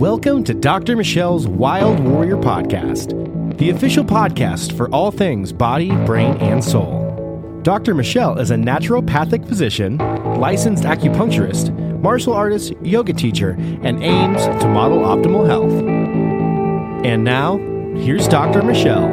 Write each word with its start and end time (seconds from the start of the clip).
Welcome 0.00 0.44
to 0.44 0.54
Dr. 0.54 0.96
Michelle's 0.96 1.46
Wild 1.46 2.00
Warrior 2.00 2.38
Podcast, 2.38 3.58
the 3.58 3.68
official 3.68 4.02
podcast 4.02 4.74
for 4.74 4.88
all 4.94 5.10
things 5.10 5.52
body, 5.52 5.90
brain, 6.06 6.38
and 6.38 6.64
soul. 6.64 7.60
Dr. 7.62 7.94
Michelle 7.94 8.38
is 8.38 8.50
a 8.50 8.54
naturopathic 8.54 9.46
physician, 9.46 9.98
licensed 9.98 10.84
acupuncturist, 10.84 11.78
martial 12.00 12.32
artist, 12.32 12.72
yoga 12.80 13.12
teacher, 13.12 13.50
and 13.82 14.02
aims 14.02 14.42
to 14.62 14.68
model 14.68 15.00
optimal 15.00 15.46
health. 15.46 15.70
And 17.04 17.22
now, 17.22 17.58
here's 17.98 18.26
Dr. 18.26 18.62
Michelle. 18.62 19.04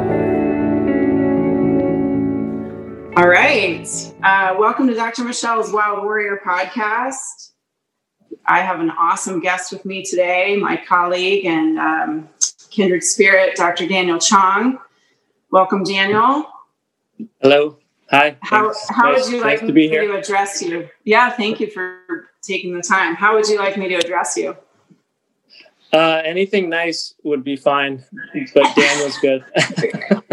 All 3.18 3.28
right. 3.28 3.86
Uh, 4.22 4.56
welcome 4.58 4.86
to 4.86 4.94
Dr. 4.94 5.24
Michelle's 5.24 5.70
Wild 5.70 6.02
Warrior 6.02 6.40
podcast. 6.42 7.50
I 8.50 8.62
have 8.62 8.80
an 8.80 8.90
awesome 8.90 9.40
guest 9.40 9.72
with 9.72 9.84
me 9.84 10.02
today, 10.02 10.56
my 10.56 10.82
colleague 10.88 11.44
and 11.44 11.78
um, 11.78 12.28
kindred 12.70 13.04
spirit, 13.04 13.56
Dr. 13.56 13.86
Daniel 13.86 14.18
Chong. 14.18 14.78
Welcome, 15.50 15.84
Daniel. 15.84 16.46
Hello. 17.42 17.76
Hi. 18.10 18.38
How, 18.40 18.72
how 18.88 19.12
nice, 19.12 19.24
would 19.26 19.32
you 19.34 19.40
like 19.42 19.60
nice 19.60 19.68
to 19.68 19.72
me 19.74 19.88
to 19.90 20.16
address 20.16 20.62
you? 20.62 20.88
Yeah, 21.04 21.28
thank 21.28 21.60
you 21.60 21.70
for 21.70 22.30
taking 22.40 22.74
the 22.74 22.80
time. 22.80 23.14
How 23.14 23.34
would 23.34 23.46
you 23.46 23.58
like 23.58 23.76
me 23.76 23.86
to 23.88 23.96
address 23.96 24.34
you? 24.38 24.56
Uh, 25.92 26.22
anything 26.24 26.70
nice 26.70 27.12
would 27.24 27.44
be 27.44 27.54
fine, 27.54 28.02
but 28.54 28.74
Daniel's 28.74 29.18
good. 29.18 29.44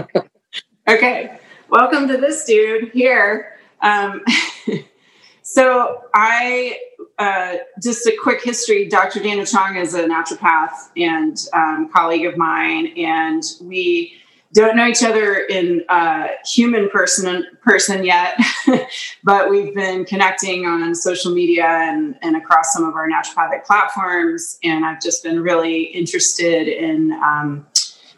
okay. 0.88 1.38
Welcome 1.68 2.08
to 2.08 2.16
this 2.16 2.46
dude 2.46 2.92
here. 2.94 3.58
Um, 3.82 4.24
so 5.42 6.06
I 6.14 6.80
uh, 7.18 7.58
just 7.82 8.06
a 8.08 8.16
quick 8.22 8.44
history. 8.44 8.88
Dr. 8.88 9.22
Dana 9.22 9.46
Chong 9.46 9.78
is 9.78 9.94
a 9.94 10.04
naturopath 10.04 10.90
and 10.98 11.38
um, 11.54 11.90
colleague 11.92 12.26
of 12.26 12.38
mine, 12.38 12.94
and 12.98 13.44
we 13.62 14.14
don't 14.56 14.78
know 14.78 14.88
each 14.88 15.04
other 15.04 15.36
in 15.36 15.84
uh, 15.90 16.28
human 16.46 16.90
person 16.90 17.46
person 17.62 18.06
yet, 18.06 18.40
but 19.24 19.50
we've 19.50 19.76
been 19.76 20.06
connecting 20.06 20.66
on 20.66 20.96
social 20.96 21.34
media 21.34 21.66
and, 21.66 22.16
and 22.22 22.38
across 22.38 22.72
some 22.72 22.86
of 22.86 22.96
our 22.96 23.08
naturopathic 23.10 23.66
platforms. 23.66 24.58
And 24.64 24.86
I've 24.86 25.02
just 25.02 25.24
been 25.24 25.42
really 25.42 25.84
interested 25.84 26.70
in 26.70 27.12
um, 27.22 27.68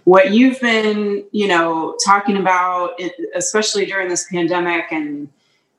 what 0.03 0.31
you've 0.31 0.59
been, 0.61 1.25
you 1.31 1.47
know, 1.47 1.97
talking 2.05 2.37
about, 2.37 2.99
especially 3.33 3.87
during 3.87 4.07
this 4.07 4.27
pandemic 4.31 4.91
and 4.91 5.29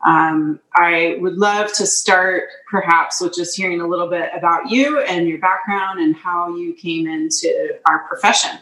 um, 0.04 0.60
I 0.77 1.16
would 1.20 1.34
love 1.34 1.72
to 1.74 1.86
start 1.86 2.44
perhaps 2.70 3.20
with 3.20 3.34
just 3.34 3.56
hearing 3.56 3.80
a 3.80 3.86
little 3.86 4.08
bit 4.08 4.30
about 4.36 4.70
you 4.70 5.00
and 5.00 5.28
your 5.28 5.38
background 5.38 6.00
and 6.00 6.14
how 6.14 6.56
you 6.56 6.72
came 6.74 7.08
into 7.08 7.78
our 7.86 8.06
profession. 8.06 8.58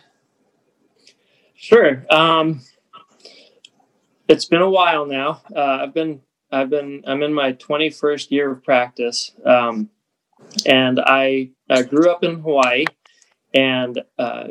Sure. 1.54 2.04
Um, 2.10 2.62
it's 4.28 4.46
been 4.46 4.62
a 4.62 4.70
while 4.70 5.06
now. 5.06 5.42
Uh, 5.54 5.78
I've 5.82 5.94
been 5.94 6.20
I've 6.50 6.70
been 6.70 7.02
I'm 7.06 7.22
in 7.22 7.34
my 7.34 7.52
21st 7.52 8.30
year 8.30 8.52
of 8.52 8.64
practice, 8.64 9.32
um, 9.44 9.90
and 10.64 11.00
I, 11.00 11.50
I, 11.68 11.82
grew 11.82 12.10
up 12.10 12.22
in 12.22 12.40
Hawaii 12.40 12.84
and 13.52 14.00
uh, 14.18 14.48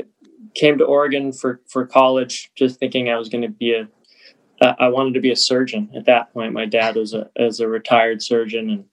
came 0.55 0.77
to 0.77 0.83
Oregon 0.83 1.31
for 1.31 1.61
for 1.67 1.85
college, 1.85 2.51
just 2.55 2.79
thinking 2.79 3.09
I 3.09 3.17
was 3.17 3.29
going 3.29 3.43
to 3.43 3.49
be 3.49 3.73
a 3.73 3.87
I 4.61 4.87
wanted 4.87 5.13
to 5.15 5.19
be 5.19 5.31
a 5.31 5.35
surgeon 5.35 5.89
at 5.95 6.05
that 6.05 6.33
point. 6.33 6.53
My 6.53 6.65
dad 6.65 6.95
was 6.95 7.13
a 7.13 7.29
as 7.37 7.59
a 7.59 7.67
retired 7.67 8.21
surgeon, 8.21 8.69
and 8.69 8.85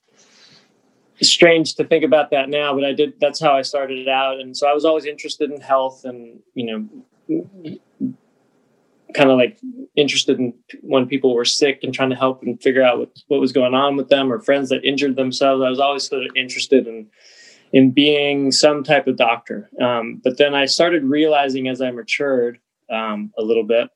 it's 1.19 1.30
strange 1.30 1.74
to 1.77 1.84
think 1.84 2.04
about 2.04 2.30
that 2.30 2.48
now, 2.48 2.74
but 2.74 2.84
I 2.84 2.92
did. 2.92 3.14
That's 3.20 3.41
how 3.41 3.56
I 3.56 3.62
started 3.62 4.08
out, 4.08 4.41
and 4.41 4.56
so 4.56 4.69
I 4.69 4.72
was 4.72 4.84
always 4.84 5.04
interested 5.04 5.50
in 5.50 5.60
health, 5.60 6.04
and 6.04 6.41
you 6.54 6.91
know, 7.28 7.77
kind 9.14 9.31
of 9.31 9.37
like 9.37 9.59
interested 9.94 10.38
in 10.38 10.54
when 10.81 11.06
people 11.06 11.34
were 11.34 11.44
sick 11.44 11.81
and 11.82 11.94
trying 11.94 12.10
to 12.10 12.16
help 12.16 12.42
and 12.42 12.60
figure 12.60 12.82
out 12.82 12.98
what 12.98 13.10
what 13.28 13.41
was 13.41 13.53
going 13.53 13.75
on 13.75 13.97
with 13.97 14.08
them, 14.08 14.32
or 14.32 14.41
friends 14.41 14.69
that 14.70 14.84
injured 14.84 15.14
themselves. 15.14 15.62
I 15.62 15.70
was 15.70 15.81
always 15.81 16.08
sort 16.08 16.26
of 16.26 16.34
interested 16.34 16.88
in 16.88 17.08
in 17.72 17.92
being 17.92 18.50
some 18.50 18.82
type 18.82 19.06
of 19.06 19.16
doctor. 19.16 19.70
Um, 19.81 20.20
but 20.22 20.38
then 20.38 20.54
I 20.54 20.66
started 20.66 21.04
realizing 21.04 21.69
as 21.69 21.81
I 21.81 21.91
matured 21.91 22.58
um, 22.91 23.32
a 23.38 23.42
little 23.42 23.64
bit 23.64 23.88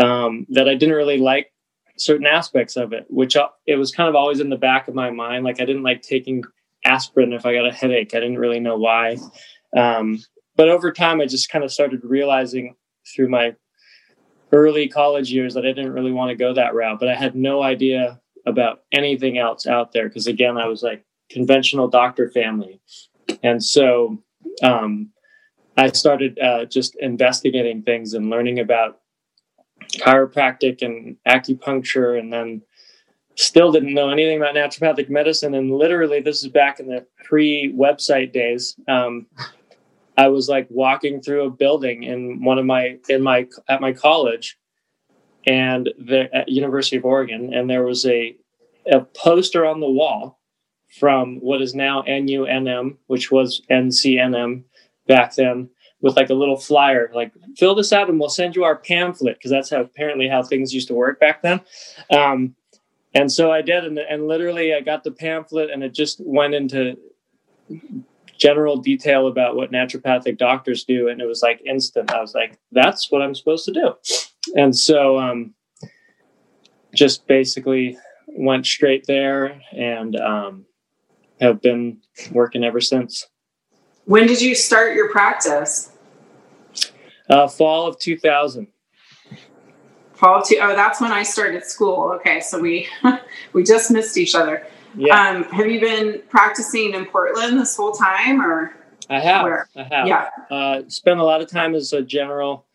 um, 0.00 0.46
that 0.50 0.68
I 0.68 0.74
didn't 0.74 0.94
really 0.94 1.18
like 1.18 1.52
certain 1.98 2.26
aspects 2.26 2.76
of 2.76 2.92
it, 2.92 3.06
which 3.08 3.36
uh, 3.36 3.48
it 3.66 3.76
was 3.76 3.92
kind 3.92 4.08
of 4.08 4.14
always 4.14 4.40
in 4.40 4.48
the 4.48 4.56
back 4.56 4.88
of 4.88 4.94
my 4.94 5.10
mind. 5.10 5.44
Like 5.44 5.60
I 5.60 5.64
didn't 5.64 5.82
like 5.82 6.02
taking 6.02 6.42
aspirin 6.84 7.32
if 7.32 7.44
I 7.44 7.54
got 7.54 7.66
a 7.66 7.72
headache. 7.72 8.14
I 8.14 8.20
didn't 8.20 8.38
really 8.38 8.60
know 8.60 8.76
why. 8.76 9.18
Um, 9.76 10.18
but 10.56 10.68
over 10.68 10.92
time, 10.92 11.20
I 11.20 11.26
just 11.26 11.50
kind 11.50 11.64
of 11.64 11.70
started 11.70 12.00
realizing 12.02 12.74
through 13.14 13.28
my 13.28 13.54
early 14.52 14.88
college 14.88 15.30
years 15.30 15.54
that 15.54 15.66
I 15.66 15.72
didn't 15.72 15.92
really 15.92 16.12
want 16.12 16.30
to 16.30 16.34
go 16.36 16.54
that 16.54 16.74
route. 16.74 16.98
But 16.98 17.08
I 17.08 17.14
had 17.14 17.36
no 17.36 17.62
idea 17.62 18.20
about 18.46 18.80
anything 18.92 19.38
else 19.38 19.66
out 19.66 19.92
there 19.92 20.08
because 20.08 20.26
again, 20.26 20.56
I 20.56 20.66
was 20.66 20.82
like 20.82 21.04
conventional 21.28 21.88
doctor 21.88 22.30
family, 22.30 22.80
and 23.42 23.62
so 23.62 24.22
um, 24.62 25.10
I 25.76 25.88
started 25.88 26.38
uh, 26.38 26.64
just 26.64 26.96
investigating 26.96 27.82
things 27.82 28.14
and 28.14 28.30
learning 28.30 28.58
about 28.58 28.99
chiropractic 29.94 30.82
and 30.82 31.16
acupuncture 31.26 32.18
and 32.18 32.32
then 32.32 32.62
still 33.36 33.72
didn't 33.72 33.94
know 33.94 34.10
anything 34.10 34.36
about 34.36 34.54
naturopathic 34.54 35.08
medicine. 35.08 35.54
And 35.54 35.70
literally 35.70 36.20
this 36.20 36.42
is 36.42 36.48
back 36.48 36.80
in 36.80 36.86
the 36.86 37.06
pre-website 37.24 38.32
days 38.32 38.76
um, 38.88 39.26
i 40.16 40.28
was 40.28 40.48
like 40.48 40.66
walking 40.68 41.20
through 41.20 41.44
a 41.44 41.50
building 41.50 42.02
in 42.02 42.42
one 42.42 42.58
of 42.58 42.66
my 42.66 42.98
in 43.08 43.22
my 43.22 43.46
at 43.68 43.80
my 43.80 43.92
college 43.92 44.58
and 45.46 45.88
the 45.98 46.28
at 46.34 46.48
university 46.48 46.96
of 46.96 47.04
oregon 47.04 47.54
and 47.54 47.68
there 47.68 47.84
was 47.84 48.04
a 48.06 48.36
a 48.92 49.00
poster 49.00 49.64
on 49.64 49.80
the 49.80 49.88
wall 49.88 50.40
from 50.98 51.36
what 51.36 51.62
is 51.62 51.74
now 51.74 52.02
nunm 52.02 52.96
which 53.06 53.30
was 53.30 53.62
ncnm 53.70 54.62
back 55.06 55.34
then 55.36 55.68
with 56.02 56.16
like 56.16 56.30
a 56.30 56.34
little 56.34 56.56
flyer, 56.56 57.10
like 57.14 57.32
fill 57.56 57.74
this 57.74 57.92
out 57.92 58.08
and 58.08 58.18
we'll 58.18 58.28
send 58.28 58.56
you 58.56 58.64
our 58.64 58.76
pamphlet 58.76 59.36
because 59.36 59.50
that's 59.50 59.70
how 59.70 59.80
apparently 59.80 60.28
how 60.28 60.42
things 60.42 60.72
used 60.74 60.88
to 60.88 60.94
work 60.94 61.20
back 61.20 61.42
then. 61.42 61.60
Um, 62.10 62.54
and 63.14 63.30
so 63.30 63.50
I 63.50 63.62
did, 63.62 63.84
and, 63.84 63.98
and 63.98 64.28
literally 64.28 64.74
I 64.74 64.80
got 64.80 65.02
the 65.02 65.10
pamphlet, 65.10 65.70
and 65.70 65.82
it 65.82 65.92
just 65.92 66.20
went 66.24 66.54
into 66.54 66.96
general 68.38 68.76
detail 68.76 69.26
about 69.26 69.56
what 69.56 69.72
naturopathic 69.72 70.38
doctors 70.38 70.84
do, 70.84 71.08
and 71.08 71.20
it 71.20 71.26
was 71.26 71.42
like 71.42 71.60
instant. 71.66 72.12
I 72.12 72.20
was 72.20 72.34
like, 72.34 72.58
that's 72.70 73.10
what 73.10 73.20
I'm 73.20 73.34
supposed 73.34 73.64
to 73.64 73.72
do, 73.72 73.94
and 74.54 74.76
so 74.76 75.18
um, 75.18 75.54
just 76.94 77.26
basically 77.26 77.98
went 78.28 78.64
straight 78.64 79.06
there, 79.06 79.60
and 79.72 80.14
um, 80.14 80.66
have 81.40 81.60
been 81.60 81.98
working 82.30 82.62
ever 82.62 82.80
since. 82.80 83.26
When 84.04 84.26
did 84.26 84.40
you 84.40 84.54
start 84.54 84.94
your 84.94 85.10
practice? 85.10 85.92
Uh, 87.28 87.46
fall 87.46 87.86
of 87.86 87.98
2000. 87.98 88.66
Fall 90.14 90.40
of 90.40 90.46
two, 90.46 90.58
oh, 90.60 90.74
that's 90.74 91.00
when 91.00 91.12
I 91.12 91.22
started 91.22 91.64
school. 91.64 92.12
Okay, 92.16 92.40
so 92.40 92.60
we 92.60 92.88
we 93.52 93.62
just 93.62 93.90
missed 93.90 94.18
each 94.18 94.34
other. 94.34 94.66
Yeah. 94.96 95.14
Um, 95.16 95.44
have 95.44 95.66
you 95.66 95.80
been 95.80 96.22
practicing 96.28 96.94
in 96.94 97.06
Portland 97.06 97.58
this 97.58 97.76
whole 97.76 97.92
time, 97.92 98.42
or 98.42 98.74
I 99.08 99.20
have. 99.20 99.44
Where? 99.44 99.68
I 99.76 99.82
have. 99.84 100.06
Yeah. 100.06 100.28
Uh, 100.50 100.82
spent 100.88 101.20
a 101.20 101.24
lot 101.24 101.40
of 101.40 101.48
time 101.48 101.74
as 101.74 101.92
a 101.92 102.02
general 102.02 102.66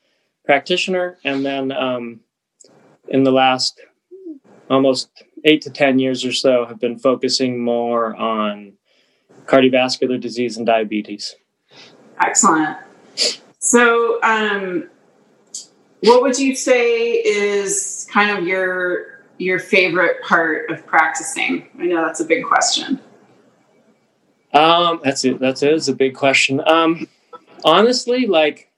practitioner, 0.45 1.17
and 1.23 1.45
then 1.45 1.71
um, 1.71 2.21
in 3.09 3.23
the 3.23 3.31
last 3.31 3.79
almost 4.69 5.09
eight 5.43 5.61
to 5.63 5.69
ten 5.69 5.99
years 5.99 6.25
or 6.25 6.31
so, 6.31 6.65
have 6.65 6.79
been 6.79 6.97
focusing 6.97 7.63
more 7.63 8.15
on 8.15 8.73
cardiovascular 9.45 10.19
disease 10.19 10.57
and 10.57 10.65
diabetes. 10.65 11.35
Excellent. 12.23 12.77
So, 13.59 14.21
um, 14.23 14.89
what 16.01 16.21
would 16.21 16.37
you 16.37 16.55
say 16.55 17.13
is 17.13 18.07
kind 18.11 18.37
of 18.37 18.45
your 18.45 19.23
your 19.37 19.59
favorite 19.59 20.21
part 20.23 20.69
of 20.69 20.85
practicing? 20.85 21.67
I 21.79 21.85
know 21.85 22.05
that's 22.05 22.19
a 22.19 22.25
big 22.25 22.45
question. 22.45 22.99
Um, 24.53 25.01
that's 25.03 25.25
it. 25.25 25.39
That's 25.39 25.63
it. 25.63 25.73
It's 25.73 25.87
a 25.89 25.95
big 25.95 26.15
question. 26.15 26.61
Um, 26.65 27.07
honestly, 27.65 28.25
like, 28.25 28.71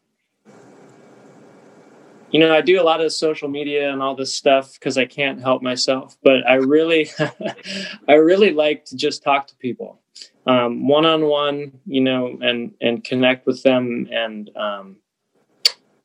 you 2.32 2.40
know, 2.40 2.54
I 2.54 2.62
do 2.62 2.82
a 2.82 2.84
lot 2.84 3.00
of 3.00 3.14
social 3.14 3.48
media 3.48 3.92
and 3.92 4.02
all 4.02 4.16
this 4.16 4.34
stuff 4.34 4.74
because 4.74 4.98
I 4.98 5.06
can't 5.06 5.40
help 5.40 5.62
myself. 5.62 6.18
But 6.24 6.48
I 6.48 6.56
really, 6.56 7.10
I 8.08 8.14
really 8.14 8.52
like 8.52 8.86
to 8.86 8.96
just 8.96 9.22
talk 9.22 9.48
to 9.48 9.56
people 9.58 10.02
one 10.46 11.06
on 11.06 11.26
one, 11.26 11.80
you 11.86 12.02
know, 12.02 12.38
and 12.42 12.74
and 12.82 13.04
connect 13.04 13.46
with 13.46 13.64
them, 13.64 14.08
and 14.12 14.50
um, 14.56 14.98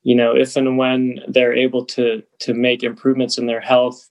you 0.02 0.14
know, 0.14 0.36
if 0.36 0.56
and 0.56 0.76
when 0.76 1.20
they're 1.28 1.54
able 1.54 1.84
to 1.86 2.22
to 2.40 2.54
make 2.54 2.82
improvements 2.82 3.38
in 3.38 3.46
their 3.46 3.60
health, 3.60 4.10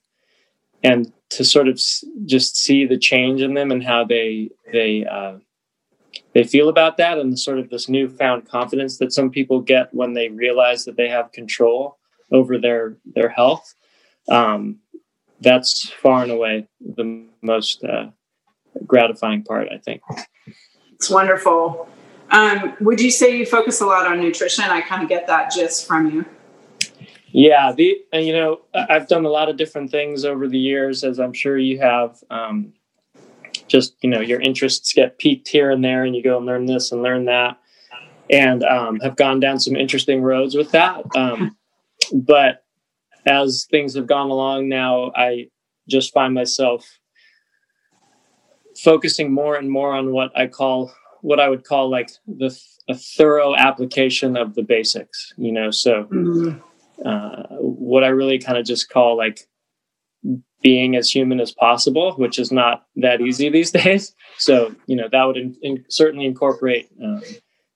and 0.82 1.12
to 1.30 1.44
sort 1.44 1.68
of 1.68 1.80
just 2.24 2.56
see 2.56 2.86
the 2.86 2.98
change 2.98 3.40
in 3.40 3.54
them 3.54 3.70
and 3.70 3.84
how 3.84 4.04
they 4.04 4.50
they 4.72 5.04
uh, 5.04 5.34
they 6.34 6.44
feel 6.44 6.68
about 6.68 6.96
that 6.96 7.18
and 7.18 7.38
sort 7.38 7.58
of 7.58 7.70
this 7.70 7.88
newfound 7.88 8.48
confidence 8.48 8.98
that 8.98 9.12
some 9.12 9.30
people 9.30 9.60
get 9.60 9.92
when 9.92 10.14
they 10.14 10.28
realize 10.28 10.84
that 10.84 10.96
they 10.96 11.08
have 11.08 11.32
control 11.32 11.98
over 12.30 12.58
their 12.58 12.96
their 13.14 13.28
health 13.28 13.74
um, 14.28 14.78
that's 15.40 15.90
far 15.90 16.22
and 16.22 16.32
away 16.32 16.66
the 16.80 17.26
most 17.42 17.82
uh, 17.84 18.06
gratifying 18.86 19.42
part 19.42 19.68
i 19.72 19.78
think. 19.78 20.02
It's 20.94 21.10
wonderful. 21.10 21.88
Um, 22.30 22.76
would 22.80 23.00
you 23.00 23.10
say 23.10 23.36
you 23.36 23.44
focus 23.44 23.80
a 23.80 23.86
lot 23.86 24.06
on 24.06 24.20
nutrition? 24.20 24.64
I 24.64 24.82
kind 24.82 25.02
of 25.02 25.08
get 25.08 25.26
that 25.26 25.50
gist 25.50 25.86
from 25.86 26.10
you. 26.10 26.24
Yeah 27.32 27.72
the 27.72 27.98
you 28.12 28.32
know 28.32 28.60
i've 28.74 29.08
done 29.08 29.24
a 29.24 29.30
lot 29.30 29.48
of 29.48 29.56
different 29.56 29.90
things 29.90 30.24
over 30.24 30.46
the 30.46 30.58
years 30.58 31.02
as 31.02 31.18
i'm 31.18 31.32
sure 31.32 31.56
you 31.56 31.78
have 31.78 32.22
um, 32.30 32.74
just 33.68 33.96
you 34.02 34.10
know 34.10 34.20
your 34.20 34.40
interests 34.40 34.92
get 34.92 35.18
piqued 35.18 35.48
here 35.48 35.70
and 35.70 35.82
there 35.82 36.04
and 36.04 36.14
you 36.14 36.22
go 36.22 36.36
and 36.36 36.44
learn 36.44 36.66
this 36.66 36.92
and 36.92 37.02
learn 37.02 37.24
that 37.24 37.58
and 38.28 38.62
um, 38.64 39.00
have 39.00 39.16
gone 39.16 39.40
down 39.40 39.58
some 39.58 39.74
interesting 39.74 40.20
roads 40.20 40.54
with 40.54 40.70
that 40.72 41.04
um, 41.16 41.56
but 42.12 42.64
as 43.24 43.66
things 43.70 43.94
have 43.94 44.06
gone 44.06 44.28
along 44.28 44.68
now 44.68 45.10
i 45.16 45.48
just 45.88 46.12
find 46.12 46.34
myself 46.34 46.98
focusing 48.82 49.32
more 49.32 49.56
and 49.56 49.70
more 49.70 49.94
on 49.94 50.12
what 50.12 50.30
i 50.36 50.46
call 50.46 50.92
what 51.20 51.40
i 51.40 51.48
would 51.48 51.64
call 51.64 51.90
like 51.90 52.10
the 52.26 52.56
a 52.88 52.94
thorough 52.94 53.54
application 53.54 54.36
of 54.36 54.54
the 54.54 54.62
basics 54.62 55.32
you 55.36 55.52
know 55.52 55.70
so 55.70 56.04
mm-hmm. 56.04 56.58
uh, 57.06 57.42
what 57.58 58.04
i 58.04 58.08
really 58.08 58.38
kind 58.38 58.58
of 58.58 58.64
just 58.64 58.88
call 58.88 59.16
like 59.16 59.46
being 60.62 60.96
as 60.96 61.10
human 61.10 61.40
as 61.40 61.52
possible, 61.52 62.12
which 62.12 62.38
is 62.38 62.52
not 62.52 62.86
that 62.96 63.20
easy 63.20 63.48
these 63.48 63.70
days. 63.82 64.14
So, 64.38 64.74
you 64.86 64.96
know, 64.96 65.08
that 65.10 65.24
would 65.24 65.36
in, 65.36 65.56
in, 65.60 65.84
certainly 65.88 66.24
incorporate 66.24 66.88
um, 67.02 67.22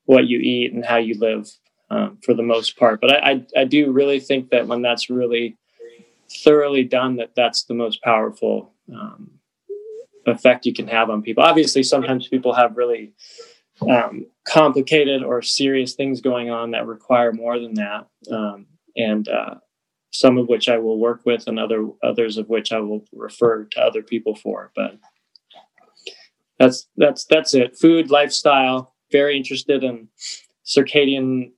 what 0.05 0.27
you 0.27 0.39
eat 0.39 0.73
and 0.73 0.85
how 0.85 0.97
you 0.97 1.19
live 1.19 1.49
um, 1.91 2.19
for 2.25 2.35
the 2.35 2.43
most 2.43 2.79
part. 2.79 3.01
But 3.01 3.13
I, 3.13 3.31
I, 3.31 3.47
I, 3.61 3.65
do 3.65 3.93
really 3.93 4.19
think 4.19 4.51
that 4.51 4.67
when 4.67 4.83
that's 4.83 5.11
really 5.11 5.57
thoroughly 6.43 6.85
done, 6.85 7.17
that 7.17 7.35
that's 7.37 7.65
the 7.65 7.75
most 7.75 8.03
powerful 8.03 8.73
um, 8.93 9.31
effect 10.27 10.67
you 10.67 10.75
can 10.75 10.89
have 10.89 11.11
on 11.11 11.23
people. 11.23 11.45
Obviously, 11.45 11.83
sometimes 11.83 12.29
people 12.29 12.53
have 12.53 12.77
really 12.77 13.13
um, 13.89 14.27
complicated 14.47 15.23
or 15.23 15.43
serious 15.43 15.95
things 15.95 16.21
going 16.21 16.51
on 16.51 16.73
that 16.73 16.87
require 16.87 17.33
more 17.33 17.59
than 17.59 17.75
that. 17.75 18.09
Um, 18.31 18.67
and 18.97 19.29
uh, 19.29 19.57
some 20.11 20.39
of 20.39 20.49
which 20.49 20.69
I 20.69 20.79
will 20.79 20.99
work 20.99 21.23
with, 21.25 21.47
and 21.47 21.59
other 21.59 21.87
others 22.03 22.39
of 22.39 22.49
which 22.49 22.73
I 22.73 22.81
will 22.81 23.05
refer 23.13 23.65
to 23.65 23.81
other 23.81 24.03
people 24.03 24.35
for. 24.35 24.73
But 24.75 24.99
that's 26.59 26.89
that's 26.97 27.25
that's 27.27 27.55
it. 27.55 27.77
Food, 27.77 28.11
lifestyle. 28.11 28.95
Very 29.13 29.37
interested 29.37 29.85
in 29.85 30.09
circadian 30.67 31.53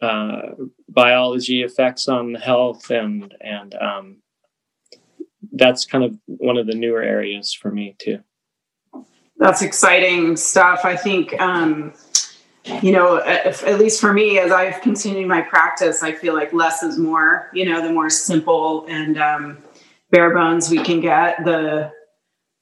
uh, 0.00 0.52
biology 0.88 1.62
effects 1.62 2.08
on 2.08 2.34
health, 2.34 2.90
and 2.90 3.34
and 3.40 3.74
um, 3.74 4.22
that's 5.54 5.84
kind 5.84 6.04
of 6.04 6.16
one 6.26 6.56
of 6.56 6.66
the 6.66 6.74
newer 6.74 7.02
areas 7.02 7.52
for 7.52 7.70
me 7.70 7.96
too. 7.98 8.18
That's 9.36 9.62
exciting 9.62 10.36
stuff. 10.36 10.84
I 10.84 10.96
think 10.96 11.38
um, 11.40 11.92
you 12.82 12.92
know, 12.92 13.16
if, 13.16 13.62
at 13.64 13.78
least 13.78 14.00
for 14.00 14.12
me, 14.12 14.38
as 14.38 14.50
I've 14.50 14.80
continued 14.80 15.28
my 15.28 15.42
practice, 15.42 16.02
I 16.02 16.12
feel 16.12 16.34
like 16.34 16.52
less 16.52 16.82
is 16.82 16.98
more. 16.98 17.50
You 17.52 17.66
know, 17.66 17.82
the 17.82 17.92
more 17.92 18.08
simple 18.08 18.86
and 18.88 19.18
um, 19.18 19.58
bare 20.10 20.34
bones 20.34 20.70
we 20.70 20.78
can 20.82 21.00
get, 21.00 21.44
the 21.44 21.92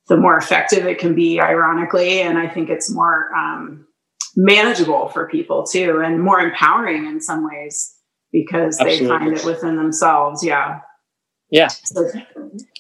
the 0.09 0.17
more 0.17 0.37
effective 0.37 0.87
it 0.87 0.99
can 0.99 1.15
be. 1.15 1.41
Ironically, 1.41 2.21
and 2.21 2.37
I 2.37 2.49
think 2.49 2.69
it's 2.69 2.91
more 2.91 3.33
um, 3.35 3.87
manageable 4.35 5.09
for 5.09 5.29
people 5.29 5.65
too, 5.65 6.01
and 6.01 6.21
more 6.21 6.41
empowering 6.41 7.07
in 7.07 7.21
some 7.21 7.47
ways 7.49 7.95
because 8.33 8.81
Absolutely. 8.81 9.07
they 9.07 9.09
find 9.09 9.37
it 9.37 9.45
within 9.45 9.77
themselves. 9.77 10.45
Yeah. 10.45 10.81
Yeah. 11.53 11.69
So 11.69 12.11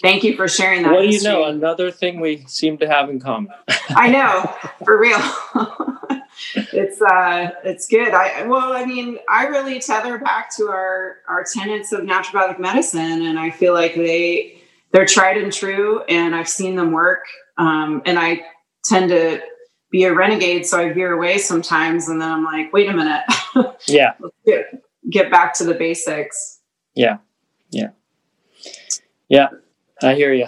thank 0.00 0.24
you 0.24 0.34
for 0.34 0.48
sharing 0.48 0.82
that. 0.82 0.92
What 0.92 1.02
do 1.02 1.08
you 1.08 1.22
know? 1.22 1.44
Another 1.44 1.90
thing 1.90 2.20
we 2.20 2.42
seem 2.46 2.78
to 2.78 2.88
have 2.88 3.10
in 3.10 3.20
common. 3.20 3.52
I 3.90 4.08
know, 4.08 4.50
for 4.84 4.98
real. 4.98 5.20
it's 6.54 7.00
uh 7.02 7.50
it's 7.62 7.86
good 7.86 8.14
i 8.14 8.42
well 8.46 8.72
i 8.72 8.86
mean 8.86 9.18
i 9.28 9.46
really 9.46 9.78
tether 9.78 10.18
back 10.18 10.54
to 10.54 10.64
our 10.64 11.18
our 11.28 11.44
tenets 11.44 11.92
of 11.92 12.00
naturopathic 12.00 12.58
medicine 12.58 13.22
and 13.22 13.38
i 13.38 13.50
feel 13.50 13.74
like 13.74 13.94
they 13.94 14.58
they're 14.92 15.04
tried 15.04 15.36
and 15.36 15.52
true 15.52 16.02
and 16.04 16.34
i've 16.34 16.48
seen 16.48 16.74
them 16.74 16.90
work 16.90 17.22
um, 17.58 18.00
and 18.06 18.18
i 18.18 18.40
tend 18.86 19.10
to 19.10 19.40
be 19.90 20.04
a 20.04 20.14
renegade 20.14 20.64
so 20.64 20.80
i 20.80 20.90
veer 20.90 21.12
away 21.12 21.36
sometimes 21.36 22.08
and 22.08 22.20
then 22.20 22.30
i'm 22.30 22.44
like 22.44 22.72
wait 22.72 22.88
a 22.88 22.92
minute 22.92 23.22
yeah 23.86 24.14
get, 24.46 24.82
get 25.10 25.30
back 25.30 25.52
to 25.52 25.64
the 25.64 25.74
basics 25.74 26.60
yeah 26.94 27.18
yeah 27.18 27.18
yeah 29.32 29.48
i 30.02 30.14
hear 30.14 30.32
you 30.32 30.46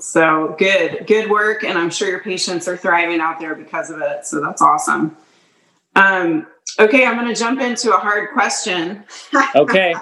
so 0.00 0.54
good, 0.58 1.06
good 1.06 1.30
work. 1.30 1.64
And 1.64 1.78
I'm 1.78 1.90
sure 1.90 2.08
your 2.08 2.22
patients 2.22 2.66
are 2.68 2.76
thriving 2.76 3.20
out 3.20 3.38
there 3.38 3.54
because 3.54 3.90
of 3.90 4.00
it. 4.00 4.26
So 4.26 4.40
that's 4.40 4.62
awesome. 4.62 5.16
Um, 5.96 6.46
okay, 6.78 7.06
I'm 7.06 7.16
going 7.16 7.32
to 7.32 7.38
jump 7.38 7.60
into 7.60 7.94
a 7.94 7.98
hard 7.98 8.30
question. 8.32 9.04
Okay. 9.54 9.94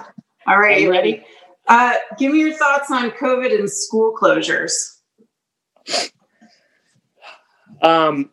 All 0.45 0.59
right, 0.59 0.81
you 0.81 0.91
ready? 0.91 1.11
ready? 1.13 1.25
Uh, 1.67 1.93
give 2.17 2.33
me 2.33 2.39
your 2.39 2.57
thoughts 2.57 2.91
on 2.91 3.11
COVID 3.11 3.57
and 3.57 3.69
school 3.69 4.13
closures. 4.19 4.99
Um, 7.81 8.31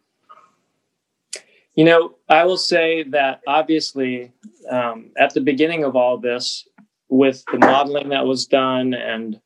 you 1.75 1.85
know, 1.85 2.17
I 2.29 2.45
will 2.45 2.57
say 2.57 3.05
that 3.05 3.43
obviously 3.47 4.33
um, 4.69 5.13
at 5.17 5.35
the 5.35 5.41
beginning 5.41 5.85
of 5.85 5.95
all 5.95 6.19
this, 6.19 6.67
with 7.09 7.45
the 7.53 7.59
modeling 7.59 8.09
that 8.09 8.27
was 8.27 8.47
done 8.47 8.95
and 8.95 9.41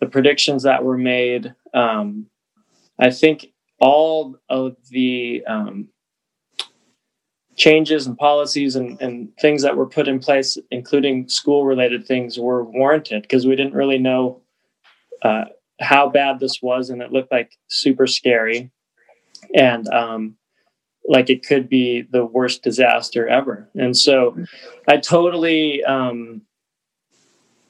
the 0.00 0.06
predictions 0.06 0.62
that 0.64 0.84
were 0.84 0.98
made. 0.98 1.54
Um, 1.74 2.26
I 2.98 3.10
think 3.10 3.46
all 3.78 4.36
of 4.48 4.76
the 4.90 5.44
um, 5.46 5.88
changes 7.56 8.06
and 8.06 8.16
policies 8.16 8.76
and, 8.76 9.00
and, 9.00 9.28
things 9.38 9.62
that 9.62 9.76
were 9.76 9.86
put 9.86 10.08
in 10.08 10.18
place, 10.18 10.56
including 10.70 11.28
school 11.28 11.64
related 11.64 12.06
things, 12.06 12.38
were 12.38 12.64
warranted 12.64 13.22
because 13.22 13.46
we 13.46 13.56
didn't 13.56 13.74
really 13.74 13.98
know 13.98 14.40
uh, 15.22 15.44
how 15.80 16.08
bad 16.08 16.40
this 16.40 16.60
was, 16.62 16.90
and 16.90 17.02
it 17.02 17.12
looked 17.12 17.32
like 17.32 17.52
super 17.68 18.06
scary. 18.06 18.70
And 19.54 19.86
um, 19.88 20.36
like 21.08 21.30
it 21.30 21.46
could 21.46 21.68
be 21.68 22.02
the 22.02 22.24
worst 22.24 22.62
disaster 22.62 23.28
ever. 23.28 23.68
And 23.74 23.96
so 23.96 24.36
I 24.88 24.96
totally 24.96 25.84
um, 25.84 26.42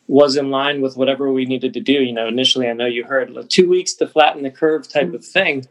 was 0.08 0.36
in 0.36 0.50
line 0.50 0.80
with 0.80 0.96
whatever 0.96 1.32
we 1.32 1.44
needed 1.44 1.74
to 1.74 1.80
do. 1.80 1.92
You 1.92 2.12
know, 2.12 2.26
initially, 2.26 2.68
I 2.68 2.72
know 2.72 2.86
you 2.86 3.04
heard 3.04 3.34
two 3.48 3.68
weeks 3.68 3.94
to 3.94 4.06
flatten 4.06 4.42
the 4.42 4.50
curve 4.50 4.88
type 4.88 5.12
of 5.12 5.24
thing 5.24 5.66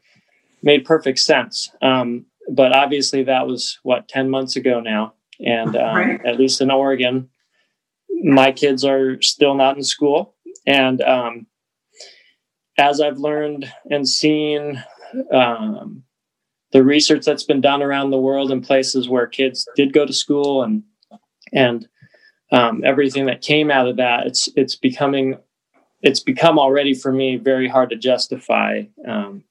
made 0.62 0.86
perfect 0.86 1.20
sense. 1.20 1.72
Um, 1.82 2.26
but 2.52 2.76
obviously, 2.76 3.24
that 3.24 3.48
was 3.48 3.80
what 3.84 4.08
10 4.08 4.30
months 4.30 4.56
ago 4.56 4.80
now. 4.80 5.14
And 5.40 5.76
um, 5.76 5.96
right. 5.96 6.26
at 6.26 6.38
least 6.38 6.62
in 6.62 6.72
Oregon, 6.72 7.30
my 8.24 8.52
kids 8.52 8.86
are 8.86 9.22
still 9.22 9.56
not 9.56 9.78
in 9.78 9.84
school. 9.84 10.36
And 10.66 11.02
um, 11.02 11.48
as 12.78 13.02
I've 13.02 13.18
learned 13.18 13.72
and 13.90 14.08
seen 14.08 14.84
um, 15.32 16.04
the 16.72 16.84
research 16.84 17.26
that's 17.26 17.44
been 17.44 17.62
done 17.62 17.82
around 17.82 18.10
the 18.10 18.20
world 18.20 18.52
in 18.52 18.62
places 18.62 19.08
where 19.08 19.28
kids 19.28 19.68
did 19.76 19.94
go 19.94 20.06
to 20.06 20.14
school 20.14 20.64
and 20.64 20.84
and 21.54 21.88
um, 22.52 22.84
everything 22.84 23.26
that 23.26 23.42
came 23.42 23.72
out 23.72 23.88
of 23.88 23.98
that, 23.98 24.28
it's 24.28 24.50
it's 24.56 24.76
becoming 24.76 25.38
it's 26.02 26.20
become 26.20 26.60
already 26.60 26.94
for 26.94 27.12
me 27.12 27.38
very 27.38 27.68
hard 27.68 27.90
to 27.90 27.96
justify 27.96 28.84
um, 29.08 29.44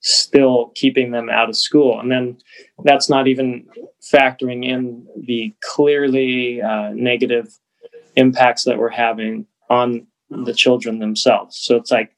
still 0.00 0.70
keeping 0.74 1.10
them 1.10 1.30
out 1.30 1.48
of 1.48 1.56
school, 1.56 1.98
and 1.98 2.10
then 2.10 2.36
that's 2.84 3.08
not 3.08 3.26
even 3.26 3.66
factoring 4.12 4.64
in 4.64 5.06
the 5.26 5.54
clearly 5.62 6.60
uh, 6.60 6.90
negative 6.90 7.58
impacts 8.16 8.64
that 8.64 8.78
we're 8.78 8.90
having 8.90 9.46
on 9.70 10.06
the 10.30 10.54
children 10.54 10.98
themselves. 10.98 11.56
So 11.58 11.76
it's 11.76 11.90
like 11.90 12.14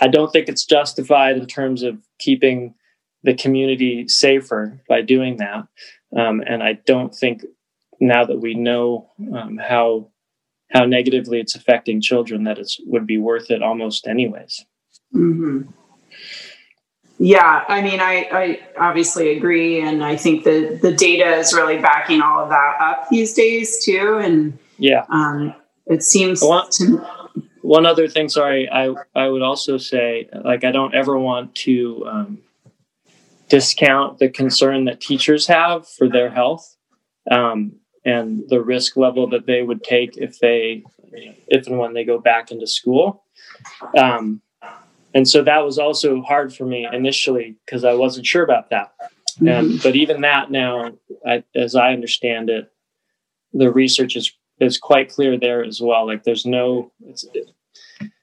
I 0.00 0.08
don't 0.08 0.32
think 0.32 0.48
it's 0.48 0.64
justified 0.64 1.36
in 1.36 1.46
terms 1.46 1.82
of 1.82 1.98
keeping 2.18 2.74
the 3.22 3.34
community 3.34 4.08
safer 4.08 4.80
by 4.88 5.02
doing 5.02 5.36
that. 5.38 5.66
Um, 6.16 6.42
and 6.46 6.62
I 6.62 6.74
don't 6.86 7.14
think 7.14 7.44
now 8.00 8.24
that 8.24 8.38
we 8.38 8.54
know 8.54 9.10
um, 9.34 9.58
how 9.58 10.08
how 10.72 10.84
negatively 10.84 11.40
it's 11.40 11.54
affecting 11.54 12.00
children 12.00 12.44
that 12.44 12.58
it 12.58 12.70
would 12.86 13.06
be 13.06 13.18
worth 13.18 13.50
it 13.50 13.62
almost 13.62 14.06
anyways. 14.06 14.64
Mm-hmm. 15.14 15.62
yeah 17.18 17.64
i 17.66 17.82
mean 17.82 17.98
I, 17.98 18.28
I 18.30 18.60
obviously 18.78 19.36
agree 19.36 19.80
and 19.80 20.04
i 20.04 20.14
think 20.14 20.44
the 20.44 20.78
the 20.80 20.92
data 20.92 21.34
is 21.34 21.52
really 21.52 21.78
backing 21.78 22.22
all 22.22 22.44
of 22.44 22.48
that 22.50 22.76
up 22.80 23.08
these 23.10 23.34
days 23.34 23.84
too 23.84 24.20
and 24.22 24.56
yeah. 24.78 25.04
um, 25.08 25.52
it 25.86 26.04
seems 26.04 26.42
one, 26.42 26.70
to... 26.70 27.04
one 27.62 27.86
other 27.86 28.06
thing 28.06 28.28
sorry 28.28 28.70
i 28.70 28.94
i 29.16 29.26
would 29.26 29.42
also 29.42 29.78
say 29.78 30.28
like 30.44 30.62
i 30.62 30.70
don't 30.70 30.94
ever 30.94 31.18
want 31.18 31.52
to 31.56 32.06
um, 32.06 32.38
discount 33.50 34.18
the 34.18 34.30
concern 34.30 34.86
that 34.86 35.00
teachers 35.02 35.46
have 35.48 35.86
for 35.86 36.08
their 36.08 36.30
health. 36.30 36.76
Um, 37.30 37.72
and 38.04 38.44
the 38.48 38.62
risk 38.62 38.96
level 38.96 39.28
that 39.28 39.46
they 39.46 39.62
would 39.62 39.82
take 39.84 40.16
if 40.16 40.38
they 40.38 40.82
if 41.48 41.66
and 41.66 41.78
when 41.78 41.92
they 41.92 42.04
go 42.04 42.18
back 42.18 42.50
into 42.50 42.66
school. 42.66 43.24
Um, 43.96 44.40
and 45.12 45.28
so 45.28 45.42
that 45.42 45.64
was 45.64 45.78
also 45.78 46.22
hard 46.22 46.54
for 46.54 46.64
me 46.64 46.88
initially 46.90 47.56
because 47.66 47.84
i 47.84 47.92
wasn't 47.92 48.26
sure 48.26 48.44
about 48.44 48.70
that. 48.70 48.92
Mm-hmm. 49.36 49.48
and 49.48 49.82
but 49.82 49.96
even 49.96 50.20
that 50.22 50.50
now 50.50 50.92
I, 51.26 51.44
as 51.54 51.74
i 51.74 51.92
understand 51.92 52.50
it 52.50 52.70
the 53.52 53.70
research 53.70 54.16
is 54.16 54.32
is 54.60 54.78
quite 54.78 55.08
clear 55.08 55.38
there 55.38 55.64
as 55.64 55.80
well. 55.80 56.06
Like 56.06 56.24
there's 56.24 56.46
no 56.46 56.92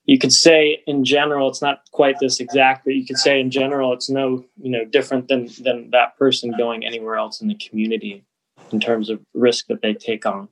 you 0.05 0.17
could 0.17 0.31
say 0.31 0.83
in 0.87 1.03
general 1.03 1.49
it's 1.49 1.61
not 1.61 1.81
quite 1.91 2.17
this 2.19 2.39
exact 2.39 2.85
but 2.85 2.95
you 2.95 3.05
could 3.05 3.17
say 3.17 3.39
in 3.39 3.51
general 3.51 3.91
it's 3.91 4.09
no 4.09 4.45
you 4.61 4.71
know 4.71 4.85
different 4.85 5.27
than 5.27 5.49
than 5.59 5.89
that 5.91 6.17
person 6.17 6.53
going 6.57 6.85
anywhere 6.85 7.15
else 7.15 7.41
in 7.41 7.47
the 7.47 7.55
community 7.55 8.23
in 8.71 8.79
terms 8.79 9.09
of 9.09 9.19
risk 9.33 9.67
that 9.67 9.81
they 9.81 9.93
take 9.93 10.25
on. 10.25 10.47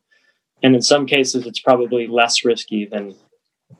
And 0.64 0.76
in 0.76 0.82
some 0.82 1.06
cases 1.06 1.46
it's 1.46 1.60
probably 1.60 2.08
less 2.08 2.46
risky 2.46 2.86
than 2.86 3.16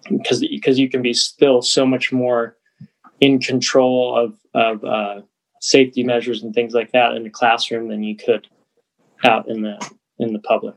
because 0.10 0.42
because 0.42 0.80
you 0.80 0.90
can 0.90 1.02
be 1.02 1.14
still 1.14 1.62
so 1.62 1.86
much 1.86 2.12
more 2.12 2.58
in 3.22 3.40
control 3.40 4.18
of 4.18 4.38
of 4.54 4.84
uh, 4.84 5.22
safety 5.62 6.04
measures 6.04 6.44
and 6.44 6.54
things 6.54 6.74
like 6.74 6.92
that 6.92 7.14
in 7.14 7.24
the 7.24 7.30
classroom 7.30 7.88
than 7.88 8.04
you 8.04 8.16
could 8.16 8.48
out 9.24 9.48
in 9.48 9.62
the 9.62 9.92
in 10.20 10.34
the 10.34 10.40
public. 10.40 10.76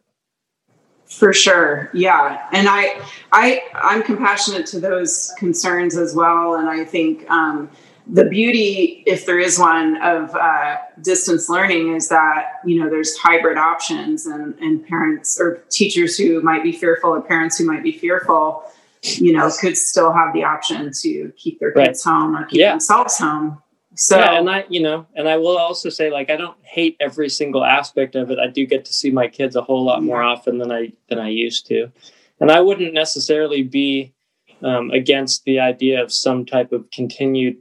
For 1.06 1.32
sure. 1.32 1.90
Yeah. 1.94 2.46
And 2.52 2.68
i 2.68 3.00
i 3.32 3.62
i'm 3.74 4.02
compassionate 4.02 4.66
to 4.66 4.80
those 4.80 5.32
concerns 5.38 5.96
as 5.96 6.14
well. 6.14 6.54
And 6.54 6.68
i 6.68 6.84
think 6.84 7.28
um, 7.30 7.70
the 8.08 8.24
beauty 8.24 9.02
if 9.06 9.26
there 9.26 9.38
is 9.38 9.58
one 9.58 10.00
of 10.02 10.34
uh, 10.34 10.76
distance 11.02 11.48
learning 11.48 11.94
is 11.94 12.08
that 12.08 12.60
you 12.64 12.80
know 12.80 12.88
there's 12.88 13.16
hybrid 13.18 13.58
options 13.58 14.26
and 14.26 14.54
and 14.60 14.86
parents 14.86 15.38
or 15.40 15.62
teachers 15.70 16.16
who 16.16 16.40
might 16.40 16.62
be 16.62 16.72
fearful 16.72 17.10
or 17.10 17.20
parents 17.20 17.58
who 17.58 17.64
might 17.64 17.82
be 17.82 17.92
fearful 17.92 18.62
you 19.02 19.32
know 19.32 19.50
could 19.60 19.76
still 19.76 20.12
have 20.12 20.32
the 20.32 20.42
option 20.42 20.90
to 20.92 21.32
keep 21.36 21.60
their 21.60 21.72
kids 21.72 22.04
right. 22.04 22.12
home 22.12 22.36
or 22.36 22.46
keep 22.46 22.60
yeah. 22.60 22.70
themselves 22.70 23.18
home 23.18 23.62
so 23.94 24.16
yeah, 24.16 24.38
and 24.38 24.48
I, 24.48 24.64
you 24.68 24.80
know, 24.80 25.06
and 25.16 25.28
I 25.28 25.38
will 25.38 25.58
also 25.58 25.88
say, 25.88 26.08
like, 26.08 26.30
I 26.30 26.36
don't 26.36 26.56
hate 26.62 26.96
every 27.00 27.28
single 27.28 27.64
aspect 27.64 28.14
of 28.14 28.30
it. 28.30 28.38
I 28.38 28.46
do 28.46 28.64
get 28.64 28.84
to 28.84 28.92
see 28.92 29.10
my 29.10 29.26
kids 29.26 29.56
a 29.56 29.60
whole 29.60 29.84
lot 29.84 30.04
more 30.04 30.22
often 30.22 30.58
than 30.58 30.70
I 30.70 30.92
than 31.08 31.18
I 31.18 31.30
used 31.30 31.66
to, 31.66 31.90
and 32.38 32.48
I 32.48 32.60
wouldn't 32.60 32.94
necessarily 32.94 33.64
be 33.64 34.14
um, 34.62 34.92
against 34.92 35.42
the 35.44 35.58
idea 35.58 36.00
of 36.00 36.12
some 36.12 36.46
type 36.46 36.70
of 36.70 36.88
continued 36.92 37.56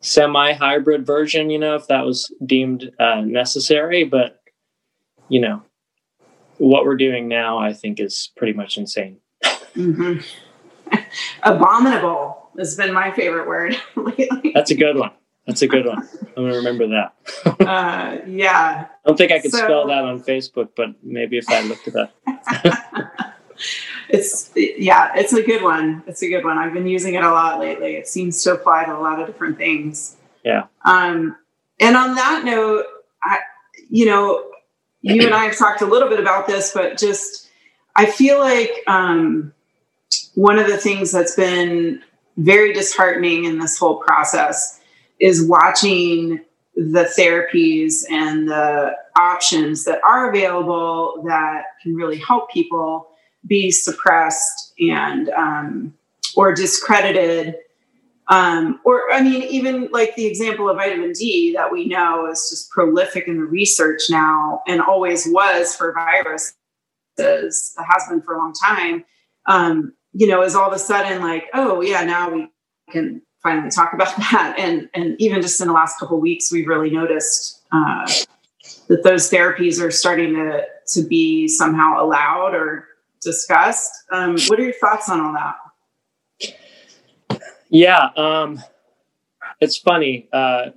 semi-hybrid 0.00 1.06
version. 1.06 1.50
You 1.50 1.58
know, 1.58 1.74
if 1.74 1.86
that 1.88 2.04
was 2.04 2.32
deemed 2.44 2.90
uh, 2.98 3.22
necessary, 3.22 4.04
but 4.04 4.40
you 5.28 5.40
know, 5.40 5.62
what 6.58 6.84
we're 6.84 6.96
doing 6.96 7.28
now, 7.28 7.58
I 7.58 7.72
think, 7.72 8.00
is 8.00 8.30
pretty 8.36 8.52
much 8.52 8.76
insane. 8.76 9.18
mm-hmm. 9.44 10.18
Abominable 11.42 12.50
has 12.58 12.76
been 12.76 12.92
my 12.92 13.10
favorite 13.12 13.46
word 13.46 13.76
lately. 13.96 14.52
That's 14.54 14.70
a 14.70 14.74
good 14.74 14.96
one. 14.96 15.12
That's 15.46 15.62
a 15.62 15.66
good 15.66 15.86
one. 15.86 16.06
I'm 16.36 16.44
gonna 16.44 16.56
remember 16.56 16.88
that. 16.88 17.14
uh, 17.66 18.18
yeah. 18.26 18.86
I 18.86 19.08
don't 19.08 19.16
think 19.16 19.32
I 19.32 19.38
could 19.38 19.50
so, 19.50 19.58
spell 19.58 19.86
that 19.86 20.04
on 20.04 20.22
Facebook, 20.22 20.70
but 20.76 20.90
maybe 21.02 21.38
if 21.38 21.48
I 21.48 21.62
looked 21.62 21.88
it 21.88 21.96
up. 21.96 22.14
It's 24.08 24.50
yeah, 24.56 25.12
it's 25.14 25.32
a 25.32 25.42
good 25.42 25.62
one. 25.62 26.02
It's 26.06 26.22
a 26.22 26.28
good 26.28 26.44
one. 26.44 26.58
I've 26.58 26.72
been 26.72 26.86
using 26.86 27.14
it 27.14 27.24
a 27.24 27.30
lot 27.30 27.60
lately. 27.60 27.96
It 27.96 28.08
seems 28.08 28.42
to 28.44 28.54
apply 28.54 28.84
to 28.84 28.96
a 28.96 29.00
lot 29.00 29.20
of 29.20 29.26
different 29.26 29.58
things. 29.58 30.16
Yeah. 30.44 30.66
Um, 30.84 31.36
and 31.80 31.96
on 31.96 32.14
that 32.14 32.44
note, 32.44 32.84
I, 33.22 33.38
you 33.90 34.06
know, 34.06 34.44
you 35.02 35.24
and 35.24 35.34
I 35.34 35.44
have 35.44 35.56
talked 35.56 35.82
a 35.82 35.86
little 35.86 36.08
bit 36.08 36.20
about 36.20 36.46
this, 36.46 36.72
but 36.72 36.98
just 36.98 37.48
I 37.94 38.06
feel 38.06 38.38
like 38.38 38.70
um, 38.86 39.52
one 40.34 40.58
of 40.58 40.66
the 40.66 40.76
things 40.76 41.12
that's 41.12 41.36
been 41.36 42.02
very 42.36 42.72
disheartening 42.72 43.44
in 43.44 43.58
this 43.58 43.78
whole 43.78 43.96
process 43.96 44.80
is 45.20 45.46
watching 45.46 46.40
the 46.76 47.10
therapies 47.18 48.04
and 48.08 48.48
the 48.48 48.94
options 49.16 49.84
that 49.84 50.00
are 50.06 50.30
available 50.30 51.24
that 51.26 51.64
can 51.82 51.96
really 51.96 52.18
help 52.18 52.50
people 52.50 53.08
be 53.46 53.70
suppressed 53.70 54.74
and 54.80 55.28
um, 55.30 55.94
or 56.36 56.54
discredited 56.54 57.56
um, 58.28 58.80
or 58.84 59.10
i 59.12 59.22
mean 59.22 59.42
even 59.44 59.88
like 59.92 60.14
the 60.16 60.26
example 60.26 60.68
of 60.68 60.76
vitamin 60.76 61.12
d 61.12 61.52
that 61.54 61.72
we 61.72 61.86
know 61.86 62.30
is 62.30 62.48
just 62.50 62.70
prolific 62.70 63.26
in 63.26 63.36
the 63.36 63.44
research 63.44 64.02
now 64.10 64.62
and 64.66 64.80
always 64.80 65.26
was 65.28 65.74
for 65.74 65.92
viruses 65.92 66.54
has 67.18 68.08
been 68.08 68.22
for 68.22 68.34
a 68.34 68.38
long 68.38 68.52
time 68.52 69.04
um, 69.46 69.92
you 70.12 70.26
know 70.26 70.42
is 70.42 70.54
all 70.54 70.68
of 70.68 70.74
a 70.74 70.78
sudden 70.78 71.22
like 71.22 71.44
oh 71.54 71.80
yeah 71.80 72.02
now 72.02 72.30
we 72.30 72.48
can 72.90 73.22
finally 73.42 73.70
talk 73.70 73.92
about 73.92 74.14
that. 74.16 74.56
And 74.58 74.88
and 74.94 75.20
even 75.20 75.42
just 75.42 75.60
in 75.60 75.68
the 75.68 75.74
last 75.74 75.98
couple 75.98 76.20
weeks, 76.20 76.52
we've 76.52 76.68
really 76.68 76.90
noticed 76.90 77.62
uh, 77.72 78.10
that 78.88 79.02
those 79.04 79.30
therapies 79.30 79.80
are 79.80 79.90
starting 79.90 80.34
to 80.34 80.64
to 80.94 81.02
be 81.02 81.48
somehow 81.48 82.02
allowed 82.02 82.54
or 82.54 82.87
discussed. 83.20 83.90
Um, 84.10 84.36
what 84.46 84.58
are 84.58 84.64
your 84.64 84.72
thoughts 84.74 85.08
on 85.08 85.20
all 85.20 85.32
that? 85.34 85.56
Yeah, 87.70 88.08
um, 88.16 88.62
it's 89.60 89.76
funny. 89.76 90.28
Uh, 90.32 90.70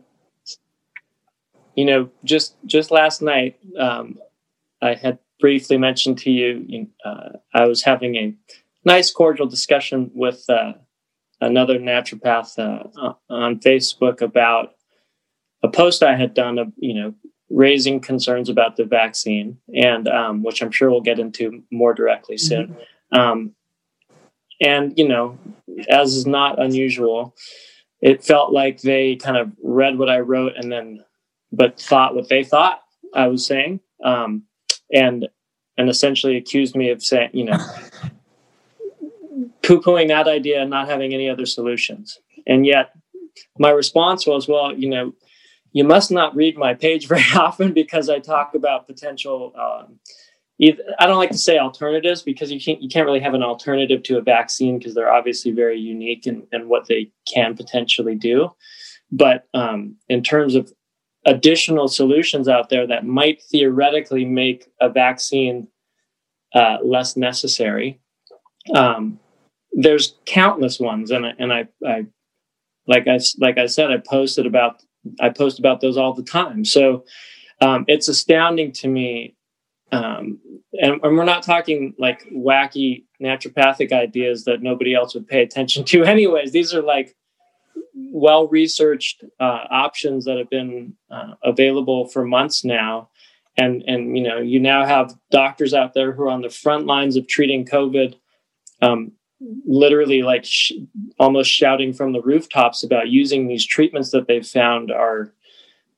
you 1.75 1.86
know, 1.86 2.10
just 2.24 2.55
just 2.65 2.91
last 2.91 3.21
night, 3.21 3.57
um, 3.79 4.17
I 4.81 4.95
had 4.95 5.19
briefly 5.39 5.77
mentioned 5.77 6.19
to 6.19 6.31
you, 6.31 6.88
uh, 7.03 7.29
I 7.53 7.65
was 7.65 7.83
having 7.83 8.15
a 8.15 8.36
nice, 8.86 9.12
cordial 9.12 9.48
discussion 9.48 10.12
with 10.13 10.43
uh, 10.50 10.74
another 11.39 11.79
naturopath 11.79 12.60
uh, 12.60 13.13
on 13.29 13.60
Facebook 13.60 14.21
about 14.21 14.75
a 15.63 15.69
post 15.69 16.03
I 16.03 16.15
had 16.15 16.33
done 16.33 16.74
you 16.77 16.93
know 16.93 17.13
raising 17.51 18.00
concerns 18.00 18.50
about 18.50 18.75
the 18.75 18.86
vaccine, 18.86 19.58
and 19.75 20.08
um, 20.08 20.43
which 20.43 20.62
I'm 20.62 20.72
sure 20.72 20.89
we'll 20.89 21.01
get 21.01 21.20
into 21.20 21.63
more 21.72 21.93
directly 21.93 22.38
soon. 22.38 22.75
Mm-hmm. 23.13 23.20
Um, 23.20 23.55
and 24.62 24.93
you 24.98 25.08
know, 25.08 25.38
as 25.89 26.15
is 26.15 26.25
not 26.25 26.62
unusual, 26.62 27.36
it 28.01 28.24
felt 28.24 28.53
like 28.53 28.81
they 28.81 29.15
kind 29.15 29.38
of 29.38 29.51
read 29.62 29.98
what 29.98 30.10
I 30.10 30.20
wrote 30.20 30.53
and 30.55 30.72
then, 30.72 31.03
but 31.51 31.79
thought 31.79 32.15
what 32.15 32.29
they 32.29 32.43
thought 32.43 32.81
I 33.13 33.27
was 33.27 33.46
saying, 33.46 33.79
um, 34.03 34.43
and 34.93 35.27
and 35.77 35.89
essentially 35.89 36.38
accused 36.38 36.75
me 36.75 36.89
of 36.89 37.03
saying, 37.03 37.31
you 37.34 37.46
know, 37.46 37.58
poo-pooing 39.63 40.10
that 40.10 40.27
idea 40.27 40.62
and 40.62 40.70
not 40.70 40.88
having 40.88 41.13
any 41.13 41.29
other 41.29 41.46
solutions. 41.46 42.20
And 42.46 42.65
yet 42.65 42.91
my 43.58 43.70
response 43.70 44.27
was, 44.27 44.48
well, 44.48 44.75
you 44.75 44.89
know, 44.89 45.13
you 45.74 45.84
must 45.84 46.12
not 46.12 46.36
read 46.36 46.58
my 46.58 46.74
page 46.74 47.08
very 47.13 47.24
often 47.36 47.74
because 47.74 48.10
I 48.10 48.20
talk 48.20 48.56
about 48.56 48.88
potential. 48.88 49.54
Um, 49.56 50.00
I 51.00 51.08
don't 51.08 51.18
like 51.18 51.32
to 51.32 51.40
say 51.40 51.58
alternatives 51.58 52.22
because 52.22 52.51
you 52.51 52.62
can't 52.62 52.82
you 52.82 52.90
can't 52.90 53.06
really 53.06 53.20
have 53.20 53.34
an 53.34 53.42
alternative 53.42 54.04
to 54.04 54.18
a 54.18 54.22
vaccine 54.22 54.78
because 54.78 54.94
they're 54.94 55.12
obviously 55.12 55.51
very 55.51 55.80
unique 55.80 56.28
and 56.28 56.46
in 56.51 56.70
what 56.70 56.88
they 56.88 57.12
can 57.32 57.56
potentially 57.56 58.16
do. 58.16 58.51
But 59.12 59.48
um, 59.54 59.96
in 60.08 60.22
terms 60.22 60.56
of 60.56 60.72
additional 61.25 61.88
solutions 61.88 62.48
out 62.48 62.70
there 62.70 62.88
that 62.88 63.06
might 63.06 63.42
theoretically 63.44 64.25
make 64.25 64.68
a 64.80 64.90
vaccine 64.90 65.68
uh, 66.54 66.78
less 66.84 67.18
necessary, 67.18 68.00
um, 68.75 69.20
there's 69.72 70.16
countless 70.25 70.80
ones, 70.80 71.12
and 71.12 71.25
I, 71.25 71.34
and 71.40 71.54
I, 71.54 71.68
I, 71.86 72.06
like 72.88 73.08
I 73.08 73.20
like 73.40 73.58
I 73.58 73.66
said, 73.66 73.90
I 73.90 73.98
posted 73.98 74.46
about 74.46 74.84
I 75.20 75.29
post 75.29 75.60
about 75.60 75.81
those 75.81 75.98
all 75.98 76.13
the 76.13 76.24
time. 76.24 76.65
So 76.65 77.05
um, 77.60 77.86
it's 77.88 78.08
astounding 78.08 78.72
to 78.74 78.88
me, 78.88 79.36
um, 79.91 80.39
and, 80.74 81.00
and 81.03 81.17
we're 81.17 81.25
not 81.25 81.43
talking 81.43 81.93
like 82.00 82.27
wacky 82.31 83.03
naturopathic 83.22 83.91
ideas 83.91 84.46
that 84.46 84.63
nobody 84.63 84.96
else 84.96 85.13
would 85.13 85.27
pay 85.27 85.41
attention 85.41 85.84
to, 85.86 86.03
anyways. 86.05 86.51
These 86.51 86.74
are 86.74 86.81
like 86.81 87.15
well 87.93 88.48
researched 88.48 89.24
uh, 89.39 89.65
options 89.70 90.25
that 90.25 90.38
have 90.38 90.50
been 90.50 90.96
uh, 91.10 91.34
available 91.43 92.08
for 92.08 92.25
months 92.25 92.63
now 92.63 93.10
and 93.58 93.84
and 93.88 94.17
you 94.17 94.24
know 94.24 94.38
you 94.38 94.60
now 94.60 94.86
have 94.86 95.13
doctors 95.29 95.74
out 95.74 95.93
there 95.93 96.12
who 96.12 96.24
are 96.24 96.29
on 96.29 96.41
the 96.41 96.50
front 96.50 96.86
lines 96.86 97.15
of 97.15 97.27
treating 97.27 97.65
covid 97.65 98.15
um, 98.81 99.12
literally 99.65 100.21
like 100.21 100.45
sh- 100.45 100.74
almost 101.19 101.50
shouting 101.50 101.93
from 101.93 102.13
the 102.13 102.21
rooftops 102.21 102.83
about 102.83 103.10
using 103.10 103.48
these 103.48 103.65
treatments 103.65 104.12
that 104.12 104.27
they've 104.27 104.45
found 104.45 104.91
are 104.91 105.33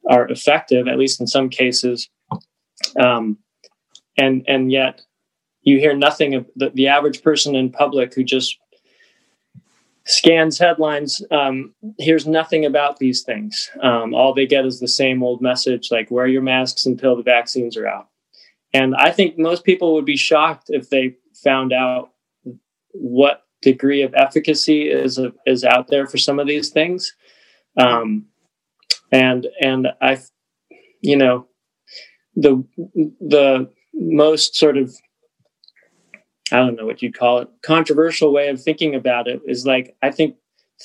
are 0.10 0.28
effective 0.30 0.88
at 0.88 0.98
least 0.98 1.20
in 1.20 1.28
some 1.28 1.50
cases. 1.50 2.10
Um, 3.00 3.38
and 4.18 4.44
and 4.48 4.72
yet 4.72 5.02
you 5.62 5.80
hear 5.80 5.96
nothing 5.96 6.36
of 6.36 6.46
the, 6.56 6.70
the 6.72 6.88
average 6.88 7.22
person 7.22 7.56
in 7.56 7.72
public 7.72 8.14
who 8.14 8.24
just 8.24 8.58
scans 10.06 10.60
headlines 10.60 11.22
um, 11.32 11.74
here's 11.98 12.28
nothing 12.28 12.66
about 12.66 13.00
these 13.00 13.24
things. 13.24 13.70
Um, 13.82 14.14
all 14.14 14.34
they 14.34 14.46
get 14.46 14.66
is 14.66 14.80
the 14.80 14.88
same 14.88 15.24
old 15.24 15.42
message 15.42 15.90
like 15.92 16.12
wear 16.12 16.28
your 16.28 16.42
masks 16.42 16.86
until 16.86 17.16
the 17.16 17.24
vaccines 17.24 17.76
are 17.78 17.88
out. 17.88 18.08
And 18.74 18.96
i 18.96 19.12
think 19.12 19.38
most 19.38 19.64
people 19.64 19.94
would 19.94 20.06
be 20.06 20.18
shocked 20.18 20.70
if 20.70 20.90
they 20.90 21.16
found 21.34 21.74
out 21.74 22.13
what 22.94 23.44
degree 23.62 24.02
of 24.02 24.14
efficacy 24.16 24.90
is 24.90 25.20
is 25.46 25.64
out 25.64 25.88
there 25.88 26.08
for 26.08 26.18
some 26.18 26.40
of 26.40 26.48
these 26.48 26.70
things. 26.70 27.14
Um, 27.78 28.28
and 29.12 29.48
and 29.62 29.88
i 30.02 30.18
you 31.02 31.16
know 31.16 31.48
the 32.36 32.64
the 33.20 33.70
most 33.94 34.56
sort 34.56 34.78
of 34.78 34.94
I 36.52 36.58
don't 36.58 36.76
know 36.76 36.86
what 36.86 37.02
you'd 37.02 37.18
call 37.18 37.40
it, 37.40 37.50
controversial 37.64 38.32
way 38.32 38.50
of 38.50 38.62
thinking 38.62 38.94
about 38.94 39.28
it 39.28 39.42
is 39.48 39.66
like, 39.66 39.96
I 40.04 40.12
think 40.12 40.36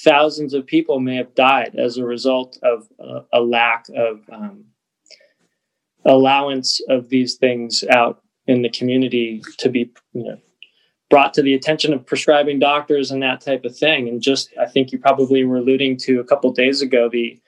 thousands 0.02 0.54
of 0.54 0.66
people 0.66 0.98
may 0.98 1.16
have 1.16 1.34
died 1.34 1.74
as 1.76 1.98
a 1.98 2.04
result 2.04 2.58
of 2.62 2.88
a 3.32 3.40
lack 3.40 3.86
of 3.94 4.20
um, 4.32 4.64
allowance 6.06 6.80
of 6.88 7.10
these 7.10 7.34
things 7.34 7.84
out 7.90 8.22
in 8.46 8.62
the 8.62 8.70
community 8.70 9.42
to 9.58 9.68
be, 9.68 9.92
you 10.14 10.24
know, 10.24 10.38
brought 11.10 11.32
to 11.34 11.42
the 11.42 11.54
attention 11.54 11.92
of 11.94 12.04
prescribing 12.04 12.58
doctors 12.58 13.10
and 13.10 13.22
that 13.22 13.40
type 13.40 13.64
of 13.64 13.76
thing. 13.76 14.08
And 14.08 14.20
just, 14.20 14.50
I 14.60 14.66
think 14.66 14.92
you 14.92 14.98
probably 14.98 15.44
were 15.44 15.56
alluding 15.56 15.96
to 15.98 16.20
a 16.20 16.24
couple 16.24 16.52
days 16.52 16.82
ago, 16.82 17.08
the 17.08 17.40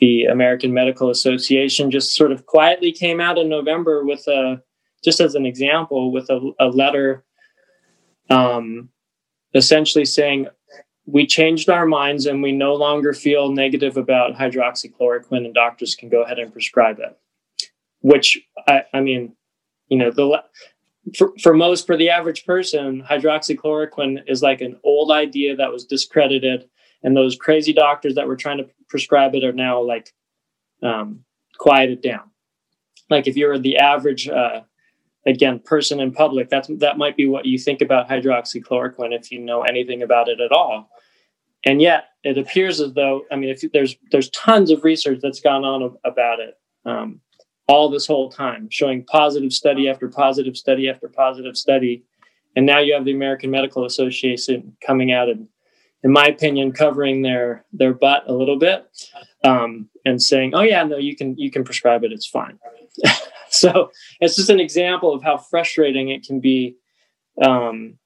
the 0.00 0.24
American 0.24 0.74
Medical 0.74 1.08
Association 1.08 1.90
just 1.90 2.16
sort 2.16 2.32
of 2.32 2.46
quietly 2.46 2.90
came 2.90 3.20
out 3.20 3.38
in 3.38 3.48
November 3.48 4.04
with 4.04 4.26
a, 4.26 4.60
just 5.04 5.20
as 5.20 5.36
an 5.36 5.46
example, 5.46 6.12
with 6.12 6.28
a, 6.30 6.50
a 6.58 6.66
letter 6.66 7.24
um, 8.28 8.90
essentially 9.54 10.04
saying 10.04 10.48
we 11.06 11.26
changed 11.26 11.68
our 11.68 11.86
minds 11.86 12.26
and 12.26 12.42
we 12.42 12.52
no 12.52 12.74
longer 12.74 13.12
feel 13.12 13.50
negative 13.50 13.96
about 13.96 14.34
hydroxychloroquine 14.34 15.44
and 15.44 15.54
doctors 15.54 15.94
can 15.94 16.08
go 16.08 16.22
ahead 16.22 16.38
and 16.38 16.52
prescribe 16.52 16.98
it 16.98 17.18
which 18.00 18.38
i, 18.66 18.82
I 18.92 19.00
mean 19.00 19.34
you 19.88 19.98
know 19.98 20.10
the 20.10 20.42
for, 21.16 21.32
for 21.42 21.54
most 21.54 21.86
for 21.86 21.96
the 21.96 22.10
average 22.10 22.44
person 22.44 23.02
hydroxychloroquine 23.02 24.22
is 24.26 24.42
like 24.42 24.60
an 24.60 24.78
old 24.84 25.10
idea 25.10 25.54
that 25.56 25.72
was 25.72 25.84
discredited 25.84 26.68
and 27.04 27.16
those 27.16 27.36
crazy 27.36 27.72
doctors 27.72 28.14
that 28.14 28.26
were 28.26 28.36
trying 28.36 28.58
to 28.58 28.66
prescribe 28.88 29.34
it 29.34 29.44
are 29.44 29.52
now 29.52 29.80
like 29.80 30.12
um, 30.82 31.20
quieted 31.58 32.00
down. 32.00 32.30
Like 33.10 33.26
if 33.26 33.36
you're 33.36 33.58
the 33.58 33.76
average 33.76 34.28
uh, 34.28 34.62
again 35.26 35.58
person 35.60 36.00
in 36.00 36.12
public 36.12 36.48
that's 36.48 36.68
that 36.78 36.98
might 36.98 37.16
be 37.16 37.26
what 37.26 37.46
you 37.46 37.58
think 37.58 37.80
about 37.80 38.08
hydroxychloroquine 38.08 39.12
if 39.12 39.30
you 39.30 39.38
know 39.38 39.62
anything 39.62 40.02
about 40.02 40.28
it 40.28 40.40
at 40.40 40.52
all. 40.52 40.90
And 41.66 41.80
yet 41.80 42.08
it 42.24 42.38
appears 42.38 42.80
as 42.80 42.92
though 42.94 43.22
i 43.30 43.36
mean 43.36 43.50
if 43.50 43.62
there's 43.72 43.96
there's 44.10 44.30
tons 44.30 44.70
of 44.70 44.84
research 44.84 45.20
that's 45.22 45.40
gone 45.40 45.64
on 45.64 45.96
about 46.04 46.40
it. 46.40 46.58
Um, 46.86 47.20
all 47.66 47.88
this 47.88 48.06
whole 48.06 48.30
time 48.30 48.68
showing 48.70 49.04
positive 49.04 49.52
study 49.52 49.88
after 49.88 50.08
positive 50.08 50.56
study 50.56 50.88
after 50.88 51.08
positive 51.08 51.56
study. 51.56 52.04
And 52.56 52.66
now 52.66 52.78
you 52.78 52.94
have 52.94 53.04
the 53.04 53.14
american 53.14 53.50
medical 53.50 53.84
association 53.84 54.76
coming 54.86 55.12
out 55.12 55.28
and 55.28 55.48
in 56.02 56.12
my 56.12 56.26
opinion 56.26 56.72
covering 56.72 57.22
their 57.22 57.64
their 57.72 57.94
butt 57.94 58.24
a 58.28 58.32
little 58.32 58.58
bit 58.58 58.86
um, 59.42 59.88
and 60.04 60.22
saying 60.22 60.54
oh 60.54 60.62
yeah 60.62 60.84
no 60.84 60.98
you 60.98 61.16
can 61.16 61.36
you 61.36 61.50
can 61.50 61.64
prescribe 61.64 62.04
it. 62.04 62.12
It's 62.12 62.26
fine. 62.26 62.58
So 63.54 63.92
it's 64.20 64.34
just 64.34 64.50
an 64.50 64.58
example 64.58 65.14
of 65.14 65.22
how 65.22 65.36
frustrating 65.36 66.08
it 66.08 66.24
can 66.24 66.40
be 66.40 66.76
um, 67.40 67.98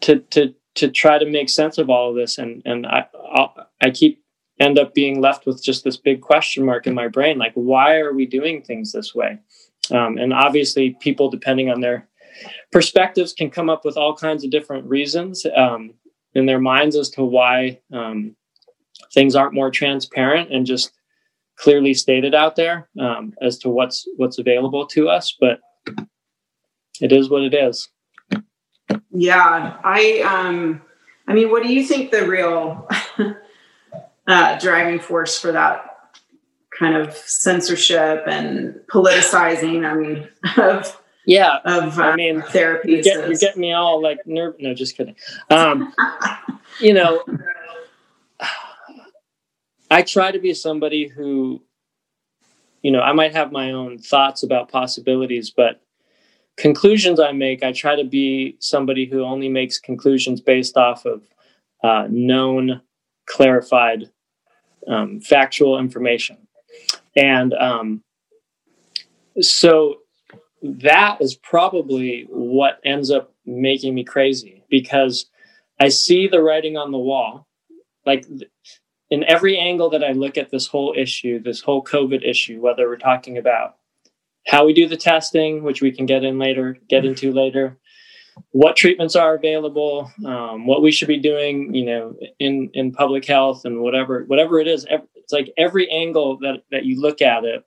to 0.00 0.20
to 0.30 0.54
to 0.76 0.88
try 0.88 1.18
to 1.18 1.26
make 1.26 1.50
sense 1.50 1.76
of 1.76 1.90
all 1.90 2.10
of 2.10 2.16
this. 2.16 2.38
And 2.38 2.62
and 2.64 2.86
I 2.86 3.06
I'll, 3.34 3.54
I 3.82 3.90
keep 3.90 4.24
end 4.60 4.78
up 4.78 4.94
being 4.94 5.20
left 5.20 5.46
with 5.46 5.62
just 5.62 5.84
this 5.84 5.96
big 5.96 6.20
question 6.20 6.64
mark 6.64 6.86
in 6.86 6.94
my 6.94 7.08
brain 7.08 7.38
like 7.38 7.52
why 7.54 7.98
are 7.98 8.12
we 8.12 8.26
doing 8.26 8.62
things 8.62 8.92
this 8.92 9.14
way? 9.14 9.38
Um, 9.90 10.18
and 10.18 10.32
obviously 10.32 10.96
people 11.00 11.30
depending 11.30 11.70
on 11.70 11.80
their 11.80 12.08
perspectives 12.72 13.32
can 13.32 13.50
come 13.50 13.70
up 13.70 13.84
with 13.84 13.96
all 13.96 14.14
kinds 14.14 14.44
of 14.44 14.50
different 14.50 14.86
reasons 14.86 15.46
um, 15.56 15.94
in 16.34 16.46
their 16.46 16.60
minds 16.60 16.96
as 16.96 17.08
to 17.10 17.24
why 17.24 17.80
um, 17.92 18.36
things 19.14 19.34
aren't 19.34 19.54
more 19.54 19.70
transparent 19.70 20.52
and 20.52 20.66
just 20.66 20.92
clearly 21.56 21.94
stated 21.94 22.34
out 22.34 22.54
there 22.54 22.88
um, 23.00 23.32
as 23.42 23.58
to 23.58 23.68
what's 23.68 24.06
what's 24.16 24.38
available 24.38 24.86
to 24.86 25.08
us 25.08 25.36
but 25.40 25.60
it 27.00 27.12
is 27.12 27.30
what 27.30 27.42
it 27.42 27.54
is. 27.54 27.88
Yeah 29.10 29.76
i 29.82 30.20
um 30.20 30.82
i 31.26 31.34
mean 31.34 31.50
what 31.50 31.62
do 31.62 31.72
you 31.72 31.84
think 31.84 32.10
the 32.10 32.26
real 32.26 32.88
uh, 34.28 34.58
driving 34.58 35.00
force 35.00 35.38
for 35.38 35.50
that 35.50 35.84
kind 36.78 36.94
of 36.94 37.16
censorship 37.16 38.22
and 38.26 38.74
politicizing 38.86 39.84
i 39.84 39.94
mean 39.94 40.28
of 40.56 41.00
yeah. 41.26 41.58
of 41.64 41.98
uh, 41.98 42.02
i 42.02 42.14
mean 42.14 42.40
therapy 42.42 42.92
you're, 42.92 43.02
get, 43.02 43.26
you're, 43.26 43.36
getting 43.36 43.60
me 43.60 43.72
all 43.72 44.00
like 44.00 44.18
nerve 44.26 44.54
no 44.60 44.72
just 44.74 44.96
kidding. 44.96 45.16
Um 45.50 45.92
you 46.80 46.94
know 46.94 47.24
I 49.90 50.02
try 50.02 50.30
to 50.30 50.38
be 50.38 50.54
somebody 50.54 51.08
who, 51.08 51.62
you 52.82 52.90
know, 52.90 53.00
I 53.00 53.12
might 53.12 53.32
have 53.34 53.52
my 53.52 53.72
own 53.72 53.98
thoughts 53.98 54.42
about 54.42 54.70
possibilities, 54.70 55.50
but 55.50 55.80
conclusions 56.56 57.18
I 57.18 57.32
make, 57.32 57.62
I 57.62 57.72
try 57.72 57.96
to 57.96 58.04
be 58.04 58.56
somebody 58.58 59.06
who 59.06 59.24
only 59.24 59.48
makes 59.48 59.78
conclusions 59.78 60.40
based 60.40 60.76
off 60.76 61.06
of 61.06 61.22
uh, 61.82 62.06
known, 62.10 62.82
clarified, 63.26 64.10
um, 64.88 65.20
factual 65.20 65.78
information. 65.78 66.36
And 67.16 67.54
um, 67.54 68.02
so 69.40 69.98
that 70.62 71.20
is 71.20 71.34
probably 71.34 72.26
what 72.28 72.80
ends 72.84 73.10
up 73.10 73.32
making 73.46 73.94
me 73.94 74.04
crazy 74.04 74.64
because 74.68 75.26
I 75.80 75.88
see 75.88 76.28
the 76.28 76.42
writing 76.42 76.76
on 76.76 76.90
the 76.90 76.98
wall. 76.98 77.46
Like 78.04 78.26
in 79.10 79.24
every 79.24 79.58
angle 79.58 79.90
that 79.90 80.04
I 80.04 80.12
look 80.12 80.38
at 80.38 80.50
this 80.50 80.66
whole 80.66 80.94
issue, 80.96 81.40
this 81.40 81.60
whole 81.60 81.82
COVID 81.82 82.28
issue, 82.28 82.60
whether 82.60 82.88
we're 82.88 82.96
talking 82.96 83.38
about 83.38 83.76
how 84.46 84.64
we 84.64 84.72
do 84.72 84.88
the 84.88 84.96
testing, 84.96 85.62
which 85.62 85.82
we 85.82 85.92
can 85.92 86.06
get 86.06 86.24
in 86.24 86.38
later, 86.38 86.78
get 86.88 87.04
into 87.04 87.32
later, 87.32 87.76
what 88.50 88.76
treatments 88.76 89.16
are 89.16 89.34
available, 89.34 90.10
um, 90.24 90.66
what 90.66 90.82
we 90.82 90.92
should 90.92 91.08
be 91.08 91.18
doing, 91.18 91.74
you 91.74 91.84
know, 91.84 92.16
in 92.38 92.70
in 92.74 92.92
public 92.92 93.24
health 93.24 93.64
and 93.64 93.80
whatever 93.80 94.24
whatever 94.24 94.60
it 94.60 94.68
is. 94.68 94.86
It's 95.14 95.32
like 95.32 95.52
every 95.56 95.90
angle 95.90 96.38
that 96.38 96.62
that 96.70 96.84
you 96.84 97.00
look 97.00 97.20
at 97.22 97.44
it, 97.44 97.64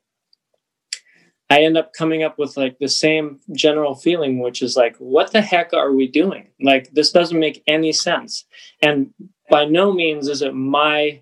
I 1.50 1.64
end 1.64 1.78
up 1.78 1.94
coming 1.94 2.24
up 2.24 2.40
with 2.40 2.56
like 2.56 2.80
the 2.80 2.88
same 2.88 3.40
general 3.54 3.94
feeling, 3.94 4.40
which 4.40 4.62
is 4.62 4.78
like, 4.78 4.96
what 4.98 5.32
the 5.32 5.42
heck 5.42 5.74
are 5.74 5.92
we 5.92 6.08
doing? 6.08 6.48
Like 6.62 6.92
this 6.94 7.12
doesn't 7.12 7.40
make 7.40 7.62
any 7.68 7.92
sense. 7.92 8.46
And 8.82 9.14
by 9.50 9.66
no 9.66 9.92
means 9.92 10.30
is 10.30 10.42
it 10.42 10.56
my 10.56 11.22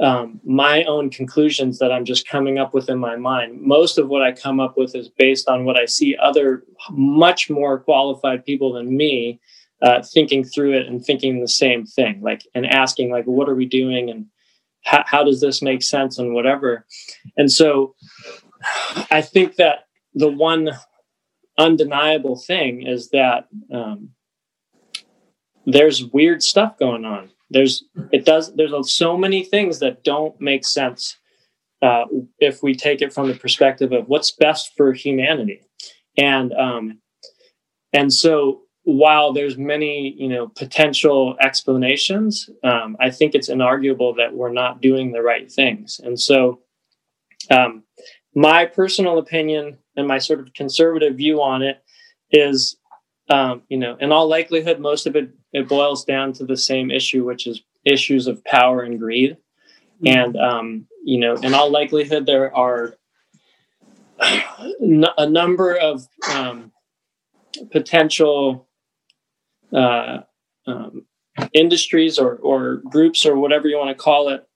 um, 0.00 0.40
my 0.44 0.84
own 0.84 1.10
conclusions 1.10 1.78
that 1.78 1.92
I'm 1.92 2.04
just 2.04 2.28
coming 2.28 2.58
up 2.58 2.74
with 2.74 2.88
in 2.88 2.98
my 2.98 3.16
mind. 3.16 3.60
Most 3.60 3.98
of 3.98 4.08
what 4.08 4.22
I 4.22 4.32
come 4.32 4.58
up 4.60 4.76
with 4.76 4.94
is 4.94 5.08
based 5.08 5.48
on 5.48 5.64
what 5.64 5.78
I 5.78 5.86
see 5.86 6.16
other 6.16 6.64
much 6.90 7.48
more 7.48 7.78
qualified 7.78 8.44
people 8.44 8.72
than 8.72 8.96
me 8.96 9.40
uh, 9.82 10.02
thinking 10.02 10.44
through 10.44 10.72
it 10.72 10.86
and 10.86 11.04
thinking 11.04 11.40
the 11.40 11.48
same 11.48 11.84
thing, 11.84 12.20
like 12.22 12.42
and 12.54 12.66
asking 12.66 13.10
like, 13.10 13.24
what 13.24 13.48
are 13.48 13.54
we 13.54 13.66
doing 13.66 14.10
and 14.10 14.26
how, 14.84 15.04
how 15.06 15.24
does 15.24 15.40
this 15.40 15.62
make 15.62 15.82
sense 15.82 16.18
and 16.18 16.34
whatever. 16.34 16.86
And 17.36 17.50
so, 17.50 17.94
I 19.10 19.20
think 19.20 19.56
that 19.56 19.86
the 20.14 20.30
one 20.30 20.70
undeniable 21.58 22.36
thing 22.36 22.86
is 22.86 23.10
that 23.10 23.48
um, 23.72 24.10
there's 25.66 26.04
weird 26.04 26.42
stuff 26.42 26.78
going 26.78 27.04
on 27.04 27.30
there's 27.54 27.84
it 28.12 28.26
does 28.26 28.54
there's 28.56 28.94
so 28.94 29.16
many 29.16 29.44
things 29.44 29.78
that 29.78 30.02
don't 30.02 30.38
make 30.40 30.66
sense 30.66 31.16
uh, 31.80 32.04
if 32.40 32.62
we 32.62 32.74
take 32.74 33.00
it 33.00 33.12
from 33.12 33.28
the 33.28 33.34
perspective 33.34 33.92
of 33.92 34.08
what's 34.08 34.32
best 34.32 34.72
for 34.76 34.92
humanity. 34.92 35.60
And 36.18 36.52
um, 36.52 36.98
and 37.92 38.12
so 38.12 38.62
while 38.82 39.32
there's 39.32 39.56
many 39.56 40.14
you 40.18 40.28
know 40.28 40.48
potential 40.48 41.36
explanations 41.40 42.50
um, 42.64 42.98
i 43.00 43.08
think 43.08 43.34
it's 43.34 43.48
inarguable 43.48 44.14
that 44.14 44.34
we're 44.34 44.52
not 44.52 44.82
doing 44.82 45.12
the 45.12 45.22
right 45.22 45.50
things. 45.50 46.00
And 46.04 46.20
so 46.20 46.60
um, 47.50 47.84
my 48.34 48.66
personal 48.66 49.18
opinion 49.18 49.78
and 49.96 50.06
my 50.08 50.18
sort 50.18 50.40
of 50.40 50.52
conservative 50.54 51.16
view 51.16 51.40
on 51.40 51.62
it 51.62 51.82
is 52.30 52.76
um, 53.30 53.62
you 53.68 53.78
know, 53.78 53.96
in 54.00 54.12
all 54.12 54.28
likelihood, 54.28 54.80
most 54.80 55.06
of 55.06 55.16
it 55.16 55.30
it 55.54 55.68
boils 55.68 56.04
down 56.04 56.32
to 56.34 56.44
the 56.44 56.56
same 56.56 56.90
issue, 56.90 57.24
which 57.24 57.46
is 57.46 57.62
issues 57.86 58.26
of 58.26 58.44
power 58.44 58.82
and 58.82 58.98
greed. 58.98 59.36
Mm-hmm. 60.02 60.18
And 60.18 60.36
um, 60.36 60.86
you 61.04 61.18
know, 61.18 61.36
in 61.36 61.54
all 61.54 61.70
likelihood, 61.70 62.26
there 62.26 62.54
are 62.54 62.96
a 64.20 65.26
number 65.28 65.76
of 65.76 66.06
um, 66.32 66.72
potential 67.70 68.68
uh, 69.72 70.18
um, 70.66 71.06
industries 71.52 72.18
or 72.18 72.36
or 72.36 72.82
groups 72.90 73.24
or 73.24 73.36
whatever 73.36 73.68
you 73.68 73.78
want 73.78 73.96
to 73.96 74.02
call 74.02 74.28
it 74.28 74.46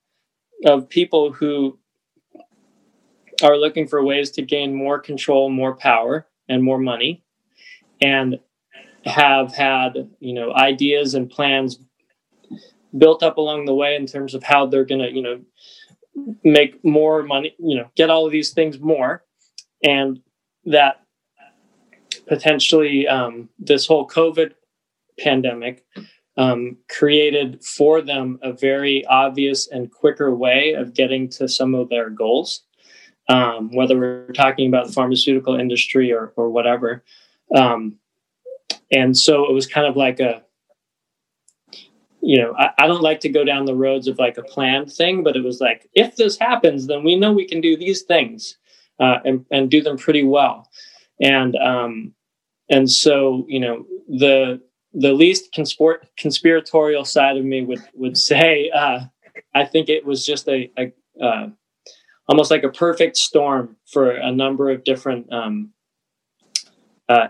of 0.66 0.88
people 0.88 1.32
who 1.32 1.78
are 3.42 3.56
looking 3.56 3.86
for 3.86 4.02
ways 4.02 4.32
to 4.32 4.42
gain 4.42 4.74
more 4.74 4.98
control, 4.98 5.48
more 5.48 5.76
power, 5.76 6.26
and 6.48 6.64
more 6.64 6.78
money, 6.78 7.22
and 8.00 8.40
have 9.08 9.54
had 9.54 10.10
you 10.20 10.34
know 10.34 10.54
ideas 10.54 11.14
and 11.14 11.30
plans 11.30 11.78
built 12.96 13.22
up 13.22 13.36
along 13.36 13.66
the 13.66 13.74
way 13.74 13.96
in 13.96 14.06
terms 14.06 14.34
of 14.34 14.42
how 14.42 14.66
they're 14.66 14.84
going 14.84 15.00
to 15.00 15.12
you 15.12 15.22
know 15.22 15.40
make 16.42 16.82
more 16.84 17.22
money 17.22 17.54
you 17.58 17.76
know 17.76 17.90
get 17.96 18.10
all 18.10 18.26
of 18.26 18.32
these 18.32 18.52
things 18.52 18.78
more. 18.78 19.24
And 19.82 20.20
that 20.64 21.02
potentially 22.26 23.06
um, 23.06 23.48
this 23.58 23.86
whole 23.86 24.06
covid 24.06 24.52
pandemic 25.18 25.84
um, 26.36 26.76
created 26.88 27.62
for 27.64 28.00
them 28.00 28.38
a 28.42 28.52
very 28.52 29.04
obvious 29.06 29.66
and 29.66 29.90
quicker 29.90 30.34
way 30.34 30.72
of 30.72 30.94
getting 30.94 31.28
to 31.30 31.48
some 31.48 31.74
of 31.74 31.88
their 31.88 32.10
goals. 32.10 32.62
Um, 33.28 33.74
whether 33.74 33.98
we're 33.98 34.32
talking 34.32 34.68
about 34.68 34.86
the 34.86 34.92
pharmaceutical 34.92 35.54
industry 35.54 36.12
or, 36.12 36.32
or 36.36 36.48
whatever. 36.48 37.04
Um, 37.54 37.96
and 38.90 39.16
so 39.16 39.48
it 39.48 39.52
was 39.52 39.66
kind 39.66 39.86
of 39.86 39.96
like 39.96 40.20
a 40.20 40.42
you 42.20 42.40
know 42.40 42.54
I, 42.58 42.70
I, 42.78 42.86
don't 42.86 43.02
like 43.02 43.20
to 43.20 43.28
go 43.28 43.44
down 43.44 43.64
the 43.64 43.74
roads 43.74 44.08
of 44.08 44.18
like 44.18 44.38
a 44.38 44.42
planned 44.42 44.92
thing 44.92 45.22
but 45.22 45.36
it 45.36 45.44
was 45.44 45.60
like 45.60 45.88
if 45.94 46.16
this 46.16 46.36
happens 46.36 46.86
then 46.86 47.04
we 47.04 47.16
know 47.16 47.32
we 47.32 47.46
can 47.46 47.60
do 47.60 47.76
these 47.76 48.02
things 48.02 48.58
uh, 49.00 49.18
and, 49.24 49.44
and 49.50 49.70
do 49.70 49.82
them 49.82 49.96
pretty 49.96 50.24
well. 50.24 50.68
And 51.20 51.56
um 51.56 52.14
and 52.70 52.90
so 52.90 53.44
you 53.48 53.58
know 53.58 53.84
the 54.08 54.60
the 54.92 55.12
least 55.12 55.52
conspir- 55.52 56.06
conspiratorial 56.16 57.04
side 57.04 57.36
of 57.36 57.44
me 57.44 57.62
would 57.62 57.82
would 57.94 58.16
say 58.16 58.70
uh 58.70 59.00
i 59.54 59.64
think 59.64 59.88
it 59.88 60.04
was 60.04 60.24
just 60.24 60.48
a, 60.48 60.70
a 60.78 60.92
uh, 61.20 61.48
almost 62.28 62.50
like 62.50 62.62
a 62.62 62.68
perfect 62.68 63.16
storm 63.16 63.76
for 63.90 64.12
a 64.12 64.30
number 64.30 64.70
of 64.70 64.84
different 64.84 65.32
um 65.32 65.72
uh, 67.08 67.28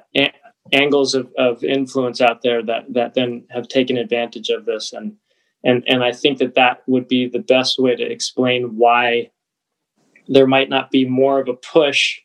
angles 0.73 1.15
of, 1.15 1.33
of 1.39 1.65
influence 1.65 2.21
out 2.21 2.43
there 2.43 2.63
that 2.63 2.93
that 2.93 3.15
then 3.15 3.45
have 3.51 3.69
taken 3.69 3.97
advantage 3.97 4.51
of 4.51 4.65
this 4.65 4.93
and 4.93 5.17
and 5.65 5.83
and 5.87 6.05
I 6.05 6.13
think 6.13 6.39
that 6.39 6.55
that 6.55 6.83
would 6.87 7.09
be 7.09 7.29
the 7.29 7.41
best 7.41 7.79
way 7.79 7.97
to 7.97 8.03
explain 8.05 8.77
why 8.77 9.31
there 10.29 10.47
might 10.47 10.69
not 10.69 10.91
be 10.91 11.05
more 11.05 11.41
of 11.41 11.49
a 11.49 11.55
push 11.55 12.21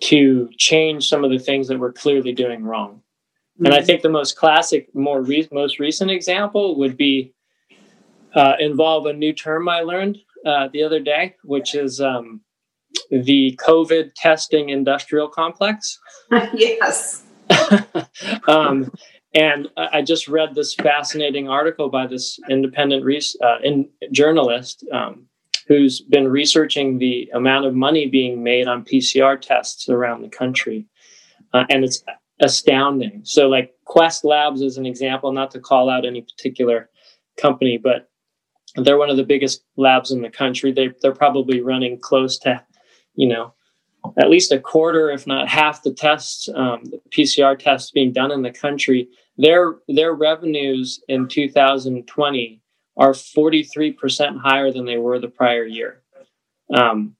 to 0.00 0.50
change 0.58 1.08
some 1.08 1.24
of 1.24 1.30
the 1.30 1.38
things 1.38 1.68
that 1.68 1.78
we're 1.78 1.92
clearly 1.92 2.32
doing 2.32 2.64
wrong. 2.64 2.96
Mm-hmm. 2.96 3.66
And 3.66 3.74
I 3.74 3.78
mm-hmm. 3.78 3.86
think 3.86 4.02
the 4.02 4.08
most 4.10 4.36
classic, 4.36 4.94
more 4.94 5.22
re- 5.22 5.48
most 5.52 5.78
recent 5.78 6.10
example 6.10 6.76
would 6.78 6.96
be 6.96 7.32
uh, 8.34 8.54
involve 8.58 9.06
a 9.06 9.12
new 9.12 9.32
term 9.32 9.68
I 9.68 9.80
learned 9.80 10.18
uh, 10.44 10.68
the 10.72 10.82
other 10.82 11.00
day, 11.00 11.36
which 11.44 11.74
is 11.74 12.00
um, 12.00 12.42
the 13.10 13.58
COVID 13.62 14.12
testing 14.14 14.68
industrial 14.68 15.28
complex. 15.28 15.98
yes. 16.54 17.25
um, 18.48 18.90
and 19.34 19.68
I 19.76 20.00
just 20.00 20.28
read 20.28 20.54
this 20.54 20.74
fascinating 20.74 21.48
article 21.48 21.90
by 21.90 22.06
this 22.06 22.38
independent 22.48 23.04
uh, 23.42 23.58
in, 23.62 23.88
journalist 24.10 24.84
um, 24.92 25.26
who's 25.68 26.00
been 26.00 26.28
researching 26.28 26.98
the 26.98 27.30
amount 27.34 27.66
of 27.66 27.74
money 27.74 28.06
being 28.06 28.42
made 28.42 28.66
on 28.66 28.84
PCR 28.84 29.38
tests 29.38 29.88
around 29.90 30.22
the 30.22 30.28
country. 30.28 30.86
Uh, 31.52 31.64
and 31.68 31.84
it's 31.84 32.02
astounding. 32.40 33.20
So, 33.24 33.48
like 33.48 33.74
Quest 33.84 34.24
Labs 34.24 34.62
is 34.62 34.78
an 34.78 34.86
example, 34.86 35.32
not 35.32 35.50
to 35.52 35.60
call 35.60 35.90
out 35.90 36.06
any 36.06 36.22
particular 36.22 36.88
company, 37.36 37.76
but 37.76 38.08
they're 38.76 38.98
one 38.98 39.10
of 39.10 39.16
the 39.16 39.24
biggest 39.24 39.64
labs 39.76 40.10
in 40.10 40.22
the 40.22 40.30
country. 40.30 40.72
They, 40.72 40.90
they're 41.02 41.14
probably 41.14 41.60
running 41.60 41.98
close 42.00 42.38
to, 42.40 42.64
you 43.14 43.28
know, 43.28 43.54
at 44.18 44.30
least 44.30 44.52
a 44.52 44.60
quarter, 44.60 45.10
if 45.10 45.26
not 45.26 45.48
half, 45.48 45.82
the 45.82 45.92
tests, 45.92 46.48
um, 46.54 46.84
the 46.84 47.00
PCR 47.10 47.58
tests 47.58 47.90
being 47.90 48.12
done 48.12 48.32
in 48.32 48.42
the 48.42 48.50
country, 48.50 49.08
their 49.38 49.76
their 49.88 50.14
revenues 50.14 51.02
in 51.08 51.28
2020 51.28 52.60
are 52.96 53.12
43% 53.12 54.40
higher 54.40 54.72
than 54.72 54.86
they 54.86 54.96
were 54.96 55.18
the 55.18 55.28
prior 55.28 55.66
year. 55.66 56.02
Um, 56.74 57.14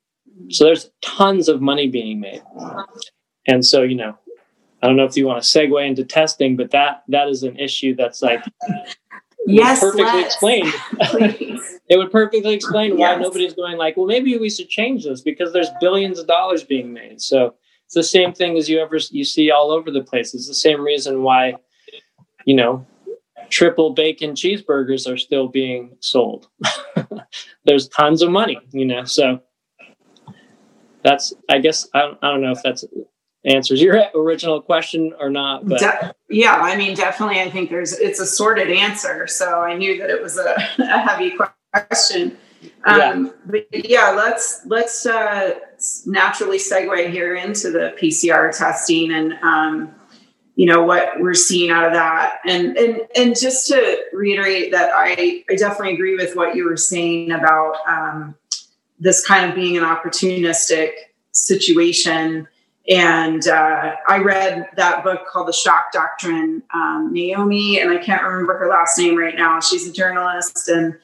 so 0.48 0.64
there's 0.64 0.90
tons 1.02 1.48
of 1.48 1.60
money 1.60 1.88
being 1.88 2.20
made, 2.20 2.42
and 3.46 3.64
so 3.64 3.82
you 3.82 3.94
know, 3.94 4.18
I 4.82 4.86
don't 4.86 4.96
know 4.96 5.04
if 5.04 5.16
you 5.16 5.26
want 5.26 5.42
to 5.42 5.48
segue 5.48 5.86
into 5.86 6.04
testing, 6.04 6.56
but 6.56 6.70
that 6.72 7.04
that 7.08 7.28
is 7.28 7.42
an 7.42 7.58
issue 7.58 7.94
that's 7.94 8.22
like 8.22 8.42
yes, 9.46 9.80
perfectly 9.80 10.04
let's. 10.04 10.26
explained. 10.34 10.72
it 11.88 11.96
would 11.96 12.10
perfectly 12.10 12.54
explain 12.54 12.92
why 12.92 13.12
yes. 13.12 13.20
nobody's 13.20 13.54
going 13.54 13.76
like, 13.76 13.96
well, 13.96 14.06
maybe 14.06 14.36
we 14.38 14.50
should 14.50 14.68
change 14.68 15.04
this 15.04 15.20
because 15.20 15.52
there's 15.52 15.70
billions 15.80 16.18
of 16.18 16.26
dollars 16.26 16.64
being 16.64 16.92
made. 16.92 17.20
So 17.20 17.54
it's 17.84 17.94
the 17.94 18.02
same 18.02 18.32
thing 18.32 18.56
as 18.56 18.68
you 18.68 18.80
ever 18.80 18.98
you 19.10 19.24
see 19.24 19.50
all 19.50 19.70
over 19.70 19.90
the 19.90 20.02
place. 20.02 20.34
It's 20.34 20.48
the 20.48 20.54
same 20.54 20.80
reason 20.80 21.22
why, 21.22 21.54
you 22.44 22.54
know, 22.54 22.84
triple 23.48 23.90
bacon 23.90 24.32
cheeseburgers 24.32 25.10
are 25.10 25.16
still 25.16 25.48
being 25.48 25.96
sold. 26.00 26.48
there's 27.64 27.88
tons 27.88 28.22
of 28.22 28.30
money, 28.30 28.58
you 28.72 28.84
know. 28.84 29.04
So 29.04 29.40
that's 31.02 31.32
I 31.48 31.58
guess 31.58 31.88
I 31.94 32.00
don't, 32.00 32.18
I 32.22 32.30
don't 32.30 32.42
know 32.42 32.52
if 32.52 32.62
that's 32.62 32.84
answers 33.46 33.80
your 33.80 34.02
original 34.14 34.60
question 34.60 35.14
or 35.18 35.30
not. 35.30 35.66
But 35.66 35.80
De- 35.80 36.14
yeah, 36.28 36.56
I 36.56 36.76
mean, 36.76 36.94
definitely, 36.94 37.40
I 37.40 37.50
think 37.50 37.70
there's 37.70 37.98
it's 37.98 38.20
a 38.20 38.26
sorted 38.26 38.70
answer. 38.70 39.26
So 39.26 39.60
I 39.60 39.76
knew 39.76 39.98
that 39.98 40.10
it 40.10 40.22
was 40.22 40.36
a, 40.36 40.54
a 40.78 40.98
heavy 40.98 41.36
question. 41.72 42.36
Um, 42.84 42.98
yeah. 42.98 43.30
But 43.46 43.88
yeah, 43.88 44.10
let's 44.10 44.62
let's 44.66 45.06
uh, 45.06 45.54
naturally 46.06 46.58
segue 46.58 47.10
here 47.10 47.34
into 47.36 47.70
the 47.70 47.94
PCR 48.00 48.56
testing 48.56 49.12
and 49.12 49.34
um, 49.42 49.94
you 50.56 50.66
know 50.66 50.82
what 50.82 51.20
we're 51.20 51.34
seeing 51.34 51.70
out 51.70 51.84
of 51.84 51.92
that, 51.92 52.38
and 52.46 52.76
and 52.76 53.02
and 53.14 53.38
just 53.38 53.68
to 53.68 54.04
reiterate 54.12 54.72
that 54.72 54.90
I 54.94 55.44
I 55.50 55.54
definitely 55.54 55.94
agree 55.94 56.16
with 56.16 56.34
what 56.34 56.56
you 56.56 56.64
were 56.64 56.78
saying 56.78 57.30
about 57.30 57.76
um, 57.86 58.34
this 58.98 59.24
kind 59.26 59.48
of 59.48 59.54
being 59.54 59.76
an 59.76 59.82
opportunistic 59.82 60.92
situation 61.32 62.48
and 62.88 63.48
uh, 63.48 63.96
I 64.06 64.18
read 64.18 64.68
that 64.76 65.02
book 65.02 65.26
called 65.26 65.48
The 65.48 65.52
Shock 65.52 65.92
Doctrine. 65.92 66.62
Um, 66.72 67.10
Naomi, 67.12 67.80
and 67.80 67.90
I 67.90 67.98
can't 67.98 68.22
remember 68.22 68.56
her 68.58 68.68
last 68.68 68.96
name 68.98 69.16
right 69.16 69.34
now. 69.34 69.60
She's 69.60 69.88
a 69.88 69.92
journalist, 69.92 70.68
and 70.68 70.96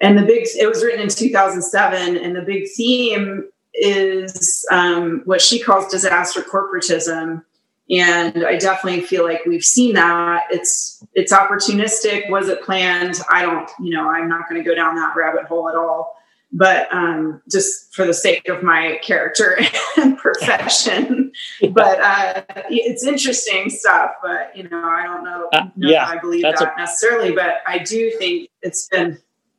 and 0.00 0.16
the 0.16 0.22
big 0.22 0.46
it 0.58 0.68
was 0.68 0.84
written 0.84 1.00
in 1.00 1.08
2007, 1.08 2.16
and 2.16 2.36
the 2.36 2.42
big 2.42 2.68
theme 2.70 3.48
is 3.74 4.64
um, 4.70 5.22
what 5.24 5.42
she 5.42 5.58
calls 5.58 5.90
disaster 5.90 6.42
corporatism. 6.42 7.42
And 7.88 8.44
I 8.44 8.56
definitely 8.56 9.02
feel 9.02 9.24
like 9.24 9.44
we've 9.46 9.64
seen 9.64 9.94
that. 9.94 10.44
It's 10.50 11.04
it's 11.14 11.32
opportunistic. 11.32 12.30
Was 12.30 12.48
it 12.48 12.62
planned? 12.62 13.20
I 13.30 13.42
don't. 13.42 13.68
You 13.80 13.90
know, 13.90 14.08
I'm 14.08 14.28
not 14.28 14.48
going 14.48 14.62
to 14.62 14.68
go 14.68 14.76
down 14.76 14.94
that 14.96 15.14
rabbit 15.16 15.46
hole 15.46 15.68
at 15.68 15.74
all 15.74 16.15
but 16.56 16.90
um, 16.90 17.42
just 17.50 17.94
for 17.94 18.06
the 18.06 18.14
sake 18.14 18.48
of 18.48 18.62
my 18.62 18.98
character 19.02 19.58
and 19.98 20.16
profession. 20.16 21.30
but 21.70 22.00
uh, 22.00 22.42
it's 22.70 23.04
interesting 23.04 23.68
stuff. 23.68 24.12
But 24.22 24.56
you 24.56 24.66
know, 24.68 24.82
I 24.82 25.04
don't 25.04 25.22
know. 25.22 25.48
Uh, 25.52 25.68
yeah, 25.76 26.06
I 26.06 26.18
believe 26.18 26.42
that 26.42 26.60
a, 26.60 26.72
necessarily, 26.78 27.32
but 27.32 27.56
I 27.66 27.78
do 27.78 28.10
think 28.18 28.48
it's 28.62 28.88
been, 28.88 29.18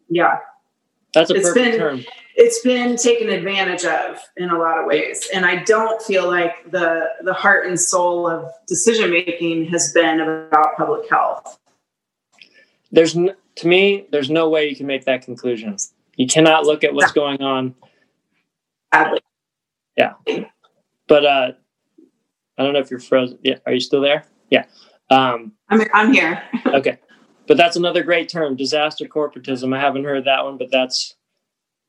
yeah, 0.10 0.40
that's 1.14 1.30
a 1.30 1.36
it's 1.36 1.50
perfect 1.50 1.72
been, 1.72 1.80
term. 1.80 2.06
It's 2.36 2.62
been 2.62 2.96
taken 2.96 3.30
advantage 3.30 3.86
of 3.86 4.20
in 4.36 4.50
a 4.50 4.58
lot 4.58 4.80
of 4.80 4.88
ways, 4.88 5.28
and 5.32 5.46
I 5.46 5.64
don't 5.64 6.02
feel 6.02 6.28
like 6.28 6.72
the 6.72 7.10
the 7.24 7.34
heart 7.34 7.68
and 7.68 7.80
soul 7.80 8.28
of 8.28 8.52
decision 8.68 9.12
making 9.12 9.66
has 9.66 9.94
been 9.94 10.20
about 10.20 10.78
public 10.78 11.08
health. 11.08 11.60
There's 12.92 13.16
n- 13.16 13.36
to 13.58 13.68
me, 13.68 14.08
there's 14.12 14.32
no 14.32 14.50
way 14.50 14.68
you 14.68 14.76
can 14.76 14.88
make 14.88 15.06
that 15.06 15.24
conclusion 15.24 15.78
you 16.18 16.28
cannot 16.28 16.66
look 16.66 16.84
at 16.84 16.94
what's 16.94 17.12
going 17.12 17.42
on. 17.42 17.76
Yeah. 19.96 20.14
But 21.08 21.26
uh, 21.26 21.52
I 22.58 22.64
don't 22.64 22.74
know 22.74 22.80
if 22.80 22.92
you're 22.92 23.00
frozen. 23.00 23.40
Yeah. 23.44 23.58
Are 23.66 23.74
you 23.74 23.80
still 23.80 24.02
there? 24.02 24.26
Yeah. 24.50 24.66
Um, 25.10 25.54
I'm, 25.70 25.82
I'm 25.94 26.14
here. 26.14 26.44
okay. 26.66 27.00
But 27.48 27.56
that's 27.56 27.78
another 27.78 28.04
great 28.04 28.30
term, 28.30 28.56
disaster 28.56 29.06
corporatism. 29.06 29.76
I 29.76 29.80
haven't 29.80 30.04
heard 30.04 30.26
that 30.26 30.44
one, 30.44 30.58
but 30.58 30.70
that's 30.72 31.16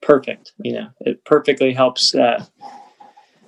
perfect. 0.02 0.52
You 0.62 0.72
know, 0.74 0.88
it 1.00 1.24
perfectly 1.24 1.72
helps 1.72 2.14
uh, 2.14 2.44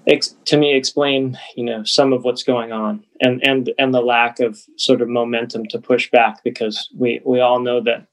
ex- 0.07 0.35
to 0.47 0.57
me 0.57 0.75
explain, 0.75 1.39
you 1.57 1.65
know, 1.65 1.85
some 1.85 2.13
of 2.13 2.25
what's 2.25 2.43
going 2.43 2.73
on 2.73 3.05
and, 3.21 3.45
and, 3.47 3.71
and 3.79 3.95
the 3.95 4.01
lack 4.01 4.41
of 4.41 4.59
sort 4.77 5.03
of 5.03 5.09
momentum 5.09 5.67
to 5.67 5.79
push 5.79 6.11
back 6.11 6.43
because 6.43 6.89
we, 6.97 7.21
we 7.25 7.39
all 7.39 7.61
know 7.61 7.81
that 7.81 8.07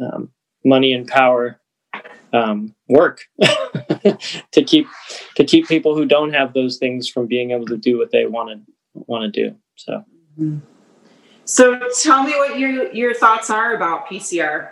um, 0.00 0.30
money 0.64 0.94
and 0.94 1.06
power 1.06 1.60
um, 2.32 2.74
work 2.88 3.24
to 4.52 4.62
keep 4.64 4.86
to 5.36 5.44
keep 5.44 5.68
people 5.68 5.94
who 5.94 6.04
don't 6.04 6.32
have 6.32 6.54
those 6.54 6.78
things 6.78 7.08
from 7.08 7.26
being 7.26 7.50
able 7.50 7.66
to 7.66 7.76
do 7.76 7.98
what 7.98 8.10
they 8.10 8.26
want 8.26 8.50
to 8.50 8.72
want 8.94 9.32
to 9.32 9.48
do. 9.48 9.56
So, 9.76 10.04
mm-hmm. 10.38 10.58
So 11.44 11.78
tell 12.00 12.22
me 12.22 12.32
what 12.32 12.58
your 12.58 12.92
your 12.92 13.14
thoughts 13.14 13.50
are 13.50 13.74
about 13.74 14.06
PCR. 14.06 14.70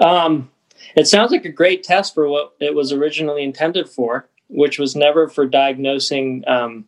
Um, 0.00 0.50
it 0.96 1.06
sounds 1.06 1.30
like 1.30 1.44
a 1.44 1.50
great 1.50 1.82
test 1.82 2.14
for 2.14 2.28
what 2.28 2.54
it 2.60 2.74
was 2.74 2.92
originally 2.92 3.42
intended 3.42 3.88
for, 3.88 4.28
which 4.48 4.78
was 4.78 4.96
never 4.96 5.28
for 5.28 5.46
diagnosing 5.46 6.44
um, 6.46 6.86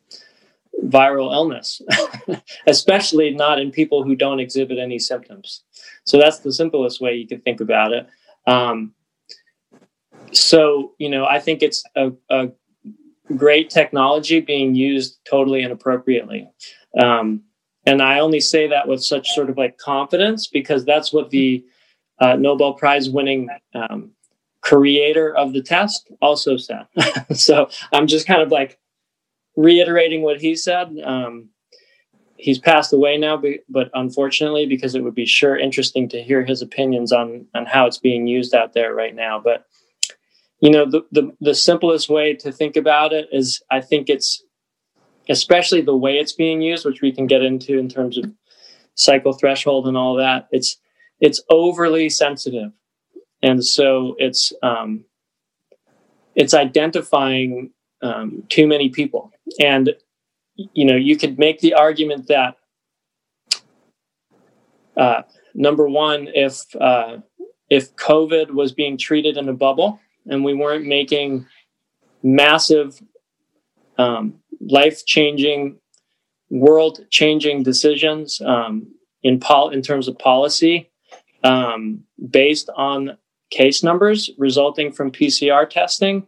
viral 0.84 1.32
illness, 1.32 1.80
especially 2.66 3.30
not 3.30 3.60
in 3.60 3.70
people 3.70 4.02
who 4.02 4.16
don't 4.16 4.40
exhibit 4.40 4.78
any 4.78 4.98
symptoms. 4.98 5.62
So 6.04 6.18
that's 6.18 6.40
the 6.40 6.52
simplest 6.52 7.00
way 7.00 7.14
you 7.14 7.26
could 7.26 7.44
think 7.44 7.60
about 7.60 7.92
it. 7.92 8.06
Um, 8.46 8.94
so, 10.32 10.92
you 10.98 11.08
know, 11.08 11.26
I 11.26 11.38
think 11.38 11.62
it's 11.62 11.84
a, 11.96 12.12
a, 12.30 12.48
great 13.36 13.70
technology 13.70 14.40
being 14.40 14.74
used 14.74 15.18
totally 15.24 15.62
inappropriately. 15.62 16.50
Um, 17.00 17.42
and 17.86 18.02
I 18.02 18.20
only 18.20 18.40
say 18.40 18.68
that 18.68 18.86
with 18.86 19.02
such 19.02 19.28
sort 19.30 19.48
of 19.48 19.56
like 19.56 19.78
confidence 19.78 20.48
because 20.48 20.84
that's 20.84 21.12
what 21.12 21.30
the 21.30 21.64
uh, 22.18 22.36
Nobel 22.36 22.74
Prize 22.74 23.08
winning 23.08 23.48
um, 23.74 24.10
creator 24.60 25.34
of 25.34 25.52
the 25.52 25.62
test 25.62 26.10
also 26.20 26.56
said. 26.56 26.86
so 27.34 27.68
I'm 27.92 28.06
just 28.06 28.26
kind 28.26 28.42
of 28.42 28.50
like 28.50 28.78
reiterating 29.56 30.22
what 30.22 30.40
he 30.40 30.54
said. 30.54 30.94
Um, 31.02 31.48
he's 32.42 32.58
passed 32.58 32.92
away 32.92 33.16
now, 33.16 33.40
but 33.68 33.88
unfortunately, 33.94 34.66
because 34.66 34.94
it 34.94 35.04
would 35.04 35.14
be 35.14 35.26
sure 35.26 35.56
interesting 35.56 36.08
to 36.08 36.22
hear 36.22 36.44
his 36.44 36.60
opinions 36.60 37.12
on 37.12 37.46
on 37.54 37.66
how 37.66 37.86
it's 37.86 37.98
being 37.98 38.26
used 38.26 38.54
out 38.54 38.72
there 38.72 38.94
right 38.94 39.14
now. 39.14 39.40
But 39.40 39.64
you 40.60 40.70
know, 40.70 40.84
the 40.84 41.02
the, 41.12 41.32
the 41.40 41.54
simplest 41.54 42.08
way 42.08 42.34
to 42.34 42.52
think 42.52 42.76
about 42.76 43.12
it 43.12 43.28
is, 43.32 43.62
I 43.70 43.80
think 43.80 44.10
it's 44.10 44.42
especially 45.28 45.82
the 45.82 45.96
way 45.96 46.18
it's 46.18 46.32
being 46.32 46.60
used, 46.60 46.84
which 46.84 47.00
we 47.00 47.12
can 47.12 47.26
get 47.28 47.42
into 47.42 47.78
in 47.78 47.88
terms 47.88 48.18
of 48.18 48.24
cycle 48.96 49.32
threshold 49.32 49.86
and 49.86 49.96
all 49.96 50.16
that. 50.16 50.48
It's 50.50 50.78
it's 51.20 51.40
overly 51.48 52.10
sensitive, 52.10 52.72
and 53.40 53.64
so 53.64 54.16
it's 54.18 54.52
um, 54.64 55.04
it's 56.34 56.54
identifying 56.54 57.70
um, 58.02 58.42
too 58.48 58.66
many 58.66 58.88
people 58.88 59.30
and 59.60 59.94
you 60.56 60.84
know, 60.84 60.96
you 60.96 61.16
could 61.16 61.38
make 61.38 61.60
the 61.60 61.74
argument 61.74 62.28
that 62.28 62.56
uh, 64.96 65.22
number 65.54 65.88
one, 65.88 66.28
if 66.34 66.64
uh, 66.76 67.18
if 67.70 67.94
COVID 67.96 68.50
was 68.50 68.72
being 68.72 68.98
treated 68.98 69.36
in 69.36 69.48
a 69.48 69.54
bubble 69.54 70.00
and 70.26 70.44
we 70.44 70.54
weren't 70.54 70.86
making 70.86 71.46
massive, 72.22 73.00
um, 73.98 74.34
life 74.60 75.06
changing, 75.06 75.78
world 76.50 77.00
changing 77.10 77.62
decisions 77.62 78.40
um, 78.42 78.86
in 79.22 79.40
pol- 79.40 79.70
in 79.70 79.80
terms 79.80 80.06
of 80.06 80.18
policy 80.18 80.90
um, 81.44 82.04
based 82.30 82.68
on 82.76 83.16
case 83.50 83.82
numbers 83.82 84.30
resulting 84.38 84.92
from 84.92 85.10
PCR 85.10 85.68
testing, 85.68 86.26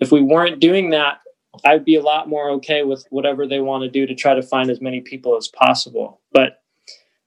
if 0.00 0.12
we 0.12 0.20
weren't 0.20 0.60
doing 0.60 0.90
that 0.90 1.20
I'd 1.64 1.84
be 1.84 1.96
a 1.96 2.02
lot 2.02 2.28
more 2.28 2.50
okay 2.50 2.82
with 2.82 3.06
whatever 3.10 3.46
they 3.46 3.60
want 3.60 3.82
to 3.82 3.90
do 3.90 4.06
to 4.06 4.14
try 4.14 4.34
to 4.34 4.42
find 4.42 4.70
as 4.70 4.80
many 4.80 5.00
people 5.00 5.36
as 5.36 5.48
possible. 5.48 6.20
But 6.32 6.62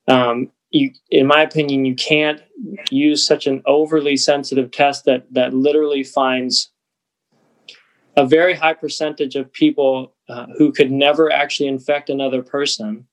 um, 0.07 0.51
you, 0.71 0.91
in 1.09 1.27
my 1.27 1.41
opinion, 1.41 1.85
you 1.85 1.95
can't 1.95 2.41
use 2.89 3.25
such 3.25 3.47
an 3.47 3.61
overly 3.65 4.17
sensitive 4.17 4.71
test 4.71 5.05
that 5.05 5.25
that 5.33 5.53
literally 5.53 6.03
finds 6.03 6.71
a 8.17 8.25
very 8.25 8.53
high 8.53 8.73
percentage 8.73 9.35
of 9.35 9.51
people 9.53 10.13
uh, 10.27 10.47
who 10.57 10.71
could 10.71 10.91
never 10.91 11.31
actually 11.31 11.67
infect 11.67 12.09
another 12.09 12.41
person 12.41 13.07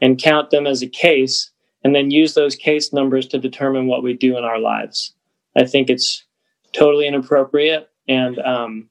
and 0.00 0.22
count 0.22 0.50
them 0.50 0.66
as 0.66 0.82
a 0.82 0.86
case 0.86 1.50
and 1.82 1.94
then 1.94 2.10
use 2.10 2.34
those 2.34 2.56
case 2.56 2.92
numbers 2.92 3.26
to 3.26 3.38
determine 3.38 3.86
what 3.86 4.02
we 4.02 4.14
do 4.14 4.36
in 4.36 4.44
our 4.44 4.58
lives. 4.58 5.14
I 5.56 5.64
think 5.64 5.90
it's 5.90 6.24
totally 6.72 7.06
inappropriate 7.06 7.88
and 8.08 8.38
um, 8.40 8.88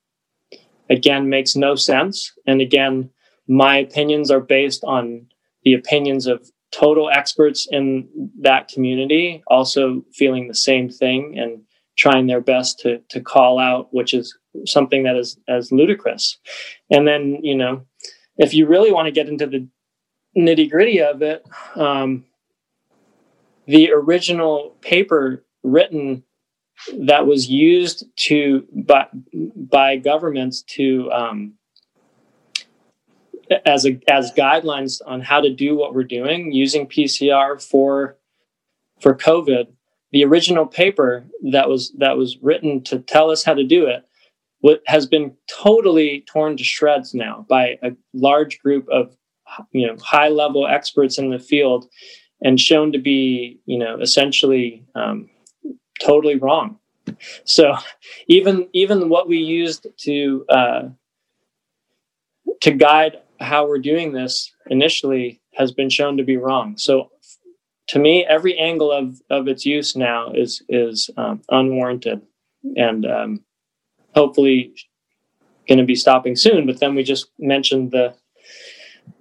again 0.89 1.29
makes 1.29 1.55
no 1.55 1.75
sense. 1.75 2.31
And 2.47 2.61
again, 2.61 3.09
my 3.47 3.77
opinions 3.77 4.31
are 4.31 4.39
based 4.39 4.83
on 4.83 5.27
the 5.63 5.73
opinions 5.73 6.27
of 6.27 6.49
total 6.71 7.09
experts 7.09 7.67
in 7.69 8.07
that 8.41 8.67
community, 8.67 9.43
also 9.47 10.03
feeling 10.13 10.47
the 10.47 10.55
same 10.55 10.89
thing 10.89 11.37
and 11.37 11.61
trying 11.97 12.27
their 12.27 12.41
best 12.41 12.79
to 12.79 12.99
to 13.09 13.19
call 13.19 13.59
out, 13.59 13.89
which 13.91 14.13
is 14.13 14.37
something 14.65 15.03
that 15.03 15.15
is 15.15 15.37
as 15.47 15.71
ludicrous. 15.71 16.37
And 16.89 17.07
then, 17.07 17.39
you 17.43 17.55
know, 17.55 17.85
if 18.37 18.53
you 18.53 18.67
really 18.67 18.91
want 18.91 19.07
to 19.07 19.11
get 19.11 19.27
into 19.27 19.47
the 19.47 19.67
nitty 20.37 20.69
gritty 20.69 21.01
of 21.01 21.21
it, 21.21 21.43
um, 21.75 22.25
the 23.67 23.91
original 23.91 24.75
paper 24.81 25.45
written 25.63 26.23
that 26.97 27.25
was 27.25 27.49
used 27.49 28.05
to 28.15 28.65
by 28.71 29.07
by 29.55 29.97
governments 29.97 30.61
to 30.63 31.11
um, 31.11 31.53
as 33.65 33.85
a 33.85 33.99
as 34.07 34.31
guidelines 34.33 35.01
on 35.05 35.21
how 35.21 35.41
to 35.41 35.53
do 35.53 35.75
what 35.75 35.93
we're 35.93 36.03
doing 36.03 36.51
using 36.51 36.87
PCR 36.87 37.61
for 37.61 38.17
for 39.01 39.15
COVID. 39.15 39.67
The 40.11 40.23
original 40.23 40.65
paper 40.65 41.25
that 41.51 41.69
was 41.69 41.93
that 41.99 42.17
was 42.17 42.37
written 42.41 42.83
to 42.85 42.99
tell 42.99 43.29
us 43.29 43.43
how 43.43 43.53
to 43.53 43.63
do 43.63 43.85
it 43.85 44.05
what 44.61 44.81
has 44.85 45.05
been 45.05 45.35
totally 45.47 46.23
torn 46.27 46.57
to 46.57 46.63
shreds 46.63 47.13
now 47.13 47.45
by 47.47 47.77
a 47.81 47.91
large 48.13 48.59
group 48.59 48.87
of 48.89 49.15
you 49.71 49.87
know 49.87 49.95
high 50.01 50.29
level 50.29 50.67
experts 50.67 51.17
in 51.17 51.29
the 51.29 51.39
field 51.39 51.87
and 52.41 52.59
shown 52.59 52.91
to 52.91 52.99
be 52.99 53.59
you 53.65 53.77
know 53.77 53.99
essentially 53.99 54.85
um, 54.95 55.29
totally 55.99 56.35
wrong. 56.35 56.79
So 57.43 57.75
even 58.27 58.67
even 58.73 59.09
what 59.09 59.27
we 59.27 59.37
used 59.37 59.87
to 60.05 60.45
uh, 60.49 60.81
to 62.61 62.71
guide 62.71 63.19
how 63.39 63.67
we're 63.67 63.79
doing 63.79 64.11
this 64.11 64.51
initially 64.69 65.41
has 65.55 65.71
been 65.71 65.89
shown 65.89 66.17
to 66.17 66.23
be 66.23 66.37
wrong. 66.37 66.77
So 66.77 67.11
to 67.87 67.99
me, 67.99 68.25
every 68.25 68.57
angle 68.57 68.91
of 68.91 69.21
of 69.29 69.47
its 69.47 69.65
use 69.65 69.95
now 69.95 70.31
is 70.33 70.61
is 70.69 71.09
um, 71.17 71.41
unwarranted, 71.49 72.21
and 72.75 73.05
um, 73.05 73.43
hopefully 74.13 74.73
going 75.67 75.79
to 75.79 75.85
be 75.85 75.95
stopping 75.95 76.35
soon. 76.35 76.65
But 76.65 76.79
then 76.79 76.95
we 76.95 77.03
just 77.03 77.29
mentioned 77.39 77.91
the 77.91 78.13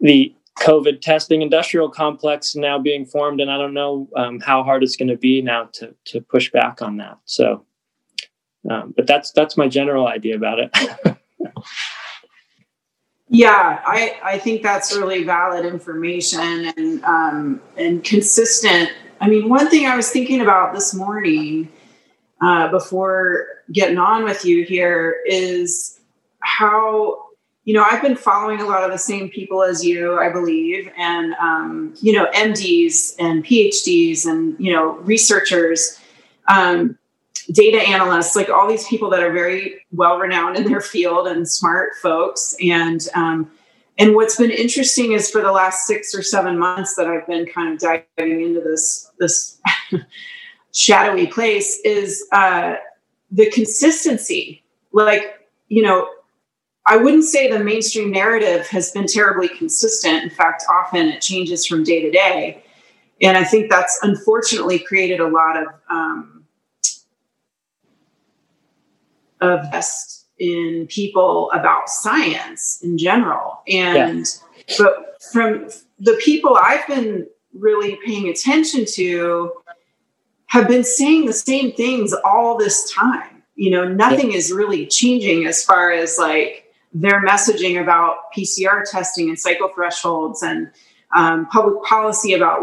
the 0.01 0.35
COVID 0.61 1.01
testing 1.01 1.43
industrial 1.43 1.89
complex 1.89 2.55
now 2.55 2.79
being 2.79 3.05
formed, 3.05 3.41
and 3.41 3.51
I 3.51 3.59
don't 3.59 3.75
know 3.75 4.09
um, 4.17 4.41
how 4.41 4.63
hard 4.63 4.83
it's 4.83 4.97
going 4.97 5.09
to 5.09 5.17
be 5.17 5.43
now 5.43 5.69
to 5.75 5.95
to 6.07 6.21
push 6.21 6.51
back 6.51 6.83
on 6.83 6.97
that. 6.99 7.19
So, 7.25 7.65
um, 8.71 8.95
but 8.97 9.07
that's 9.07 9.33
that's 9.33 9.57
my 9.57 9.69
general 9.69 10.09
idea 10.09 10.37
about 10.37 10.59
it. 10.59 10.71
yeah, 13.29 13.81
I 13.85 14.19
I 14.23 14.39
think 14.39 14.63
that's 14.63 14.97
really 14.97 15.25
valid 15.25 15.65
information 15.65 16.73
and 16.77 17.05
um, 17.05 17.61
and 17.77 18.03
consistent. 18.05 18.91
I 19.21 19.29
mean, 19.29 19.49
one 19.49 19.69
thing 19.69 19.87
I 19.87 19.97
was 19.97 20.11
thinking 20.11 20.41
about 20.41 20.75
this 20.75 20.95
morning 20.95 21.71
uh, 22.41 22.69
before 22.69 23.47
getting 23.73 23.99
on 23.99 24.25
with 24.25 24.45
you 24.45 24.65
here 24.65 25.19
is 25.27 26.01
how 26.41 27.28
you 27.69 27.75
know, 27.75 27.85
I've 27.85 28.01
been 28.01 28.17
following 28.17 28.63
a 28.63 28.65
lot 28.65 28.83
of 28.83 28.91
the 28.91 28.99
same 28.99 29.29
people 29.29 29.63
as 29.63 29.85
you, 29.85 30.19
I 30.19 30.31
believe, 30.31 30.91
and 30.97 31.35
um, 31.35 31.93
you 32.01 32.15
know, 32.15 32.25
MDs 32.33 33.15
and 33.19 33.45
PhDs 33.45 34.25
and 34.25 34.59
you 34.59 34.73
know, 34.73 34.93
researchers, 35.01 36.01
um, 36.49 36.97
data 37.53 37.77
analysts, 37.87 38.35
like 38.35 38.49
all 38.49 38.67
these 38.67 38.87
people 38.87 39.11
that 39.11 39.23
are 39.23 39.35
very 39.35 39.85
well 39.93 40.19
renowned 40.19 40.57
in 40.57 40.65
their 40.65 40.81
field 40.81 41.27
and 41.27 41.47
smart 41.47 41.91
folks. 42.01 42.57
And 42.65 43.07
um, 43.15 43.51
and 43.99 44.15
what's 44.15 44.39
been 44.39 44.51
interesting 44.51 45.13
is 45.13 45.31
for 45.31 45.43
the 45.43 45.53
last 45.53 45.87
six 45.87 46.15
or 46.15 46.23
seven 46.23 46.59
months 46.59 46.95
that 46.95 47.07
I've 47.07 47.27
been 47.27 47.45
kind 47.45 47.75
of 47.75 47.79
diving 47.81 48.41
into 48.41 48.63
this 48.63 49.11
this 49.19 49.61
shadowy 50.73 51.27
place 51.27 51.83
is 51.85 52.27
uh, 52.33 52.77
the 53.31 53.51
consistency. 53.51 54.65
Like 54.93 55.47
you 55.69 55.83
know 55.83 56.09
I 56.89 56.97
wouldn't 56.97 57.25
say 57.25 57.51
the 57.51 57.63
mainstream 57.63 58.11
narrative 58.11 58.67
has 58.69 58.91
been 58.93 59.07
terribly 59.07 59.47
consistent. 59.47 60.25
In 60.25 60.31
fact, 60.31 60.65
often 60.71 61.09
it 61.09 61.21
changes 61.21 61.67
from 61.67 61.85
day 61.85 62.01
to 62.01 62.11
day. 62.11 62.65
And 63.21 63.37
I 63.37 63.45
think 63.45 63.71
that's 63.71 63.99
unfortunately 64.03 64.79
created 64.79 65.21
a 65.21 65.29
lot 65.29 65.59
of 65.59 65.69
um, 65.91 66.45
of 69.41 69.71
best 69.71 70.27
in 70.39 70.87
people 70.89 71.51
about 71.53 71.91
science 71.91 72.81
in 72.83 72.97
general. 72.97 73.61
And 73.69 74.27
yeah. 74.67 74.77
but 74.79 75.23
from 75.31 75.69
the 75.99 76.19
people 76.25 76.57
I've 76.57 76.87
been 76.87 77.27
really 77.53 77.99
paying 78.07 78.29
attention 78.29 78.87
to 78.95 79.53
have 80.47 80.69
been 80.69 80.85
saying 80.85 81.27
the 81.27 81.35
same 81.35 81.73
things 81.73 82.15
all 82.25 82.57
this 82.57 82.91
time. 82.91 83.43
You 83.57 83.73
know, 83.73 83.85
nothing 83.87 84.31
yeah. 84.31 84.39
is 84.39 84.53
really 84.53 84.87
changing 84.87 85.45
as 85.45 85.63
far 85.63 85.93
as 85.93 86.17
like 86.19 86.68
their 86.93 87.25
messaging 87.25 87.81
about 87.81 88.33
PCR 88.37 88.83
testing 88.91 89.29
and 89.29 89.39
cycle 89.39 89.69
thresholds 89.75 90.43
and 90.43 90.71
um, 91.15 91.47
public 91.47 91.83
policy 91.85 92.33
about 92.33 92.63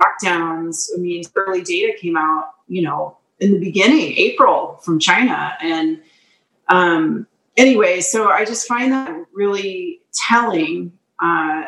lockdowns. 0.00 0.88
I 0.94 0.98
mean, 0.98 1.24
early 1.36 1.62
data 1.62 1.96
came 1.98 2.16
out, 2.16 2.54
you 2.68 2.82
know, 2.82 3.16
in 3.40 3.52
the 3.52 3.58
beginning, 3.58 4.14
April 4.16 4.80
from 4.82 4.98
China. 4.98 5.56
And 5.60 6.00
um, 6.68 7.26
anyway, 7.56 8.00
so 8.00 8.28
I 8.28 8.44
just 8.44 8.66
find 8.66 8.92
that 8.92 9.14
really 9.32 10.00
telling. 10.12 10.92
Uh, 11.20 11.64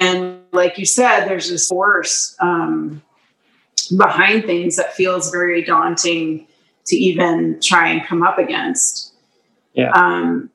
and 0.00 0.40
like 0.52 0.78
you 0.78 0.86
said, 0.86 1.26
there's 1.26 1.48
this 1.48 1.68
force 1.68 2.36
um, 2.40 3.02
behind 3.96 4.44
things 4.44 4.76
that 4.76 4.94
feels 4.94 5.30
very 5.30 5.62
daunting 5.62 6.46
to 6.86 6.96
even 6.96 7.60
try 7.60 7.88
and 7.88 8.04
come 8.04 8.22
up 8.22 8.38
against. 8.38 9.14
Yeah. 9.74 9.90
Um, 9.90 10.50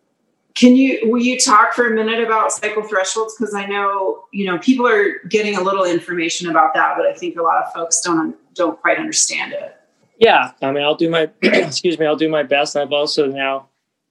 can 0.55 0.75
you 0.75 1.09
will 1.09 1.21
you 1.21 1.39
talk 1.39 1.73
for 1.73 1.87
a 1.87 1.95
minute 1.95 2.23
about 2.23 2.51
cycle 2.51 2.83
thresholds? 2.83 3.35
Because 3.37 3.53
I 3.53 3.65
know 3.65 4.25
you 4.31 4.45
know 4.45 4.57
people 4.59 4.87
are 4.87 5.19
getting 5.29 5.55
a 5.55 5.61
little 5.61 5.85
information 5.85 6.49
about 6.49 6.73
that, 6.73 6.95
but 6.97 7.05
I 7.05 7.13
think 7.13 7.37
a 7.37 7.41
lot 7.41 7.63
of 7.63 7.73
folks 7.73 8.01
don't 8.01 8.35
don't 8.53 8.79
quite 8.79 8.97
understand 8.97 9.53
it. 9.53 9.75
Yeah, 10.17 10.51
I 10.61 10.71
mean, 10.71 10.83
I'll 10.83 10.95
do 10.95 11.09
my 11.09 11.29
excuse 11.41 11.97
me, 11.97 12.05
I'll 12.05 12.15
do 12.15 12.29
my 12.29 12.43
best. 12.43 12.75
I've 12.75 12.91
also 12.91 13.27
now, 13.27 13.69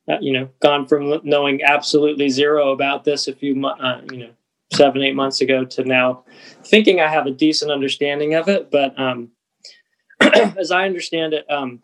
uh, 0.09 0.18
you 0.20 0.33
know, 0.33 0.48
gone 0.61 0.87
from 0.87 1.20
knowing 1.24 1.62
absolutely 1.62 2.29
zero 2.29 2.72
about 2.72 3.05
this 3.05 3.29
a 3.29 3.35
few, 3.35 3.64
uh, 3.66 4.00
you 4.11 4.18
know, 4.18 4.31
seven 4.72 5.03
eight 5.03 5.14
months 5.14 5.40
ago 5.40 5.64
to 5.64 5.85
now 5.85 6.24
thinking 6.64 7.00
I 7.00 7.09
have 7.09 7.26
a 7.26 7.31
decent 7.31 7.70
understanding 7.70 8.35
of 8.35 8.48
it. 8.48 8.70
But 8.70 8.98
um, 8.98 9.31
as 10.20 10.70
I 10.70 10.85
understand 10.85 11.35
it, 11.35 11.50
um, 11.50 11.83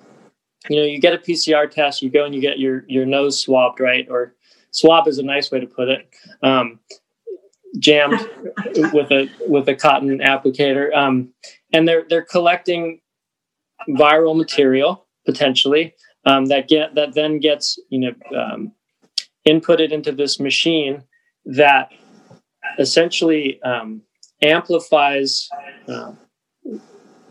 you 0.69 0.77
know, 0.77 0.85
you 0.85 1.01
get 1.01 1.15
a 1.15 1.19
PCR 1.19 1.71
test, 1.71 2.03
you 2.03 2.11
go 2.11 2.25
and 2.25 2.35
you 2.35 2.41
get 2.41 2.59
your 2.59 2.85
your 2.89 3.07
nose 3.07 3.41
swabbed, 3.41 3.81
right? 3.81 4.07
Or 4.11 4.35
swab 4.77 5.09
is 5.09 5.19
a 5.19 5.23
nice 5.23 5.51
way 5.51 5.61
to 5.61 5.67
put 5.67 5.89
it. 5.89 6.09
Um, 6.43 6.81
jammed 7.79 8.21
with 8.93 9.11
a 9.11 9.29
with 9.49 9.69
a 9.69 9.75
cotton 9.75 10.19
applicator, 10.19 10.95
um, 10.95 11.33
and 11.73 11.87
they're 11.87 12.05
they're 12.09 12.25
collecting 12.25 13.01
viral 13.91 14.37
material 14.37 15.07
potentially 15.25 15.95
um, 16.25 16.47
that 16.47 16.69
get 16.69 16.95
that 16.95 17.15
then 17.15 17.39
gets 17.39 17.79
you 17.91 18.01
know 18.01 18.39
um, 18.39 18.73
inputted 19.47 19.91
into 19.91 20.13
this 20.13 20.41
machine 20.41 21.03
that 21.45 21.91
essentially 22.79 23.61
um, 23.63 24.03
amplifies 24.43 25.49
uh, 25.89 26.13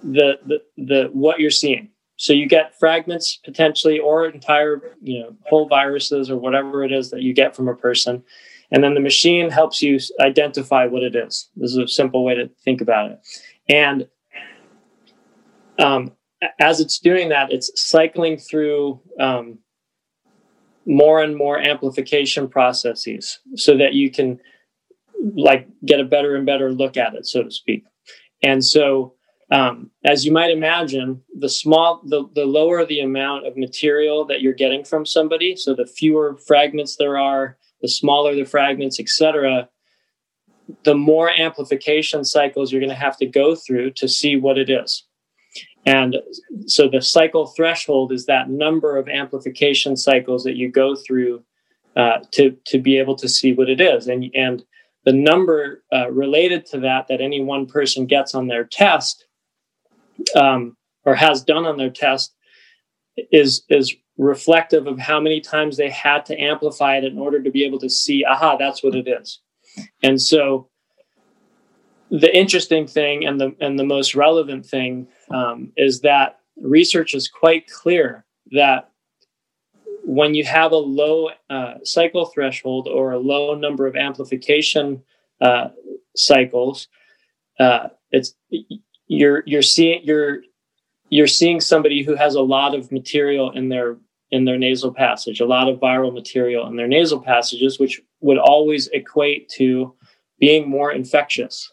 the, 0.03 0.39
the 0.45 0.61
the 0.77 1.09
what 1.11 1.39
you're 1.39 1.51
seeing. 1.51 1.89
So 2.17 2.33
you 2.33 2.47
get 2.47 2.79
fragments 2.79 3.39
potentially, 3.43 3.99
or 3.99 4.25
entire, 4.25 4.95
you 5.01 5.19
know, 5.19 5.35
whole 5.45 5.67
viruses 5.67 6.29
or 6.29 6.37
whatever 6.37 6.83
it 6.83 6.91
is 6.91 7.09
that 7.11 7.21
you 7.21 7.33
get 7.33 7.55
from 7.55 7.67
a 7.67 7.75
person, 7.75 8.23
and 8.71 8.83
then 8.83 8.93
the 8.93 8.99
machine 8.99 9.49
helps 9.49 9.81
you 9.81 9.99
identify 10.19 10.85
what 10.85 11.03
it 11.03 11.15
is. 11.15 11.49
This 11.55 11.71
is 11.71 11.77
a 11.77 11.87
simple 11.87 12.23
way 12.23 12.35
to 12.35 12.49
think 12.63 12.81
about 12.81 13.11
it. 13.11 13.19
And 13.67 14.07
um, 15.77 16.13
as 16.59 16.79
it's 16.79 16.99
doing 16.99 17.29
that, 17.29 17.51
it's 17.51 17.71
cycling 17.75 18.37
through 18.37 19.01
um, 19.19 19.59
more 20.85 21.21
and 21.21 21.35
more 21.35 21.59
amplification 21.59 22.47
processes 22.47 23.39
so 23.55 23.77
that 23.77 23.93
you 23.93 24.09
can 24.11 24.39
like 25.35 25.67
get 25.85 25.99
a 25.99 26.05
better 26.05 26.35
and 26.35 26.45
better 26.45 26.71
look 26.71 26.97
at 26.97 27.15
it, 27.15 27.25
so 27.25 27.43
to 27.43 27.51
speak. 27.51 27.83
And 28.43 28.63
so 28.63 29.14
um, 29.51 29.91
as 30.03 30.25
you 30.25 30.31
might 30.31 30.49
imagine, 30.49 31.21
the 31.37 31.49
small, 31.49 32.01
the, 32.05 32.27
the 32.33 32.45
lower 32.45 32.85
the 32.85 33.01
amount 33.01 33.45
of 33.45 33.55
material 33.55 34.25
that 34.25 34.41
you're 34.41 34.53
getting 34.53 34.83
from 34.83 35.05
somebody, 35.05 35.55
so 35.55 35.75
the 35.75 35.85
fewer 35.85 36.37
fragments 36.37 36.95
there 36.95 37.17
are, 37.17 37.57
the 37.81 37.87
smaller 37.87 38.33
the 38.33 38.45
fragments, 38.45 38.99
etc., 38.99 39.69
the 40.83 40.95
more 40.95 41.29
amplification 41.29 42.25
cycles 42.25 42.71
you're 42.71 42.81
going 42.81 42.89
to 42.89 42.95
have 42.95 43.17
to 43.17 43.27
go 43.27 43.55
through 43.55 43.91
to 43.91 44.07
see 44.07 44.35
what 44.35 44.57
it 44.57 44.69
is. 44.69 45.05
And 45.85 46.17
so 46.65 46.87
the 46.87 47.01
cycle 47.01 47.45
threshold 47.47 48.11
is 48.11 48.25
that 48.25 48.49
number 48.49 48.97
of 48.97 49.07
amplification 49.07 49.95
cycles 49.95 50.43
that 50.43 50.55
you 50.55 50.71
go 50.71 50.95
through 50.95 51.43
uh, 51.95 52.19
to 52.31 52.57
to 52.65 52.79
be 52.79 52.97
able 52.97 53.15
to 53.15 53.29
see 53.29 53.53
what 53.53 53.69
it 53.69 53.79
is. 53.79 54.07
And 54.07 54.25
and 54.33 54.63
the 55.05 55.13
number 55.13 55.83
uh, 55.93 56.09
related 56.11 56.65
to 56.67 56.79
that 56.79 57.07
that 57.07 57.21
any 57.21 57.41
one 57.41 57.67
person 57.67 58.07
gets 58.07 58.33
on 58.33 58.47
their 58.47 58.63
test 58.63 59.24
um, 60.35 60.75
or 61.03 61.15
has 61.15 61.43
done 61.43 61.65
on 61.65 61.77
their 61.77 61.89
test 61.89 62.33
is 63.31 63.63
is 63.69 63.95
reflective 64.17 64.87
of 64.87 64.97
how 64.97 65.19
many 65.19 65.41
times 65.41 65.77
they 65.77 65.89
had 65.89 66.25
to 66.25 66.37
amplify 66.41 66.97
it 66.97 67.03
in 67.03 67.17
order 67.17 67.41
to 67.41 67.51
be 67.51 67.65
able 67.65 67.79
to 67.79 67.89
see 67.89 68.23
aha 68.25 68.55
that's 68.57 68.83
what 68.83 68.95
it 68.95 69.07
is. 69.07 69.41
And 70.03 70.21
so 70.21 70.69
the 72.09 72.35
interesting 72.35 72.87
thing 72.87 73.25
and 73.25 73.39
the 73.39 73.55
and 73.59 73.77
the 73.79 73.85
most 73.85 74.15
relevant 74.15 74.65
thing 74.65 75.07
um, 75.31 75.71
is 75.75 76.01
that 76.01 76.39
research 76.57 77.13
is 77.13 77.27
quite 77.27 77.69
clear 77.69 78.25
that 78.51 78.89
when 80.03 80.35
you 80.35 80.43
have 80.43 80.71
a 80.71 80.77
low 80.77 81.29
uh, 81.49 81.75
cycle 81.83 82.27
threshold 82.27 82.87
or 82.87 83.11
a 83.11 83.19
low 83.19 83.55
number 83.55 83.87
of 83.87 83.95
amplification 83.95 85.01
uh, 85.41 85.69
cycles, 86.15 86.87
uh, 87.59 87.87
it's 88.11 88.35
you're 89.07 89.43
you're 89.45 89.61
seeing 89.61 90.01
you're 90.03 90.41
you're 91.09 91.27
seeing 91.27 91.59
somebody 91.59 92.03
who 92.03 92.15
has 92.15 92.35
a 92.35 92.41
lot 92.41 92.75
of 92.75 92.91
material 92.91 93.51
in 93.51 93.69
their 93.69 93.97
in 94.31 94.45
their 94.45 94.57
nasal 94.57 94.93
passage, 94.93 95.39
a 95.39 95.45
lot 95.45 95.69
of 95.69 95.79
viral 95.79 96.13
material 96.13 96.67
in 96.67 96.75
their 96.75 96.87
nasal 96.87 97.21
passages, 97.21 97.79
which 97.79 98.01
would 98.21 98.37
always 98.37 98.87
equate 98.87 99.47
to 99.49 99.93
being 100.39 100.69
more 100.69 100.91
infectious. 100.91 101.71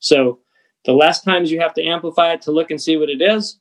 So 0.00 0.40
the 0.84 0.92
less 0.92 1.22
times 1.22 1.50
you 1.50 1.60
have 1.60 1.74
to 1.74 1.84
amplify 1.84 2.32
it 2.32 2.42
to 2.42 2.52
look 2.52 2.70
and 2.70 2.82
see 2.82 2.96
what 2.96 3.08
it 3.08 3.22
is, 3.22 3.58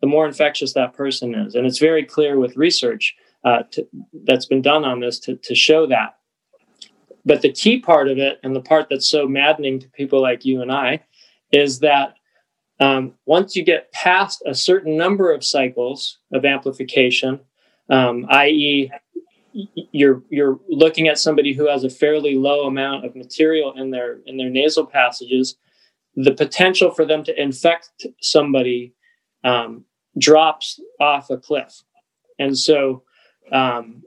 the 0.00 0.06
more 0.06 0.26
infectious 0.26 0.72
that 0.72 0.94
person 0.94 1.34
is. 1.34 1.54
And 1.54 1.66
it's 1.66 1.78
very 1.78 2.04
clear 2.04 2.38
with 2.38 2.56
research 2.56 3.14
uh, 3.44 3.64
to, 3.72 3.86
that's 4.24 4.46
been 4.46 4.62
done 4.62 4.84
on 4.84 5.00
this 5.00 5.18
to, 5.20 5.36
to 5.36 5.54
show 5.54 5.86
that. 5.86 6.16
But 7.24 7.42
the 7.42 7.52
key 7.52 7.78
part 7.78 8.08
of 8.08 8.18
it, 8.18 8.40
and 8.42 8.56
the 8.56 8.60
part 8.60 8.88
that's 8.88 9.08
so 9.08 9.28
maddening 9.28 9.80
to 9.80 9.88
people 9.90 10.20
like 10.20 10.44
you 10.44 10.62
and 10.62 10.72
I, 10.72 11.04
is 11.52 11.80
that 11.80 12.14
um, 12.82 13.14
once 13.26 13.54
you 13.54 13.62
get 13.62 13.92
past 13.92 14.42
a 14.44 14.54
certain 14.54 14.96
number 14.96 15.32
of 15.32 15.44
cycles 15.44 16.18
of 16.32 16.44
amplification, 16.44 17.38
um, 17.88 18.26
i.e., 18.30 18.90
you're 19.92 20.22
you're 20.30 20.58
looking 20.68 21.06
at 21.06 21.18
somebody 21.18 21.52
who 21.52 21.68
has 21.68 21.84
a 21.84 21.90
fairly 21.90 22.34
low 22.34 22.66
amount 22.66 23.04
of 23.04 23.14
material 23.14 23.72
in 23.74 23.90
their 23.90 24.18
in 24.26 24.36
their 24.36 24.50
nasal 24.50 24.84
passages, 24.84 25.56
the 26.16 26.34
potential 26.34 26.90
for 26.90 27.04
them 27.04 27.22
to 27.22 27.40
infect 27.40 28.04
somebody 28.20 28.94
um, 29.44 29.84
drops 30.18 30.80
off 30.98 31.30
a 31.30 31.36
cliff, 31.36 31.84
and 32.40 32.58
so 32.58 33.04
um, 33.52 34.02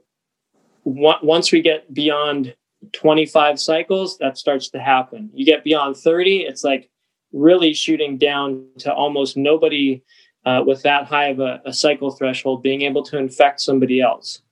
once 0.84 1.50
we 1.50 1.62
get 1.62 1.94
beyond 1.94 2.54
25 2.92 3.58
cycles, 3.58 4.18
that 4.18 4.36
starts 4.36 4.68
to 4.70 4.80
happen. 4.80 5.30
You 5.32 5.46
get 5.46 5.64
beyond 5.64 5.96
30, 5.96 6.40
it's 6.40 6.62
like 6.62 6.90
really 7.32 7.74
shooting 7.74 8.18
down 8.18 8.66
to 8.78 8.92
almost 8.92 9.36
nobody 9.36 10.02
uh, 10.44 10.62
with 10.64 10.82
that 10.82 11.06
high 11.06 11.26
of 11.26 11.40
a, 11.40 11.60
a 11.66 11.72
cycle 11.72 12.10
threshold 12.10 12.62
being 12.62 12.82
able 12.82 13.02
to 13.02 13.18
infect 13.18 13.60
somebody 13.60 14.00
else. 14.00 14.42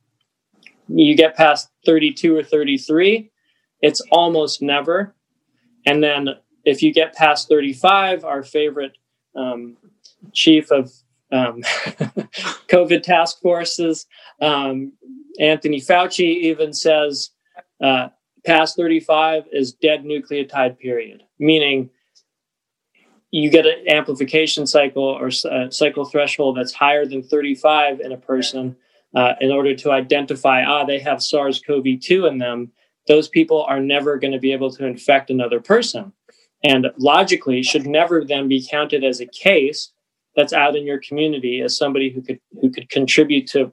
You 0.88 1.16
get 1.16 1.36
past 1.36 1.70
32 1.86 2.36
or 2.36 2.42
33, 2.42 3.30
it's 3.80 4.00
almost 4.10 4.60
never. 4.60 5.14
And 5.86 6.02
then 6.02 6.30
if 6.64 6.82
you 6.82 6.92
get 6.92 7.14
past 7.14 7.48
35, 7.48 8.24
our 8.24 8.42
favorite 8.42 8.96
um, 9.36 9.76
chief 10.32 10.70
of 10.70 10.92
um, 11.30 11.62
COVID 12.68 13.02
task 13.02 13.40
forces, 13.40 14.06
um, 14.40 14.92
Anthony 15.40 15.80
Fauci, 15.80 16.36
even 16.42 16.72
says 16.72 17.30
uh, 17.82 18.08
past 18.44 18.76
35 18.76 19.44
is 19.52 19.72
dead 19.72 20.04
nucleotide 20.04 20.78
period, 20.78 21.22
meaning 21.38 21.90
you 23.34 23.50
get 23.50 23.66
an 23.66 23.88
amplification 23.88 24.64
cycle 24.64 25.02
or 25.02 25.26
a 25.26 25.72
cycle 25.72 26.04
threshold 26.04 26.56
that's 26.56 26.72
higher 26.72 27.04
than 27.04 27.20
35 27.20 27.98
in 27.98 28.12
a 28.12 28.16
person 28.16 28.76
uh, 29.12 29.32
in 29.40 29.50
order 29.50 29.74
to 29.74 29.90
identify, 29.90 30.62
ah, 30.62 30.84
they 30.84 31.00
have 31.00 31.20
SARS 31.20 31.60
CoV 31.60 31.98
2 32.00 32.26
in 32.26 32.38
them. 32.38 32.70
Those 33.08 33.28
people 33.28 33.64
are 33.64 33.80
never 33.80 34.18
going 34.18 34.34
to 34.34 34.38
be 34.38 34.52
able 34.52 34.70
to 34.70 34.86
infect 34.86 35.30
another 35.30 35.60
person. 35.60 36.12
And 36.62 36.86
logically, 36.96 37.64
should 37.64 37.88
never 37.88 38.24
then 38.24 38.46
be 38.46 38.64
counted 38.70 39.02
as 39.02 39.20
a 39.20 39.26
case 39.26 39.90
that's 40.36 40.52
out 40.52 40.76
in 40.76 40.86
your 40.86 41.00
community 41.00 41.60
as 41.60 41.76
somebody 41.76 42.10
who 42.10 42.22
could 42.22 42.38
who 42.60 42.70
could 42.70 42.88
contribute 42.88 43.48
to 43.48 43.72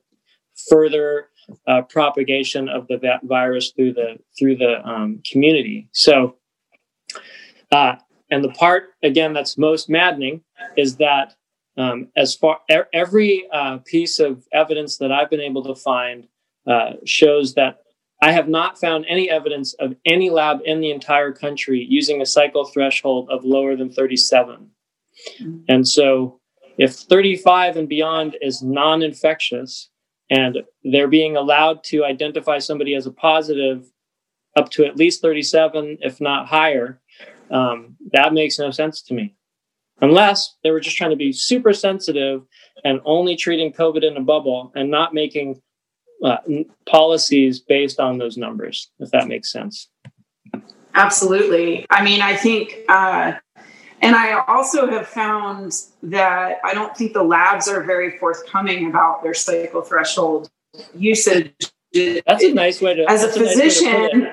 further 0.70 1.28
uh, 1.68 1.84
propagation 1.84 2.68
of 2.68 2.88
the 2.88 2.99
virus 3.22 3.72
through 3.76 3.93
the 3.93 4.18
through 4.39 4.55
the 4.55 4.84
um, 4.84 5.22
community. 5.32 5.88
So, 5.91 6.38
uh, 7.72 7.97
and 8.32 8.43
the 8.43 8.49
part 8.49 8.93
again 9.03 9.34
that's 9.34 9.57
most 9.57 9.89
maddening 9.89 10.41
is 10.77 10.95
that 10.97 11.36
um, 11.77 12.09
as 12.15 12.36
far 12.36 12.59
every 12.93 13.47
uh, 13.53 13.77
piece 13.86 14.19
of 14.19 14.45
evidence 14.51 14.97
that 14.97 15.11
I've 15.11 15.29
been 15.29 15.39
able 15.39 15.63
to 15.63 15.75
find 15.75 16.27
uh, 16.67 16.93
shows 17.05 17.53
that 17.55 17.82
I 18.21 18.32
have 18.32 18.47
not 18.47 18.79
found 18.79 19.05
any 19.07 19.29
evidence 19.29 19.73
of 19.73 19.95
any 20.05 20.29
lab 20.29 20.59
in 20.63 20.79
the 20.79 20.91
entire 20.91 21.32
country 21.32 21.86
using 21.89 22.21
a 22.21 22.25
cycle 22.25 22.65
threshold 22.65 23.29
of 23.32 23.43
lower 23.43 23.75
than 23.75 23.91
37. 23.91 24.69
Mm-hmm. 25.39 25.57
And 25.67 25.88
so, 25.88 26.39
if 26.77 26.93
35 26.93 27.77
and 27.77 27.89
beyond 27.89 28.38
is 28.41 28.61
non 28.61 29.01
infectious 29.01 29.89
and 30.29 30.59
they're 30.84 31.07
being 31.07 31.36
allowed 31.36 31.84
to 31.86 32.05
identify 32.05 32.59
somebody 32.59 32.95
as 32.95 33.07
a 33.07 33.11
positive 33.11 33.91
up 34.55 34.69
to 34.71 34.86
at 34.86 34.97
least 34.97 35.21
37, 35.21 35.97
if 36.01 36.21
not 36.21 36.47
higher, 36.47 37.01
um, 37.52 37.97
that 38.14 38.34
makes 38.34 38.58
no 38.58 38.72
sense 38.72 39.02
to 39.04 39.14
me. 39.14 39.36
Unless 40.02 40.56
they 40.64 40.72
were 40.72 40.80
just 40.80 40.97
trying 40.97 41.12
to 41.12 41.16
be 41.16 41.32
super 41.32 41.74
sensitive 41.74 42.43
and 42.84 43.02
only 43.06 43.36
treating 43.36 43.72
COVID 43.72 44.04
in 44.04 44.18
a 44.18 44.22
bubble 44.22 44.72
and 44.76 44.89
not 44.89 45.14
making 45.14 45.62
uh, 46.24 46.38
policies 46.88 47.60
based 47.60 47.99
on 47.99 48.18
those 48.18 48.38
numbers, 48.38 48.89
if 48.99 49.12
that 49.12 49.28
makes 49.28 49.52
sense. 49.52 49.89
Absolutely. 50.95 51.86
I 51.89 52.04
mean, 52.04 52.22
I 52.22 52.36
think, 52.36 52.80
uh, 52.89 53.34
and 54.02 54.16
I 54.16 54.43
also 54.47 54.89
have 54.89 55.08
found 55.08 55.74
that 56.04 56.58
I 56.64 56.74
don't 56.74 56.95
think 56.97 57.14
the 57.14 57.24
labs 57.24 57.68
are 57.68 57.84
very 57.84 58.18
forthcoming 58.18 58.89
about 58.89 59.22
their 59.24 59.36
cycle 59.36 59.82
threshold 59.82 60.49
usage. 60.95 61.54
That's 61.93 62.43
a 62.43 62.54
nice 62.54 62.82
way 62.82 62.95
to. 62.95 63.06
As 63.10 63.24
a 63.24 63.30
physician, 63.30 64.32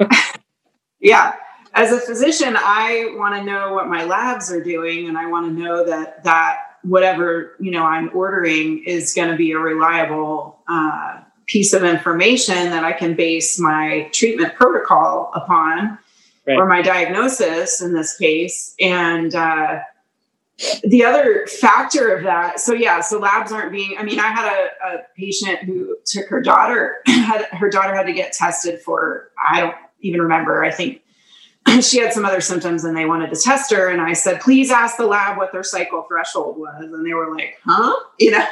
nice 0.00 0.32
yeah, 1.00 1.34
as 1.74 1.92
a 1.92 2.00
physician, 2.00 2.56
I 2.56 3.14
want 3.16 3.36
to 3.36 3.44
know 3.44 3.74
what 3.74 3.88
my 3.88 4.04
labs 4.04 4.50
are 4.50 4.62
doing, 4.62 5.08
and 5.08 5.16
I 5.16 5.26
want 5.26 5.46
to 5.46 5.62
know 5.62 5.84
that 5.84 6.24
that 6.24 6.58
whatever 6.82 7.54
you 7.60 7.70
know 7.70 7.84
I'm 7.84 8.10
ordering 8.14 8.84
is 8.84 9.14
going 9.14 9.30
to 9.30 9.36
be 9.36 9.52
a 9.52 9.58
reliable 9.58 10.58
uh, 10.68 11.20
piece 11.46 11.72
of 11.72 11.84
information 11.84 12.70
that 12.70 12.84
I 12.84 12.92
can 12.92 13.14
base 13.14 13.58
my 13.58 14.08
treatment 14.12 14.54
protocol 14.54 15.30
upon, 15.34 15.98
right. 16.46 16.56
or 16.56 16.66
my 16.66 16.82
diagnosis 16.82 17.80
in 17.80 17.92
this 17.92 18.16
case. 18.16 18.74
And 18.80 19.34
uh, 19.34 19.80
the 20.84 21.04
other 21.04 21.46
factor 21.46 22.14
of 22.14 22.24
that, 22.24 22.60
so 22.60 22.72
yeah, 22.72 23.00
so 23.00 23.18
labs 23.18 23.52
aren't 23.52 23.72
being. 23.72 23.96
I 23.96 24.02
mean, 24.02 24.20
I 24.20 24.28
had 24.28 24.46
a, 24.46 24.94
a 24.94 24.98
patient 25.16 25.60
who 25.60 25.96
took 26.04 26.28
her 26.28 26.40
daughter. 26.40 26.98
Had, 27.06 27.44
her 27.52 27.70
daughter 27.70 27.94
had 27.94 28.06
to 28.06 28.12
get 28.12 28.32
tested 28.32 28.80
for 28.80 29.30
I 29.40 29.60
don't 29.60 29.76
even 30.00 30.20
remember. 30.20 30.64
I 30.64 30.70
think 30.72 30.99
she 31.82 31.98
had 31.98 32.12
some 32.12 32.24
other 32.24 32.40
symptoms 32.40 32.84
and 32.84 32.96
they 32.96 33.06
wanted 33.06 33.32
to 33.34 33.40
test 33.40 33.72
her. 33.72 33.88
And 33.88 34.00
I 34.00 34.12
said, 34.12 34.40
please 34.40 34.70
ask 34.70 34.96
the 34.96 35.06
lab 35.06 35.38
what 35.38 35.52
their 35.52 35.62
cycle 35.62 36.04
threshold 36.08 36.58
was. 36.58 36.82
And 36.82 37.06
they 37.06 37.14
were 37.14 37.34
like, 37.34 37.58
huh? 37.64 37.94
You 38.18 38.32
know, 38.32 38.46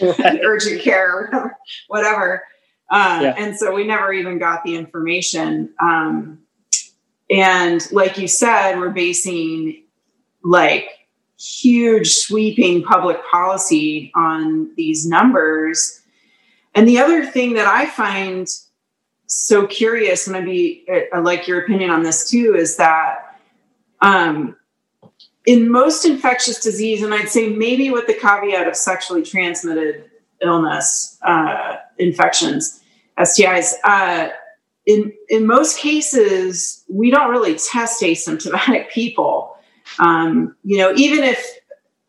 urgent 0.42 0.80
care, 0.80 1.58
whatever. 1.88 2.44
Uh, 2.90 3.20
yeah. 3.22 3.34
And 3.36 3.56
so 3.56 3.74
we 3.74 3.86
never 3.86 4.12
even 4.12 4.38
got 4.38 4.64
the 4.64 4.74
information. 4.74 5.70
Um, 5.80 6.38
and 7.28 7.86
like 7.92 8.16
you 8.16 8.28
said, 8.28 8.76
we're 8.78 8.90
basing 8.90 9.82
like 10.42 10.88
huge 11.38 12.14
sweeping 12.14 12.82
public 12.82 13.18
policy 13.30 14.10
on 14.14 14.70
these 14.76 15.06
numbers. 15.06 16.00
And 16.74 16.88
the 16.88 16.98
other 16.98 17.26
thing 17.26 17.54
that 17.54 17.66
I 17.66 17.86
find 17.86 18.48
so 19.26 19.66
curious, 19.66 20.26
and 20.26 20.36
I'd 20.36 20.44
be 20.44 20.86
I 21.12 21.18
like 21.18 21.46
your 21.46 21.62
opinion 21.62 21.90
on 21.90 22.02
this 22.02 22.30
too, 22.30 22.54
is 22.56 22.76
that 22.76 23.38
um, 24.00 24.56
in 25.46 25.70
most 25.70 26.04
infectious 26.04 26.60
disease, 26.60 27.02
and 27.02 27.12
I'd 27.12 27.28
say 27.28 27.50
maybe 27.50 27.90
with 27.90 28.06
the 28.06 28.14
caveat 28.14 28.68
of 28.68 28.76
sexually 28.76 29.22
transmitted 29.22 30.10
illness 30.42 31.18
uh, 31.22 31.76
infections, 31.98 32.82
STIs, 33.18 33.72
uh, 33.84 34.28
in 34.86 35.12
in 35.28 35.46
most 35.46 35.78
cases 35.78 36.84
we 36.88 37.10
don't 37.10 37.30
really 37.30 37.54
test 37.54 38.02
asymptomatic 38.02 38.88
people. 38.90 39.56
Um, 39.98 40.56
you 40.64 40.78
know, 40.78 40.92
even 40.96 41.24
if 41.24 41.44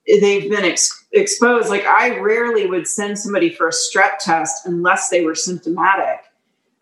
they've 0.08 0.50
been 0.50 0.66
ex- 0.66 1.06
exposed, 1.12 1.70
like 1.70 1.86
I 1.86 2.20
rarely 2.20 2.66
would 2.68 2.88
send 2.88 3.20
somebody 3.20 3.50
for 3.50 3.68
a 3.68 3.72
strep 3.72 4.18
test 4.20 4.66
unless 4.66 5.10
they 5.10 5.24
were 5.24 5.36
symptomatic 5.36 6.22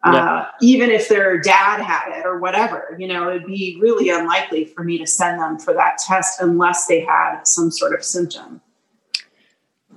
uh, 0.06 0.46
even 0.62 0.92
if 0.92 1.10
their 1.10 1.40
dad 1.40 1.82
had 1.82 2.18
it 2.18 2.26
or 2.26 2.40
whatever, 2.40 2.96
you 3.00 3.08
know, 3.08 3.30
it'd 3.30 3.46
be 3.46 3.78
really 3.82 4.10
unlikely 4.10 4.66
for 4.66 4.84
me 4.84 4.98
to 4.98 5.08
send 5.08 5.40
them 5.40 5.58
for 5.58 5.74
that 5.74 5.98
test 5.98 6.42
unless 6.42 6.88
they 6.88 7.02
had 7.02 7.44
some 7.44 7.72
sort 7.72 7.94
of 7.94 8.04
symptom. 8.04 8.62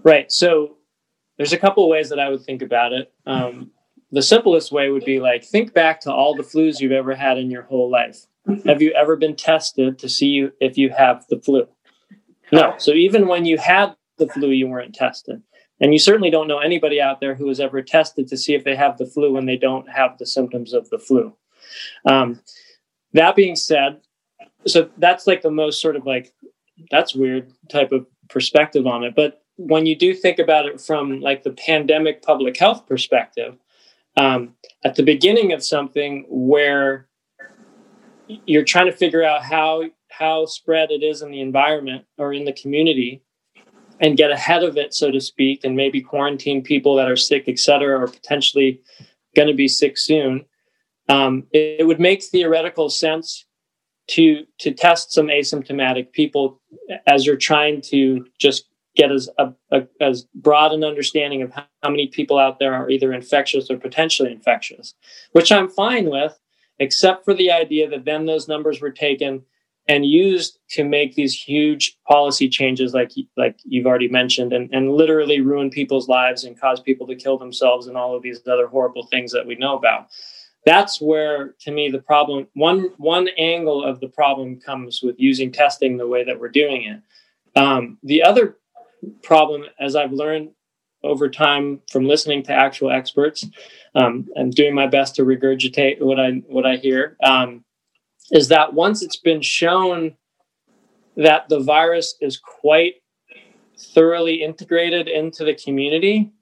Right. 0.03 0.31
So 0.33 0.77
there's 1.37 1.53
a 1.53 1.59
couple 1.59 1.89
ways 1.89 2.09
that 2.09 2.19
I 2.19 2.29
would 2.29 2.43
think 2.43 2.63
about 2.63 2.93
it. 2.93 3.13
Um, 3.27 3.71
the 4.11 4.23
simplest 4.23 4.73
way 4.73 4.89
would 4.89 5.05
be 5.05 5.21
like 5.21 5.45
think 5.45 5.75
back 5.75 6.01
to 6.03 6.13
all 6.13 6.35
the 6.35 6.43
flus 6.43 6.81
you've 6.81 6.93
ever 6.93 7.15
had 7.15 7.39
in 7.39 7.51
your 7.51 7.63
whole 7.63 7.91
life. 7.91 8.27
Mm-hmm. 8.49 8.69
Have 8.69 8.81
you 8.81 8.93
ever 8.93 9.17
been 9.17 9.37
tested 9.37 9.99
to 9.99 10.09
see 10.09 10.49
if 10.61 10.79
you 10.79 10.91
have 10.91 11.27
the 11.29 11.39
flu? 11.39 11.69
No. 12.51 12.75
So 12.79 12.93
even 12.93 13.29
when 13.29 13.45
you 13.45 13.59
had 13.59 13.95
the 14.17 14.27
flu, 14.29 14.49
you 14.51 14.67
weren't 14.67 14.95
tested. 14.95 15.43
And 15.81 15.93
you 15.93 15.99
certainly 15.99 16.31
don't 16.31 16.49
know 16.49 16.59
anybody 16.59 17.01
out 17.01 17.21
there 17.21 17.35
who 17.35 17.49
has 17.49 17.61
ever 17.61 17.83
tested 17.83 18.29
to 18.29 18.37
see 18.37 18.55
if 18.55 18.65
they 18.65 18.75
have 18.75 18.99
the 18.99 19.07
flu 19.07 19.33
when 19.33 19.47
they 19.47 19.57
don't 19.57 19.89
have 19.89 20.19
the 20.19 20.27
symptoms 20.27 20.73
of 20.73 20.89
the 20.91 20.99
flu. 20.99 21.35
Um, 22.05 22.41
that 23.13 23.37
being 23.37 23.57
said, 23.57 24.01
so 24.67 24.91
that's 24.99 25.27
like 25.27 25.43
the 25.43 25.51
most 25.51 25.81
sort 25.81 25.97
of 25.97 26.05
like, 26.05 26.33
that's 26.91 27.15
weird 27.15 27.53
type 27.71 27.93
of 27.93 28.07
perspective 28.29 28.87
on 28.87 29.05
it. 29.05 29.15
But 29.15 29.43
when 29.57 29.87
you 29.87 29.97
do 29.97 30.15
think 30.15 30.39
about 30.39 30.67
it 30.67 30.81
from 30.81 31.21
like 31.21 31.43
the 31.43 31.53
pandemic 31.53 32.23
public 32.23 32.57
health 32.57 32.87
perspective, 32.87 33.57
um, 34.17 34.55
at 34.85 34.97
the 34.97 35.03
beginning 35.03 35.53
of 35.53 35.65
something 35.65 36.27
where 36.29 37.09
you're 38.27 38.65
trying 38.65 38.87
to 38.87 38.97
figure 38.97 39.25
out 39.25 39.43
how 39.43 39.85
how 40.11 40.47
spread 40.47 40.91
it 40.91 41.03
is 41.03 41.23
in 41.23 41.31
the 41.31 41.41
environment 41.41 42.05
or 42.17 42.33
in 42.33 42.45
the 42.45 42.53
community 42.53 43.23
and 44.01 44.17
get 44.17 44.31
ahead 44.31 44.63
of 44.63 44.77
it, 44.77 44.95
so 44.95 45.11
to 45.11 45.21
speak, 45.21 45.65
and 45.65 45.77
maybe 45.77 46.01
quarantine 46.01 46.63
people 46.63 46.95
that 46.97 47.11
are 47.11 47.17
sick, 47.17 47.45
et 47.49 47.59
cetera, 47.59 47.99
or 47.99 48.07
potentially 48.07 48.81
going 49.35 49.49
to 49.49 49.55
be 49.55 49.69
sick 49.69 49.99
soon. 49.99 50.45
Um, 51.09 51.47
it, 51.53 51.81
it, 51.81 51.87
would 51.87 52.01
make 52.01 52.23
theoretical 52.23 52.91
sense 52.91 53.47
to 54.09 54.45
to 54.59 54.73
test 54.73 55.13
some 55.13 55.29
asymptomatic 55.29 56.13
people 56.13 56.61
as 57.07 57.25
you're 57.25 57.37
trying 57.37 57.81
to 57.83 58.27
just 58.39 58.65
get 58.95 59.13
as 59.13 59.29
a, 59.39 59.53
a, 59.71 59.87
as 60.01 60.27
broad 60.35 60.73
an 60.73 60.85
understanding 60.85 61.41
of 61.41 61.53
how, 61.53 61.65
how 61.83 61.91
many 61.91 62.09
people 62.09 62.39
out 62.39 62.59
there 62.59 62.75
are 62.75 62.91
either 62.91 63.13
infectious 63.13 63.71
or 63.71 63.79
potentially 63.79 64.33
infectious, 64.33 64.95
which 65.33 65.53
I'm 65.53 65.69
fine 65.69 66.11
with, 66.11 66.39
except 66.79 67.25
for 67.25 67.33
the 67.33 67.51
idea 67.51 67.89
that 67.89 68.05
then 68.05 68.27
those 68.27 68.49
numbers 68.49 68.81
were 68.81 68.91
taken 68.91 69.45
and 69.89 70.05
used 70.05 70.59
to 70.71 70.85
make 70.85 71.15
these 71.15 71.35
huge 71.35 71.97
policy 72.07 72.49
changes 72.49 72.93
like 72.93 73.13
like 73.37 73.59
you've 73.65 73.87
already 73.87 74.09
mentioned 74.09 74.53
and, 74.53 74.69
and 74.73 74.93
literally 74.93 75.41
ruin 75.41 75.71
people's 75.71 76.09
lives 76.09 76.45
and 76.45 76.61
cause 76.61 76.81
people 76.81 77.07
to 77.07 77.17
kill 77.17 77.39
themselves 77.39 77.87
and 77.87 77.97
all 77.97 78.15
of 78.15 78.23
these 78.23 78.41
other 78.47 78.67
horrible 78.67 79.07
things 79.07 79.33
that 79.33 79.47
we 79.47 79.55
know 79.55 79.77
about. 79.77 80.09
That's 80.67 81.01
where 81.01 81.55
to 81.61 81.71
me 81.73 81.89
the 81.91 82.01
problem 82.01 82.47
one 82.55 82.91
one 82.99 83.29
angle 83.39 83.83
of 83.83 84.01
the 84.01 84.09
problem 84.09 84.61
comes 84.61 85.01
with 85.03 85.19
using 85.19 85.51
testing 85.51 85.97
the 85.97 86.07
way 86.07 86.23
that 86.25 86.39
we're 86.39 86.49
doing 86.49 86.85
it. 86.85 87.59
Um, 87.59 87.99
the 88.03 88.23
other 88.23 88.59
problem 89.23 89.65
as 89.79 89.97
i've 89.97 90.13
learned 90.13 90.51
over 91.05 91.29
time 91.29 91.81
from 91.91 92.07
listening 92.07 92.43
to 92.43 92.53
actual 92.53 92.91
experts 92.91 93.47
um, 93.95 94.27
and 94.35 94.53
doing 94.53 94.75
my 94.75 94.87
best 94.87 95.15
to 95.15 95.23
regurgitate 95.23 96.01
what 96.01 96.19
i 96.19 96.31
what 96.49 96.67
i 96.67 96.77
hear 96.77 97.17
um, 97.23 97.65
is 98.31 98.49
that 98.49 98.75
once 98.75 99.03
it's 99.03 99.17
been 99.17 99.43
shown 99.43 100.17
that 101.17 101.49
the 101.49 101.61
virus 101.61 102.15
is 102.21 102.39
quite 102.39 102.95
thoroughly 103.77 104.43
integrated 104.43 105.09
into 105.09 105.45
the 105.45 105.55
community, 105.55 106.33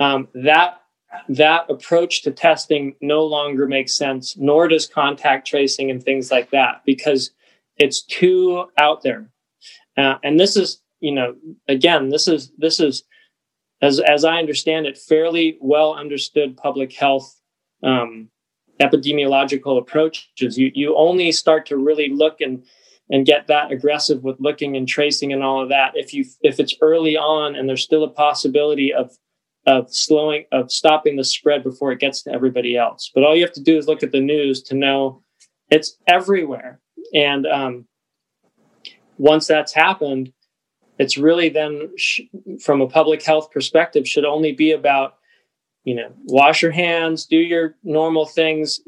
um, 0.00 0.28
that 0.34 0.80
that 1.28 1.68
approach 1.68 2.22
to 2.22 2.30
testing 2.30 2.94
no 3.02 3.24
longer 3.24 3.66
makes 3.66 3.94
sense, 3.94 4.36
nor 4.36 4.66
does 4.66 4.86
contact 4.86 5.46
tracing 5.46 5.90
and 5.90 6.02
things 6.02 6.30
like 6.30 6.50
that, 6.50 6.82
because 6.86 7.32
it's 7.76 8.02
too 8.02 8.64
out 8.78 9.02
there. 9.02 9.28
Uh, 9.96 10.16
and 10.24 10.40
this 10.40 10.56
is, 10.56 10.80
you 11.00 11.12
know, 11.12 11.34
again, 11.68 12.08
this 12.08 12.26
is 12.28 12.50
this 12.56 12.80
is, 12.80 13.04
as 13.82 14.00
as 14.00 14.24
I 14.24 14.38
understand 14.38 14.86
it, 14.86 14.96
fairly 14.96 15.58
well 15.60 15.94
understood 15.94 16.56
public 16.56 16.92
health 16.94 17.40
um, 17.82 18.30
epidemiological 18.82 19.78
approaches. 19.78 20.58
You 20.58 20.70
you 20.74 20.96
only 20.96 21.32
start 21.32 21.66
to 21.66 21.76
really 21.76 22.08
look 22.08 22.40
and 22.40 22.64
and 23.10 23.26
get 23.26 23.46
that 23.46 23.70
aggressive 23.70 24.22
with 24.22 24.40
looking 24.40 24.76
and 24.76 24.88
tracing 24.88 25.32
and 25.32 25.42
all 25.42 25.62
of 25.62 25.68
that 25.68 25.92
if 25.94 26.12
you 26.14 26.24
if 26.42 26.58
it's 26.58 26.74
early 26.80 27.16
on 27.16 27.54
and 27.54 27.68
there's 27.68 27.82
still 27.84 28.04
a 28.04 28.10
possibility 28.10 28.92
of 28.92 29.10
of 29.66 29.94
slowing 29.94 30.44
of 30.50 30.72
stopping 30.72 31.16
the 31.16 31.24
spread 31.24 31.62
before 31.62 31.92
it 31.92 32.00
gets 32.00 32.22
to 32.22 32.32
everybody 32.32 32.76
else. 32.76 33.10
But 33.14 33.24
all 33.24 33.36
you 33.36 33.42
have 33.42 33.52
to 33.54 33.62
do 33.62 33.76
is 33.76 33.86
look 33.86 34.02
at 34.02 34.12
the 34.12 34.20
news 34.20 34.62
to 34.64 34.74
know 34.74 35.22
it's 35.70 35.96
everywhere. 36.06 36.80
And 37.14 37.46
um, 37.46 37.86
once 39.18 39.46
that's 39.46 39.72
happened, 39.72 40.32
it's 40.98 41.16
really 41.16 41.48
then 41.48 41.90
sh- 41.96 42.22
from 42.60 42.80
a 42.80 42.88
public 42.88 43.22
health 43.22 43.50
perspective 43.50 44.06
should 44.06 44.24
only 44.24 44.52
be 44.52 44.72
about 44.72 45.14
you 45.84 45.94
know, 45.94 46.12
wash 46.24 46.62
your 46.62 46.70
hands, 46.70 47.26
do 47.26 47.36
your 47.36 47.76
normal 47.82 48.26
things. 48.26 48.80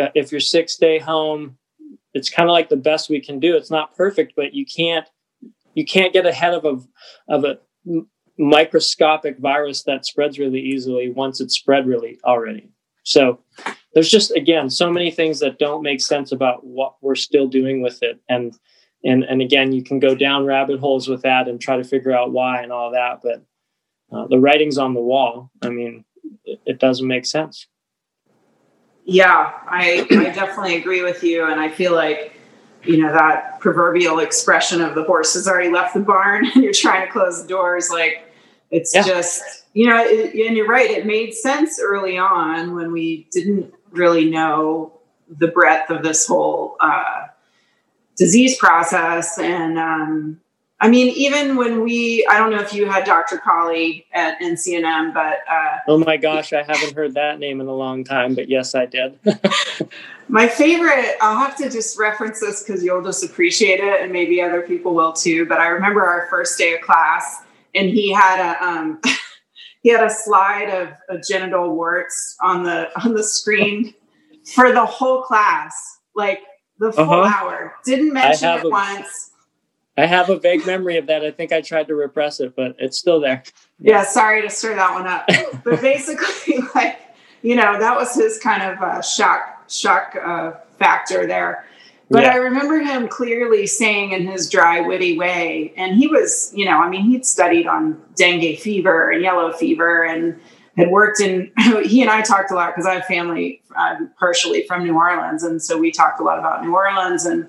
Uh, 0.00 0.08
if 0.14 0.32
you're 0.32 0.40
sick, 0.40 0.68
stay 0.68 0.98
home. 0.98 1.58
It's 2.14 2.30
kind 2.30 2.48
of 2.48 2.52
like 2.52 2.68
the 2.68 2.76
best 2.76 3.10
we 3.10 3.20
can 3.20 3.38
do. 3.38 3.56
It's 3.56 3.70
not 3.70 3.94
perfect, 3.96 4.32
but 4.34 4.54
you 4.54 4.64
can't 4.64 5.06
you 5.74 5.84
can't 5.84 6.12
get 6.12 6.26
ahead 6.26 6.54
of 6.54 6.64
a 6.64 7.32
of 7.32 7.44
a 7.44 7.58
microscopic 8.38 9.38
virus 9.38 9.82
that 9.84 10.06
spreads 10.06 10.38
really 10.38 10.60
easily 10.60 11.10
once 11.10 11.40
it's 11.40 11.54
spread 11.54 11.86
really 11.86 12.18
already. 12.24 12.70
So 13.02 13.40
there's 13.94 14.10
just 14.10 14.30
again 14.32 14.70
so 14.70 14.90
many 14.90 15.10
things 15.10 15.40
that 15.40 15.58
don't 15.58 15.82
make 15.82 16.00
sense 16.00 16.32
about 16.32 16.64
what 16.64 16.94
we're 17.00 17.14
still 17.14 17.48
doing 17.48 17.80
with 17.80 18.02
it 18.02 18.20
and 18.28 18.54
and 19.04 19.24
and 19.24 19.40
again 19.42 19.72
you 19.72 19.82
can 19.82 19.98
go 19.98 20.14
down 20.14 20.44
rabbit 20.44 20.78
holes 20.78 21.08
with 21.08 21.22
that 21.22 21.48
and 21.48 21.60
try 21.60 21.76
to 21.76 21.84
figure 21.84 22.12
out 22.12 22.32
why 22.32 22.62
and 22.62 22.72
all 22.72 22.92
that 22.92 23.20
but 23.22 23.44
uh, 24.12 24.26
the 24.28 24.38
writing's 24.38 24.78
on 24.78 24.94
the 24.94 25.00
wall 25.00 25.50
i 25.62 25.68
mean 25.68 26.04
it 26.44 26.78
doesn't 26.78 27.06
make 27.06 27.26
sense 27.26 27.66
yeah 29.04 29.52
I, 29.66 30.06
I 30.10 30.24
definitely 30.30 30.76
agree 30.76 31.02
with 31.02 31.22
you 31.22 31.44
and 31.44 31.60
i 31.60 31.68
feel 31.68 31.94
like 31.94 32.34
you 32.84 32.98
know 32.98 33.12
that 33.12 33.60
proverbial 33.60 34.20
expression 34.20 34.80
of 34.80 34.94
the 34.94 35.04
horse 35.04 35.34
has 35.34 35.48
already 35.48 35.70
left 35.70 35.94
the 35.94 36.00
barn 36.00 36.46
and 36.54 36.62
you're 36.62 36.72
trying 36.72 37.06
to 37.06 37.12
close 37.12 37.42
the 37.42 37.48
doors 37.48 37.90
like 37.90 38.24
it's 38.70 38.94
yeah. 38.94 39.02
just 39.02 39.42
you 39.72 39.88
know 39.88 40.04
it, 40.04 40.34
and 40.34 40.56
you're 40.56 40.68
right 40.68 40.90
it 40.90 41.06
made 41.06 41.34
sense 41.34 41.80
early 41.80 42.18
on 42.18 42.74
when 42.74 42.92
we 42.92 43.26
didn't 43.30 43.72
really 43.90 44.28
know 44.28 44.92
the 45.28 45.48
breadth 45.48 45.90
of 45.90 46.02
this 46.02 46.26
whole 46.26 46.76
uh, 46.80 47.26
disease 48.16 48.56
process 48.56 49.38
and 49.38 49.78
um, 49.78 50.40
I 50.80 50.88
mean, 50.88 51.08
even 51.16 51.56
when 51.56 51.82
we, 51.82 52.24
I 52.30 52.38
don't 52.38 52.52
know 52.52 52.60
if 52.60 52.72
you 52.72 52.86
had 52.86 53.04
Dr. 53.04 53.38
Colley 53.38 54.06
at 54.12 54.38
NCNM, 54.40 55.12
but. 55.12 55.38
Uh, 55.50 55.78
oh 55.88 55.98
my 55.98 56.16
gosh, 56.16 56.52
I 56.52 56.62
haven't 56.62 56.94
heard 56.94 57.14
that 57.14 57.40
name 57.40 57.60
in 57.60 57.66
a 57.66 57.74
long 57.74 58.04
time, 58.04 58.36
but 58.36 58.48
yes, 58.48 58.76
I 58.76 58.86
did. 58.86 59.18
my 60.28 60.46
favorite, 60.46 61.16
I'll 61.20 61.38
have 61.38 61.56
to 61.56 61.68
just 61.68 61.98
reference 61.98 62.38
this 62.38 62.62
because 62.62 62.84
you'll 62.84 63.02
just 63.02 63.24
appreciate 63.24 63.80
it 63.80 64.00
and 64.02 64.12
maybe 64.12 64.40
other 64.40 64.62
people 64.62 64.94
will 64.94 65.12
too. 65.12 65.46
But 65.46 65.58
I 65.58 65.66
remember 65.66 66.04
our 66.04 66.28
first 66.30 66.56
day 66.56 66.74
of 66.74 66.80
class 66.82 67.42
and 67.74 67.88
he 67.88 68.12
had 68.12 68.40
a, 68.40 68.64
um, 68.64 69.00
he 69.82 69.90
had 69.90 70.04
a 70.04 70.10
slide 70.10 70.70
of, 70.70 70.90
of 71.08 71.24
genital 71.26 71.74
warts 71.74 72.36
on 72.40 72.62
the, 72.62 72.88
on 73.04 73.14
the 73.14 73.24
screen 73.24 73.94
for 74.54 74.70
the 74.70 74.86
whole 74.86 75.22
class, 75.22 75.74
like 76.14 76.38
the 76.78 76.92
full 76.92 77.10
uh-huh. 77.10 77.36
hour. 77.36 77.74
Didn't 77.84 78.12
mention 78.12 78.58
it 78.58 78.70
once 78.70 79.27
I 79.98 80.06
have 80.06 80.30
a 80.30 80.38
vague 80.38 80.64
memory 80.64 80.96
of 80.96 81.06
that. 81.08 81.24
I 81.24 81.32
think 81.32 81.50
I 81.50 81.60
tried 81.60 81.88
to 81.88 81.96
repress 81.96 82.38
it, 82.38 82.54
but 82.54 82.76
it's 82.78 82.96
still 82.96 83.20
there. 83.20 83.42
Yeah, 83.80 84.04
sorry 84.04 84.42
to 84.42 84.50
stir 84.50 84.76
that 84.76 84.94
one 84.94 85.08
up. 85.08 85.28
but 85.64 85.80
basically, 85.80 86.60
like, 86.74 87.00
you 87.42 87.56
know, 87.56 87.78
that 87.78 87.96
was 87.96 88.14
his 88.14 88.38
kind 88.38 88.62
of 88.62 88.80
uh, 88.80 89.02
shock 89.02 89.68
shock 89.68 90.16
uh, 90.16 90.52
factor 90.78 91.26
there. 91.26 91.66
But 92.10 92.22
yeah. 92.22 92.30
I 92.30 92.36
remember 92.36 92.78
him 92.78 93.08
clearly 93.08 93.66
saying 93.66 94.12
in 94.12 94.26
his 94.26 94.48
dry, 94.48 94.80
witty 94.80 95.18
way, 95.18 95.74
and 95.76 95.96
he 95.96 96.06
was, 96.06 96.52
you 96.54 96.64
know, 96.64 96.78
I 96.78 96.88
mean, 96.88 97.02
he'd 97.02 97.26
studied 97.26 97.66
on 97.66 98.00
dengue 98.14 98.58
fever 98.58 99.10
and 99.10 99.20
yellow 99.20 99.52
fever 99.52 100.04
and 100.04 100.40
had 100.76 100.90
worked 100.90 101.20
in, 101.20 101.50
he 101.84 102.00
and 102.02 102.10
I 102.10 102.22
talked 102.22 102.52
a 102.52 102.54
lot 102.54 102.70
because 102.70 102.86
I 102.86 102.94
have 102.94 103.04
family 103.04 103.60
um, 103.76 104.10
partially 104.18 104.64
from 104.66 104.84
New 104.84 104.94
Orleans. 104.94 105.42
And 105.42 105.60
so 105.60 105.76
we 105.76 105.90
talked 105.90 106.20
a 106.20 106.22
lot 106.22 106.38
about 106.38 106.64
New 106.64 106.74
Orleans 106.74 107.26
and 107.26 107.48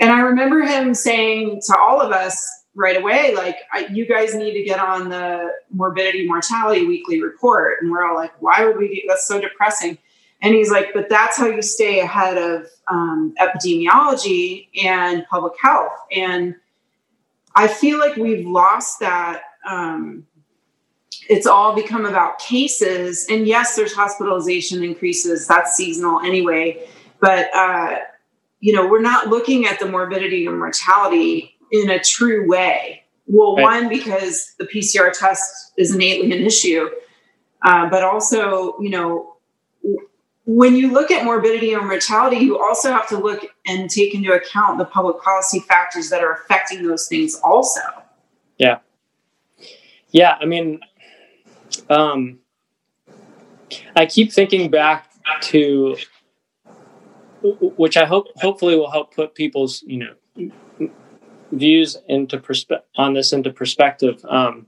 and 0.00 0.10
I 0.10 0.20
remember 0.20 0.62
him 0.62 0.94
saying 0.94 1.60
to 1.66 1.76
all 1.78 2.00
of 2.00 2.10
us 2.10 2.42
right 2.74 2.96
away, 2.96 3.34
like, 3.34 3.56
you 3.90 4.06
guys 4.06 4.34
need 4.34 4.54
to 4.54 4.62
get 4.62 4.80
on 4.80 5.10
the 5.10 5.50
morbidity 5.70 6.26
mortality 6.26 6.86
weekly 6.86 7.22
report. 7.22 7.82
And 7.82 7.90
we're 7.90 8.04
all 8.04 8.14
like, 8.14 8.32
why 8.40 8.64
would 8.64 8.76
we 8.76 8.88
do 8.88 9.02
that's 9.06 9.28
so 9.28 9.40
depressing? 9.40 9.98
And 10.42 10.54
he's 10.54 10.70
like, 10.70 10.94
but 10.94 11.08
that's 11.10 11.36
how 11.36 11.46
you 11.46 11.60
stay 11.60 12.00
ahead 12.00 12.38
of 12.38 12.66
um, 12.88 13.34
epidemiology 13.38 14.68
and 14.82 15.26
public 15.28 15.52
health. 15.60 15.92
And 16.10 16.54
I 17.54 17.68
feel 17.68 17.98
like 17.98 18.16
we've 18.16 18.46
lost 18.46 19.00
that. 19.00 19.42
Um, 19.68 20.26
it's 21.28 21.46
all 21.46 21.74
become 21.74 22.06
about 22.06 22.38
cases. 22.38 23.26
And 23.28 23.46
yes, 23.46 23.76
there's 23.76 23.92
hospitalization 23.92 24.82
increases, 24.82 25.46
that's 25.46 25.74
seasonal 25.74 26.20
anyway. 26.20 26.88
But 27.20 27.54
uh, 27.54 27.98
you 28.60 28.74
know, 28.74 28.86
we're 28.86 29.00
not 29.00 29.28
looking 29.28 29.66
at 29.66 29.78
the 29.80 29.86
morbidity 29.86 30.46
and 30.46 30.58
mortality 30.58 31.56
in 31.72 31.90
a 31.90 31.98
true 31.98 32.48
way. 32.48 33.02
Well, 33.26 33.56
right. 33.56 33.62
one, 33.62 33.88
because 33.88 34.54
the 34.58 34.66
PCR 34.66 35.12
test 35.12 35.72
is 35.76 35.94
innately 35.94 36.32
an 36.32 36.44
issue, 36.44 36.88
uh, 37.62 37.88
but 37.88 38.02
also, 38.02 38.78
you 38.80 38.90
know, 38.90 39.36
when 40.46 40.74
you 40.74 40.90
look 40.92 41.10
at 41.10 41.24
morbidity 41.24 41.72
and 41.74 41.86
mortality, 41.86 42.38
you 42.38 42.58
also 42.58 42.90
have 42.90 43.08
to 43.08 43.18
look 43.18 43.46
and 43.66 43.88
take 43.88 44.14
into 44.14 44.32
account 44.32 44.78
the 44.78 44.84
public 44.84 45.22
policy 45.22 45.60
factors 45.60 46.10
that 46.10 46.22
are 46.22 46.32
affecting 46.32 46.86
those 46.86 47.06
things 47.06 47.38
also. 47.44 47.80
Yeah. 48.58 48.78
Yeah. 50.10 50.36
I 50.40 50.46
mean, 50.46 50.80
um, 51.88 52.40
I 53.94 54.06
keep 54.06 54.32
thinking 54.32 54.70
back 54.70 55.08
to 55.42 55.96
which 57.42 57.96
I 57.96 58.04
hope 58.04 58.26
hopefully 58.36 58.76
will 58.76 58.90
help 58.90 59.14
put 59.14 59.34
people's 59.34 59.82
you 59.86 59.98
know 60.38 60.50
views 61.52 61.96
into 62.08 62.38
perspe- 62.38 62.82
on 62.96 63.14
this 63.14 63.32
into 63.32 63.50
perspective. 63.50 64.24
Um, 64.28 64.66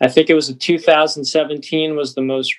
I 0.00 0.08
think 0.08 0.30
it 0.30 0.34
was 0.34 0.48
a 0.48 0.54
2017 0.54 1.96
was 1.96 2.14
the 2.14 2.22
most 2.22 2.54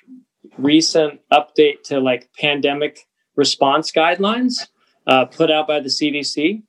recent 0.58 1.20
update 1.32 1.82
to 1.84 2.00
like 2.00 2.30
pandemic 2.38 3.06
response 3.36 3.92
guidelines 3.92 4.68
uh, 5.06 5.26
put 5.26 5.50
out 5.50 5.66
by 5.66 5.80
the 5.80 5.88
CDC. 5.88 6.62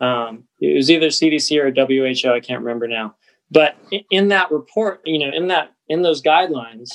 Um, 0.00 0.44
it 0.60 0.74
was 0.74 0.90
either 0.90 1.08
CDC 1.08 1.58
or 1.58 1.70
WHO. 1.70 2.32
I 2.32 2.40
can't 2.40 2.62
remember 2.62 2.88
now. 2.88 3.16
But 3.50 3.76
in 4.10 4.28
that 4.28 4.50
report, 4.50 5.02
you 5.04 5.18
know, 5.18 5.30
in 5.34 5.48
that 5.48 5.72
in 5.88 6.02
those 6.02 6.22
guidelines, 6.22 6.88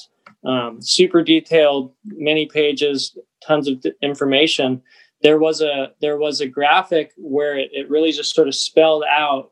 um, 0.43 0.81
super 0.81 1.21
detailed, 1.21 1.93
many 2.03 2.47
pages, 2.47 3.15
tons 3.47 3.67
of 3.67 3.83
information 4.01 4.81
there 5.21 5.39
was 5.39 5.61
a 5.61 5.91
there 6.01 6.17
was 6.17 6.41
a 6.41 6.47
graphic 6.47 7.11
where 7.17 7.57
it, 7.57 7.69
it 7.73 7.89
really 7.89 8.11
just 8.11 8.35
sort 8.35 8.47
of 8.47 8.55
spelled 8.55 9.03
out 9.09 9.51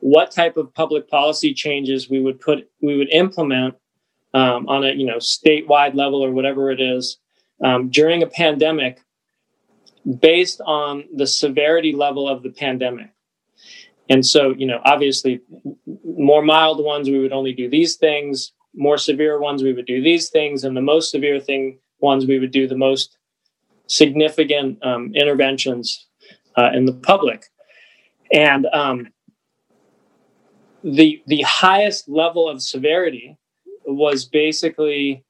what 0.00 0.30
type 0.30 0.56
of 0.56 0.72
public 0.74 1.08
policy 1.08 1.52
changes 1.52 2.08
we 2.08 2.20
would 2.20 2.40
put 2.40 2.70
we 2.80 2.96
would 2.96 3.10
implement 3.10 3.74
um, 4.34 4.68
on 4.68 4.84
a 4.84 4.92
you 4.92 5.06
know 5.06 5.16
statewide 5.16 5.94
level 5.94 6.24
or 6.24 6.30
whatever 6.30 6.70
it 6.70 6.80
is 6.80 7.18
um, 7.64 7.88
during 7.90 8.22
a 8.22 8.26
pandemic 8.26 9.00
based 10.20 10.60
on 10.64 11.04
the 11.14 11.26
severity 11.26 11.92
level 11.92 12.28
of 12.28 12.42
the 12.42 12.50
pandemic. 12.50 13.10
And 14.08 14.24
so 14.24 14.54
you 14.56 14.66
know 14.66 14.80
obviously 14.84 15.40
more 16.04 16.42
mild 16.42 16.82
ones 16.82 17.10
we 17.10 17.18
would 17.18 17.32
only 17.32 17.52
do 17.52 17.68
these 17.68 17.96
things. 17.96 18.52
More 18.74 18.98
severe 18.98 19.40
ones 19.40 19.62
we 19.62 19.72
would 19.72 19.86
do 19.86 20.02
these 20.02 20.28
things. 20.28 20.62
And 20.64 20.76
the 20.76 20.82
most 20.82 21.10
severe 21.10 21.40
thing 21.40 21.78
ones 22.00 22.26
we 22.26 22.38
would 22.38 22.50
do 22.50 22.68
the 22.68 22.76
most 22.76 23.15
significant 23.86 24.84
um, 24.84 25.12
interventions 25.14 26.06
uh, 26.56 26.70
in 26.72 26.86
the 26.86 26.92
public. 26.92 27.46
And 28.32 28.66
um, 28.72 29.08
the 30.82 31.22
the 31.26 31.42
highest 31.42 32.08
level 32.08 32.48
of 32.48 32.62
severity 32.62 33.36
was 33.86 34.24
basically 34.24 35.24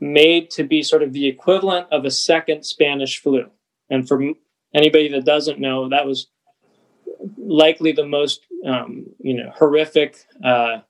made 0.00 0.50
to 0.50 0.64
be 0.64 0.82
sort 0.82 1.02
of 1.02 1.12
the 1.12 1.26
equivalent 1.26 1.86
of 1.90 2.04
a 2.04 2.10
second 2.10 2.64
Spanish 2.64 3.20
flu. 3.20 3.50
And 3.90 4.06
for 4.06 4.22
anybody 4.74 5.08
that 5.08 5.24
doesn't 5.24 5.60
know, 5.60 5.88
that 5.88 6.06
was 6.06 6.28
likely 7.36 7.92
the 7.92 8.06
most 8.06 8.40
um, 8.66 9.06
you 9.18 9.34
know 9.34 9.50
horrific 9.56 10.16
uh, 10.44 10.80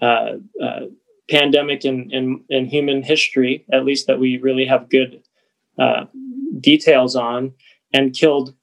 uh, 0.00 0.32
uh, 0.62 0.80
pandemic 1.28 1.84
in, 1.84 2.10
in 2.10 2.44
in 2.48 2.66
human 2.66 3.02
history, 3.02 3.64
at 3.72 3.84
least 3.84 4.06
that 4.06 4.20
we 4.20 4.38
really 4.38 4.66
have 4.66 4.88
good 4.90 5.22
uh, 5.78 6.04
details 6.60 7.16
on 7.16 7.54
and 7.92 8.14
killed 8.14 8.54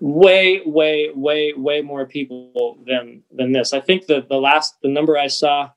way 0.00 0.62
way 0.64 1.10
way 1.14 1.52
way 1.54 1.82
more 1.82 2.06
people 2.06 2.78
than 2.86 3.22
than 3.30 3.52
this. 3.52 3.72
I 3.72 3.80
think 3.80 4.06
the 4.06 4.24
the 4.26 4.36
last 4.36 4.76
the 4.82 4.88
number 4.88 5.18
i 5.18 5.26
saw 5.26 5.70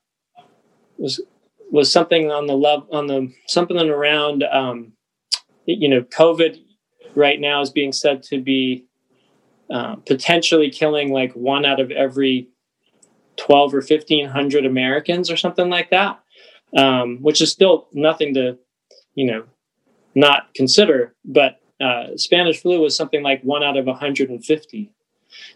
was 0.96 1.20
was 1.70 1.90
something 1.90 2.30
on 2.30 2.46
the 2.46 2.56
love 2.56 2.86
on 2.92 3.06
the 3.06 3.32
something 3.48 3.76
around 3.76 4.44
um 4.44 4.92
you 5.66 5.88
know 5.88 6.02
covid 6.02 6.60
right 7.14 7.40
now 7.40 7.60
is 7.60 7.70
being 7.70 7.92
said 7.92 8.22
to 8.22 8.40
be 8.40 8.86
uh, 9.70 9.96
potentially 10.06 10.70
killing 10.70 11.12
like 11.12 11.32
one 11.32 11.64
out 11.64 11.80
of 11.80 11.90
every 11.90 12.48
12 13.36 13.74
or 13.74 13.78
1500 13.78 14.66
americans 14.66 15.30
or 15.30 15.36
something 15.36 15.68
like 15.68 15.90
that 15.90 16.20
um, 16.76 17.18
which 17.22 17.40
is 17.40 17.50
still 17.50 17.88
nothing 17.92 18.34
to 18.34 18.58
you 19.14 19.26
know 19.26 19.44
not 20.14 20.54
consider, 20.54 21.14
but 21.24 21.60
uh, 21.80 22.16
Spanish 22.16 22.60
flu 22.62 22.80
was 22.80 22.96
something 22.96 23.22
like 23.22 23.42
one 23.42 23.62
out 23.62 23.76
of 23.76 23.86
150. 23.86 24.92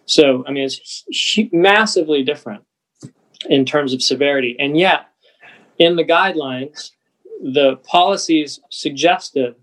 So, 0.06 0.44
I 0.46 0.50
mean, 0.50 0.64
it's 0.64 1.04
massively 1.52 2.22
different 2.22 2.64
in 3.48 3.64
terms 3.64 3.92
of 3.92 4.02
severity. 4.02 4.56
And 4.58 4.76
yet, 4.76 5.08
in 5.78 5.96
the 5.96 6.04
guidelines, 6.04 6.90
the 7.40 7.76
policies 7.84 8.60
suggested 8.70 9.54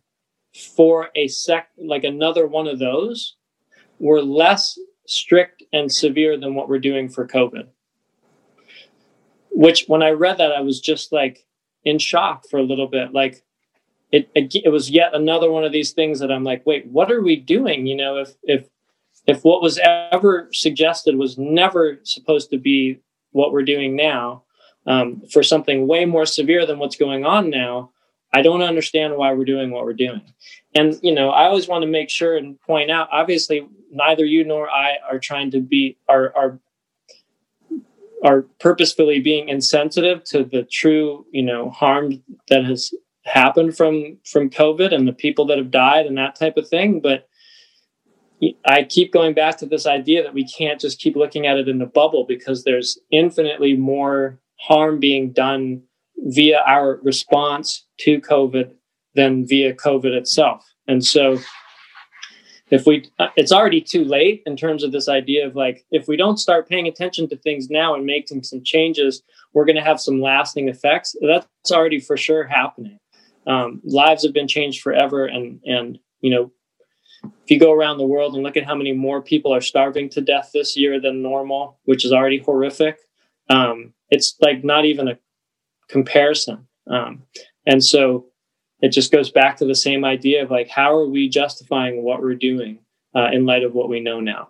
for 0.75 1.09
a 1.15 1.27
sec 1.27 1.67
like 1.77 2.05
another 2.05 2.47
one 2.47 2.67
of 2.67 2.79
those 2.79 3.35
were 3.99 4.21
less 4.21 4.79
strict 5.05 5.63
and 5.73 5.91
severe 5.91 6.37
than 6.39 6.55
what 6.55 6.69
we're 6.69 6.79
doing 6.79 7.09
for 7.09 7.27
COVID. 7.27 7.67
Which 9.51 9.85
when 9.87 10.01
I 10.01 10.11
read 10.11 10.37
that, 10.37 10.51
I 10.51 10.61
was 10.61 10.79
just 10.79 11.11
like 11.11 11.45
in 11.83 11.99
shock 11.99 12.45
for 12.49 12.57
a 12.57 12.63
little 12.63 12.87
bit. 12.87 13.13
Like 13.13 13.43
it, 14.15 14.55
it 14.55 14.69
was 14.69 14.89
yet 14.89 15.13
another 15.13 15.51
one 15.51 15.63
of 15.63 15.71
these 15.71 15.91
things 15.91 16.19
that 16.19 16.31
I'm 16.31 16.43
like, 16.43 16.65
wait, 16.65 16.85
what 16.87 17.11
are 17.11 17.21
we 17.21 17.35
doing? 17.35 17.85
You 17.85 17.95
know, 17.95 18.17
if 18.17 18.35
if 18.43 18.67
if 19.27 19.43
what 19.43 19.61
was 19.61 19.79
ever 20.11 20.49
suggested 20.53 21.17
was 21.17 21.37
never 21.37 21.99
supposed 22.03 22.49
to 22.51 22.57
be 22.57 22.99
what 23.31 23.51
we're 23.51 23.63
doing 23.63 23.95
now, 23.95 24.43
um, 24.85 25.21
for 25.31 25.43
something 25.43 25.87
way 25.87 26.05
more 26.05 26.25
severe 26.25 26.65
than 26.65 26.79
what's 26.79 26.95
going 26.95 27.25
on 27.25 27.49
now, 27.49 27.91
I 28.33 28.41
don't 28.41 28.61
understand 28.61 29.17
why 29.17 29.33
we're 29.33 29.45
doing 29.45 29.71
what 29.71 29.85
we're 29.85 29.93
doing. 29.93 30.21
And 30.75 30.99
you 31.01 31.13
know, 31.13 31.29
I 31.29 31.45
always 31.45 31.67
want 31.67 31.83
to 31.83 31.87
make 31.87 32.09
sure 32.09 32.37
and 32.37 32.59
point 32.61 32.91
out. 32.91 33.09
Obviously, 33.11 33.67
neither 33.91 34.25
you 34.25 34.43
nor 34.43 34.69
I 34.69 34.97
are 35.09 35.19
trying 35.19 35.51
to 35.51 35.59
be 35.59 35.97
are 36.07 36.33
are 36.35 36.59
are 38.23 38.41
purposefully 38.59 39.19
being 39.19 39.49
insensitive 39.49 40.23
to 40.25 40.43
the 40.43 40.63
true 40.63 41.25
you 41.31 41.43
know 41.43 41.69
harm 41.69 42.21
that 42.49 42.65
has 42.65 42.93
happened 43.25 43.75
from 43.75 44.17
from 44.25 44.49
COVID 44.49 44.93
and 44.93 45.07
the 45.07 45.13
people 45.13 45.45
that 45.47 45.57
have 45.57 45.71
died 45.71 46.05
and 46.05 46.17
that 46.17 46.35
type 46.35 46.57
of 46.57 46.67
thing. 46.67 46.99
But 47.01 47.27
I 48.65 48.83
keep 48.83 49.11
going 49.11 49.33
back 49.33 49.57
to 49.57 49.65
this 49.65 49.85
idea 49.85 50.23
that 50.23 50.33
we 50.33 50.45
can't 50.47 50.79
just 50.79 50.99
keep 50.99 51.15
looking 51.15 51.47
at 51.47 51.57
it 51.57 51.69
in 51.69 51.81
a 51.81 51.85
bubble 51.85 52.25
because 52.27 52.63
there's 52.63 52.99
infinitely 53.11 53.75
more 53.75 54.39
harm 54.59 54.99
being 54.99 55.31
done 55.31 55.81
via 56.17 56.61
our 56.65 56.99
response 57.03 57.85
to 57.99 58.21
COVID 58.21 58.71
than 59.15 59.47
via 59.47 59.73
COVID 59.73 60.13
itself. 60.13 60.65
And 60.87 61.03
so 61.03 61.39
if 62.71 62.85
we 62.85 63.09
uh, 63.19 63.27
it's 63.35 63.51
already 63.51 63.81
too 63.81 64.03
late 64.03 64.43
in 64.45 64.57
terms 64.57 64.83
of 64.83 64.91
this 64.91 65.07
idea 65.07 65.47
of 65.47 65.55
like 65.55 65.85
if 65.91 66.07
we 66.07 66.17
don't 66.17 66.37
start 66.37 66.67
paying 66.67 66.87
attention 66.87 67.27
to 67.29 67.37
things 67.37 67.69
now 67.69 67.95
and 67.95 68.05
making 68.05 68.43
some 68.43 68.63
changes 68.63 69.21
we're 69.53 69.65
going 69.65 69.75
to 69.75 69.83
have 69.83 69.99
some 69.99 70.19
lasting 70.19 70.67
effects 70.67 71.15
that's 71.21 71.71
already 71.71 71.99
for 71.99 72.17
sure 72.17 72.43
happening 72.43 72.97
um, 73.47 73.81
lives 73.83 74.23
have 74.23 74.33
been 74.33 74.47
changed 74.47 74.81
forever 74.81 75.25
and 75.25 75.59
and 75.65 75.99
you 76.21 76.29
know 76.29 76.51
if 77.23 77.49
you 77.49 77.59
go 77.59 77.71
around 77.71 77.97
the 77.97 78.05
world 78.05 78.35
and 78.35 78.43
look 78.43 78.57
at 78.57 78.65
how 78.65 78.75
many 78.75 78.91
more 78.91 79.21
people 79.21 79.53
are 79.53 79.61
starving 79.61 80.09
to 80.09 80.21
death 80.21 80.51
this 80.53 80.77
year 80.77 80.99
than 80.99 81.21
normal 81.21 81.79
which 81.85 82.05
is 82.05 82.11
already 82.11 82.39
horrific 82.39 82.97
um, 83.49 83.93
it's 84.09 84.35
like 84.41 84.63
not 84.63 84.85
even 84.85 85.07
a 85.07 85.19
comparison. 85.89 86.67
Um, 86.87 87.23
and 87.65 87.83
so 87.83 88.25
it 88.81 88.89
just 88.89 89.11
goes 89.11 89.31
back 89.31 89.57
to 89.57 89.65
the 89.65 89.75
same 89.75 90.05
idea 90.05 90.43
of 90.43 90.51
like 90.51 90.67
how 90.67 90.95
are 90.95 91.07
we 91.07 91.29
justifying 91.29 92.03
what 92.03 92.21
we're 92.21 92.35
doing 92.35 92.79
uh, 93.15 93.29
in 93.31 93.45
light 93.45 93.63
of 93.63 93.73
what 93.73 93.89
we 93.89 93.99
know 93.99 94.19
now? 94.19 94.49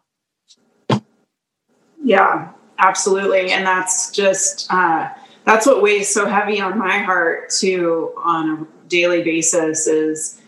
Yeah 2.03 2.51
absolutely. 2.77 3.51
And 3.51 3.65
that's 3.65 4.11
just 4.11 4.71
uh, 4.71 5.09
that's 5.45 5.65
what 5.65 5.81
weighs 5.81 6.13
so 6.13 6.25
heavy 6.25 6.59
on 6.59 6.77
my 6.77 6.99
heart 6.99 7.49
too 7.49 8.11
on 8.17 8.67
daily 8.87 9.23
basis 9.23 9.87
is 9.87 10.41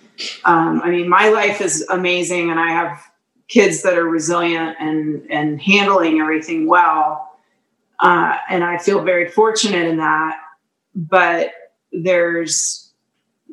um, 0.46 0.82
i 0.84 0.90
mean 0.90 1.08
my 1.08 1.30
life 1.30 1.62
is 1.62 1.86
amazing 1.90 2.50
and 2.50 2.60
i 2.60 2.70
have 2.70 3.02
kids 3.48 3.82
that 3.84 3.98
are 3.98 4.08
resilient 4.08 4.76
and 4.80 5.26
and 5.32 5.62
handling 5.62 6.20
everything 6.20 6.68
well. 6.68 7.24
Uh, 8.00 8.38
and 8.50 8.64
i 8.64 8.78
feel 8.78 9.04
very 9.04 9.30
fortunate 9.30 9.88
in 9.88 9.98
that 9.98 10.40
but 10.96 11.52
there's 11.92 12.92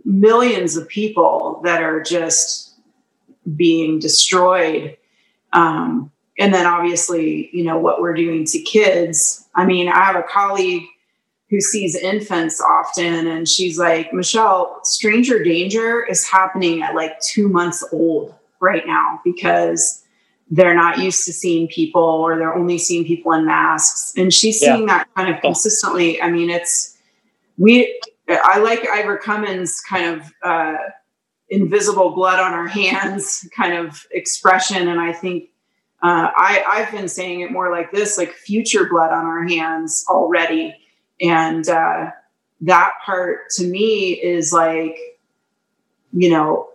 millions 0.04 0.76
of 0.76 0.88
people 0.88 1.60
that 1.64 1.82
are 1.82 2.02
just 2.02 2.74
being 3.56 3.98
destroyed. 3.98 4.96
Um, 5.52 6.10
and 6.38 6.52
then 6.52 6.66
obviously 6.66 7.48
you 7.52 7.64
know 7.64 7.78
what 7.78 8.00
we're 8.00 8.14
doing 8.14 8.44
to 8.46 8.58
kids. 8.60 9.46
I 9.54 9.64
mean 9.64 9.88
i 9.88 10.04
have 10.04 10.16
a 10.16 10.24
colleague 10.24 10.84
who 11.54 11.60
sees 11.60 11.94
infants 11.94 12.60
often 12.60 13.28
and 13.28 13.48
she's 13.48 13.78
like 13.78 14.12
michelle 14.12 14.80
stranger 14.82 15.40
danger 15.40 16.04
is 16.04 16.28
happening 16.28 16.82
at 16.82 16.96
like 16.96 17.16
two 17.20 17.48
months 17.48 17.86
old 17.92 18.34
right 18.58 18.88
now 18.88 19.20
because 19.22 20.04
they're 20.50 20.74
not 20.74 20.98
used 20.98 21.24
to 21.26 21.32
seeing 21.32 21.68
people 21.68 22.02
or 22.02 22.36
they're 22.36 22.54
only 22.54 22.76
seeing 22.76 23.04
people 23.04 23.32
in 23.32 23.46
masks. 23.46 24.12
And 24.16 24.32
she's 24.32 24.58
seeing 24.58 24.82
yeah. 24.82 24.98
that 24.98 25.14
kind 25.14 25.32
of 25.32 25.40
consistently. 25.40 26.20
I 26.20 26.30
mean 26.30 26.50
it's 26.50 26.96
we 27.56 28.00
i 28.28 28.58
like 28.58 28.80
ivor 28.88 29.16
cummins 29.16 29.80
kind 29.80 30.16
of 30.16 30.32
uh, 30.42 30.76
invisible 31.50 32.10
blood 32.10 32.40
on 32.40 32.52
our 32.52 32.66
hands 32.66 33.48
kind 33.54 33.74
of 33.74 34.06
expression 34.10 34.88
and 34.88 34.98
i 34.98 35.12
think 35.12 35.50
uh, 36.02 36.30
I, 36.36 36.64
I've 36.66 36.90
been 36.90 37.08
saying 37.08 37.40
it 37.40 37.50
more 37.50 37.70
like 37.70 37.90
this, 37.90 38.18
like 38.18 38.32
future 38.32 38.86
blood 38.90 39.10
on 39.10 39.24
our 39.24 39.42
hands 39.48 40.04
already 40.06 40.76
and 41.20 41.68
uh, 41.68 42.10
that 42.62 42.92
part 43.04 43.50
to 43.50 43.64
me 43.66 44.12
is 44.12 44.52
like 44.52 44.98
you 46.12 46.30
know 46.30 46.68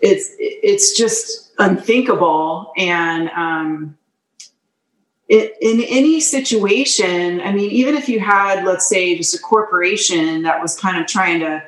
it's 0.00 0.30
it's 0.38 0.96
just 0.96 1.52
unthinkable. 1.58 2.72
And 2.76 3.30
um 3.30 3.96
it, 5.28 5.56
in 5.60 5.80
any 5.88 6.20
situation 6.20 7.40
i 7.40 7.50
mean 7.50 7.70
even 7.70 7.96
if 7.96 8.08
you 8.08 8.20
had 8.20 8.64
let's 8.64 8.88
say 8.88 9.16
just 9.16 9.34
a 9.34 9.38
corporation 9.40 10.42
that 10.42 10.62
was 10.62 10.78
kind 10.78 10.98
of 10.98 11.06
trying 11.06 11.40
to 11.40 11.62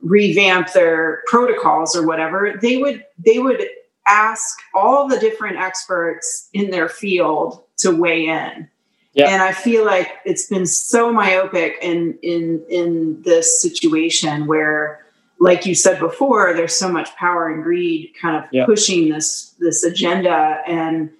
revamp 0.00 0.72
their 0.72 1.22
protocols 1.26 1.94
or 1.94 2.04
whatever 2.04 2.58
they 2.60 2.78
would 2.78 3.04
they 3.24 3.38
would 3.38 3.64
ask 4.08 4.58
all 4.74 5.06
the 5.06 5.18
different 5.18 5.56
experts 5.56 6.48
in 6.52 6.70
their 6.70 6.88
field 6.88 7.62
to 7.76 7.90
weigh 7.90 8.26
in 8.26 8.68
yeah. 9.16 9.30
And 9.30 9.42
I 9.42 9.52
feel 9.52 9.84
like 9.84 10.12
it's 10.26 10.46
been 10.46 10.66
so 10.66 11.10
myopic 11.10 11.78
in 11.80 12.18
in 12.22 12.62
in 12.68 13.22
this 13.22 13.62
situation 13.62 14.46
where, 14.46 15.06
like 15.40 15.64
you 15.64 15.74
said 15.74 15.98
before, 15.98 16.52
there's 16.52 16.76
so 16.76 16.92
much 16.92 17.14
power 17.16 17.48
and 17.48 17.62
greed 17.62 18.12
kind 18.20 18.36
of 18.36 18.44
yeah. 18.52 18.66
pushing 18.66 19.08
this 19.08 19.54
this 19.58 19.82
agenda 19.82 20.60
and 20.66 21.10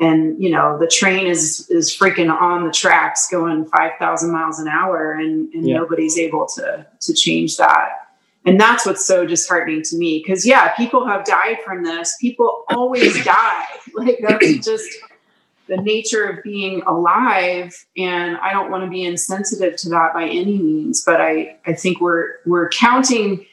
and 0.00 0.42
you 0.42 0.50
know 0.50 0.78
the 0.78 0.88
train 0.88 1.26
is 1.26 1.68
is 1.70 1.96
freaking 1.96 2.30
on 2.30 2.66
the 2.66 2.72
tracks 2.72 3.28
going 3.30 3.66
5000 3.66 4.32
miles 4.32 4.58
an 4.58 4.68
hour 4.68 5.12
and, 5.12 5.52
and 5.54 5.66
yeah. 5.66 5.76
nobody's 5.76 6.18
able 6.18 6.46
to 6.46 6.86
to 7.00 7.14
change 7.14 7.56
that 7.56 7.90
and 8.44 8.60
that's 8.60 8.86
what's 8.86 9.04
so 9.04 9.26
disheartening 9.26 9.82
to 9.82 9.96
me 9.96 10.22
because 10.24 10.46
yeah 10.46 10.74
people 10.74 11.06
have 11.06 11.24
died 11.24 11.58
from 11.64 11.84
this 11.84 12.16
people 12.20 12.64
always 12.68 13.24
die 13.24 13.64
like 13.94 14.18
that's 14.26 14.64
just 14.64 14.88
the 15.68 15.76
nature 15.76 16.24
of 16.24 16.42
being 16.42 16.82
alive 16.82 17.86
and 17.96 18.36
i 18.38 18.52
don't 18.52 18.70
want 18.70 18.84
to 18.84 18.90
be 18.90 19.04
insensitive 19.04 19.76
to 19.76 19.88
that 19.88 20.12
by 20.12 20.24
any 20.24 20.58
means 20.58 21.02
but 21.04 21.20
i 21.20 21.56
i 21.66 21.72
think 21.72 22.00
we're 22.00 22.36
we're 22.46 22.68
counting 22.70 23.44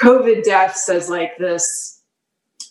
covid 0.00 0.42
deaths 0.42 0.88
as 0.88 1.08
like 1.08 1.36
this 1.38 2.00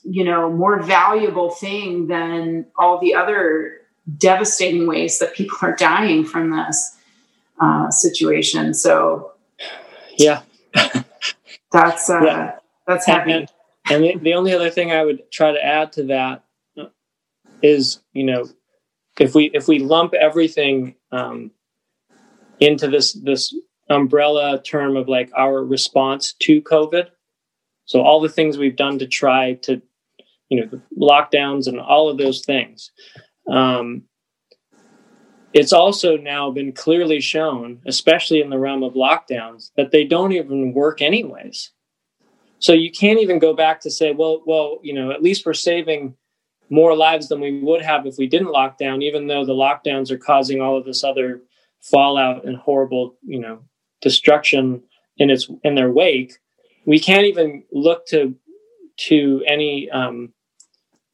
you 0.03 0.23
know 0.23 0.49
more 0.51 0.81
valuable 0.81 1.51
thing 1.51 2.07
than 2.07 2.65
all 2.77 2.99
the 2.99 3.13
other 3.13 3.79
devastating 4.17 4.87
ways 4.87 5.19
that 5.19 5.33
people 5.33 5.57
are 5.61 5.75
dying 5.75 6.25
from 6.25 6.51
this 6.51 6.97
uh, 7.59 7.89
situation. 7.91 8.73
So 8.73 9.33
yeah. 10.17 10.41
that's 11.71 12.09
uh 12.09 12.21
yeah. 12.23 12.55
that's 12.87 13.05
heavy. 13.05 13.31
and, 13.31 13.51
and 13.89 14.03
the, 14.03 14.15
the 14.17 14.33
only 14.33 14.53
other 14.53 14.69
thing 14.69 14.91
i 14.91 15.03
would 15.03 15.31
try 15.31 15.51
to 15.51 15.63
add 15.63 15.91
to 15.91 16.03
that 16.03 16.43
is 17.63 18.01
you 18.13 18.23
know 18.23 18.47
if 19.19 19.35
we 19.35 19.51
if 19.53 19.67
we 19.67 19.79
lump 19.79 20.13
everything 20.13 20.95
um, 21.11 21.51
into 22.59 22.87
this 22.87 23.13
this 23.13 23.53
umbrella 23.89 24.61
term 24.63 24.95
of 24.95 25.07
like 25.07 25.31
our 25.35 25.63
response 25.63 26.33
to 26.39 26.61
COVID, 26.61 27.07
so 27.85 28.01
all 28.01 28.21
the 28.21 28.29
things 28.29 28.57
we've 28.57 28.75
done 28.75 28.99
to 28.99 29.07
try 29.07 29.53
to, 29.63 29.81
you 30.49 30.61
know, 30.61 30.81
lockdowns 30.97 31.67
and 31.67 31.79
all 31.79 32.09
of 32.09 32.17
those 32.17 32.45
things. 32.45 32.91
Um, 33.51 34.03
it's 35.53 35.73
also 35.73 36.15
now 36.15 36.51
been 36.51 36.71
clearly 36.71 37.19
shown, 37.19 37.81
especially 37.87 38.41
in 38.41 38.51
the 38.51 38.59
realm 38.59 38.83
of 38.83 38.93
lockdowns, 38.93 39.71
that 39.75 39.89
they 39.89 40.05
don't 40.05 40.31
even 40.31 40.73
work 40.73 41.01
anyways. 41.01 41.71
So 42.59 42.73
you 42.73 42.91
can't 42.91 43.19
even 43.19 43.39
go 43.39 43.55
back 43.55 43.81
to 43.81 43.89
say, 43.89 44.11
well, 44.11 44.43
well, 44.45 44.79
you 44.83 44.93
know, 44.93 45.09
at 45.11 45.23
least 45.23 45.45
we're 45.45 45.53
saving 45.53 46.15
more 46.69 46.95
lives 46.95 47.27
than 47.27 47.39
we 47.39 47.61
would 47.61 47.81
have 47.81 48.05
if 48.05 48.17
we 48.17 48.27
didn't 48.27 48.51
lock 48.51 48.77
down, 48.77 49.01
even 49.01 49.27
though 49.27 49.45
the 49.45 49.53
lockdowns 49.53 50.11
are 50.11 50.17
causing 50.17 50.61
all 50.61 50.77
of 50.77 50.85
this 50.85 51.03
other 51.03 51.41
fallout 51.81 52.45
and 52.45 52.57
horrible, 52.57 53.17
you 53.25 53.39
know, 53.39 53.59
destruction 54.01 54.83
in 55.17 55.29
its 55.29 55.49
in 55.63 55.75
their 55.75 55.91
wake. 55.91 56.33
We 56.85 56.99
can't 56.99 57.25
even 57.25 57.63
look 57.71 58.05
to 58.07 58.35
to 59.07 59.43
any 59.47 59.89
um, 59.89 60.33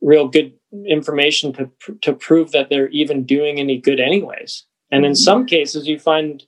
real 0.01 0.27
good 0.27 0.53
information 0.87 1.53
to 1.53 1.69
to 2.01 2.13
prove 2.13 2.51
that 2.51 2.69
they're 2.69 2.89
even 2.89 3.25
doing 3.25 3.59
any 3.59 3.77
good, 3.77 3.99
anyways. 3.99 4.65
And 4.91 5.05
in 5.05 5.15
some 5.15 5.45
cases, 5.45 5.87
you 5.87 5.99
find 5.99 6.43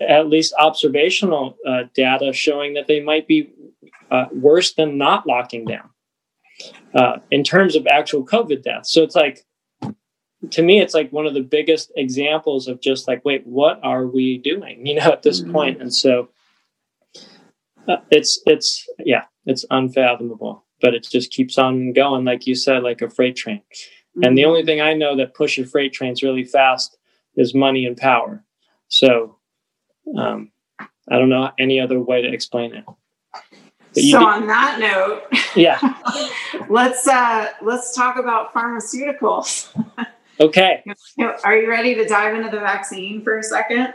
at 0.00 0.28
least 0.28 0.54
observational 0.58 1.56
uh, 1.66 1.84
data 1.94 2.32
showing 2.32 2.74
that 2.74 2.86
they 2.86 3.00
might 3.00 3.26
be 3.26 3.52
uh, 4.10 4.26
worse 4.32 4.74
than 4.74 4.96
not 4.96 5.26
locking 5.26 5.64
down 5.64 5.91
uh, 6.94 7.18
in 7.30 7.42
terms 7.44 7.76
of 7.76 7.86
actual 7.86 8.24
COVID 8.24 8.62
deaths. 8.62 8.92
So 8.92 9.02
it's 9.02 9.14
like, 9.14 9.44
to 10.50 10.62
me, 10.62 10.80
it's 10.80 10.94
like 10.94 11.12
one 11.12 11.26
of 11.26 11.34
the 11.34 11.40
biggest 11.40 11.92
examples 11.96 12.66
of 12.68 12.80
just 12.80 13.06
like, 13.06 13.24
wait, 13.24 13.46
what 13.46 13.78
are 13.82 14.06
we 14.06 14.38
doing? 14.38 14.86
You 14.86 14.96
know, 14.96 15.12
at 15.12 15.22
this 15.22 15.40
mm-hmm. 15.40 15.52
point. 15.52 15.80
And 15.80 15.94
so 15.94 16.28
uh, 17.88 17.96
it's 18.10 18.40
it's 18.46 18.86
yeah, 18.98 19.24
it's 19.46 19.64
unfathomable, 19.70 20.64
but 20.80 20.94
it 20.94 21.06
just 21.10 21.32
keeps 21.32 21.58
on 21.58 21.92
going, 21.92 22.24
like 22.24 22.46
you 22.46 22.54
said, 22.54 22.82
like 22.82 23.02
a 23.02 23.10
freight 23.10 23.36
train. 23.36 23.62
Mm-hmm. 23.62 24.24
And 24.24 24.36
the 24.36 24.42
mm-hmm. 24.42 24.48
only 24.48 24.64
thing 24.64 24.80
I 24.80 24.94
know 24.94 25.16
that 25.16 25.34
pushes 25.34 25.70
freight 25.70 25.92
trains 25.92 26.22
really 26.22 26.44
fast 26.44 26.96
is 27.36 27.54
money 27.54 27.86
and 27.86 27.96
power. 27.96 28.44
So 28.88 29.38
um, 30.18 30.50
I 30.78 31.18
don't 31.18 31.28
know 31.28 31.50
any 31.58 31.80
other 31.80 32.00
way 32.00 32.22
to 32.22 32.32
explain 32.32 32.74
it. 32.74 32.84
So 33.94 34.24
on 34.24 34.46
that 34.46 34.78
note, 34.80 35.24
yeah, 35.54 35.78
let's 36.68 37.06
uh, 37.06 37.48
let's 37.60 37.94
talk 37.94 38.16
about 38.18 38.54
pharmaceuticals. 38.54 39.68
okay. 40.40 40.82
Are 41.44 41.56
you 41.56 41.68
ready 41.68 41.94
to 41.96 42.06
dive 42.06 42.34
into 42.34 42.50
the 42.50 42.60
vaccine 42.60 43.22
for 43.22 43.38
a 43.38 43.42
second? 43.42 43.92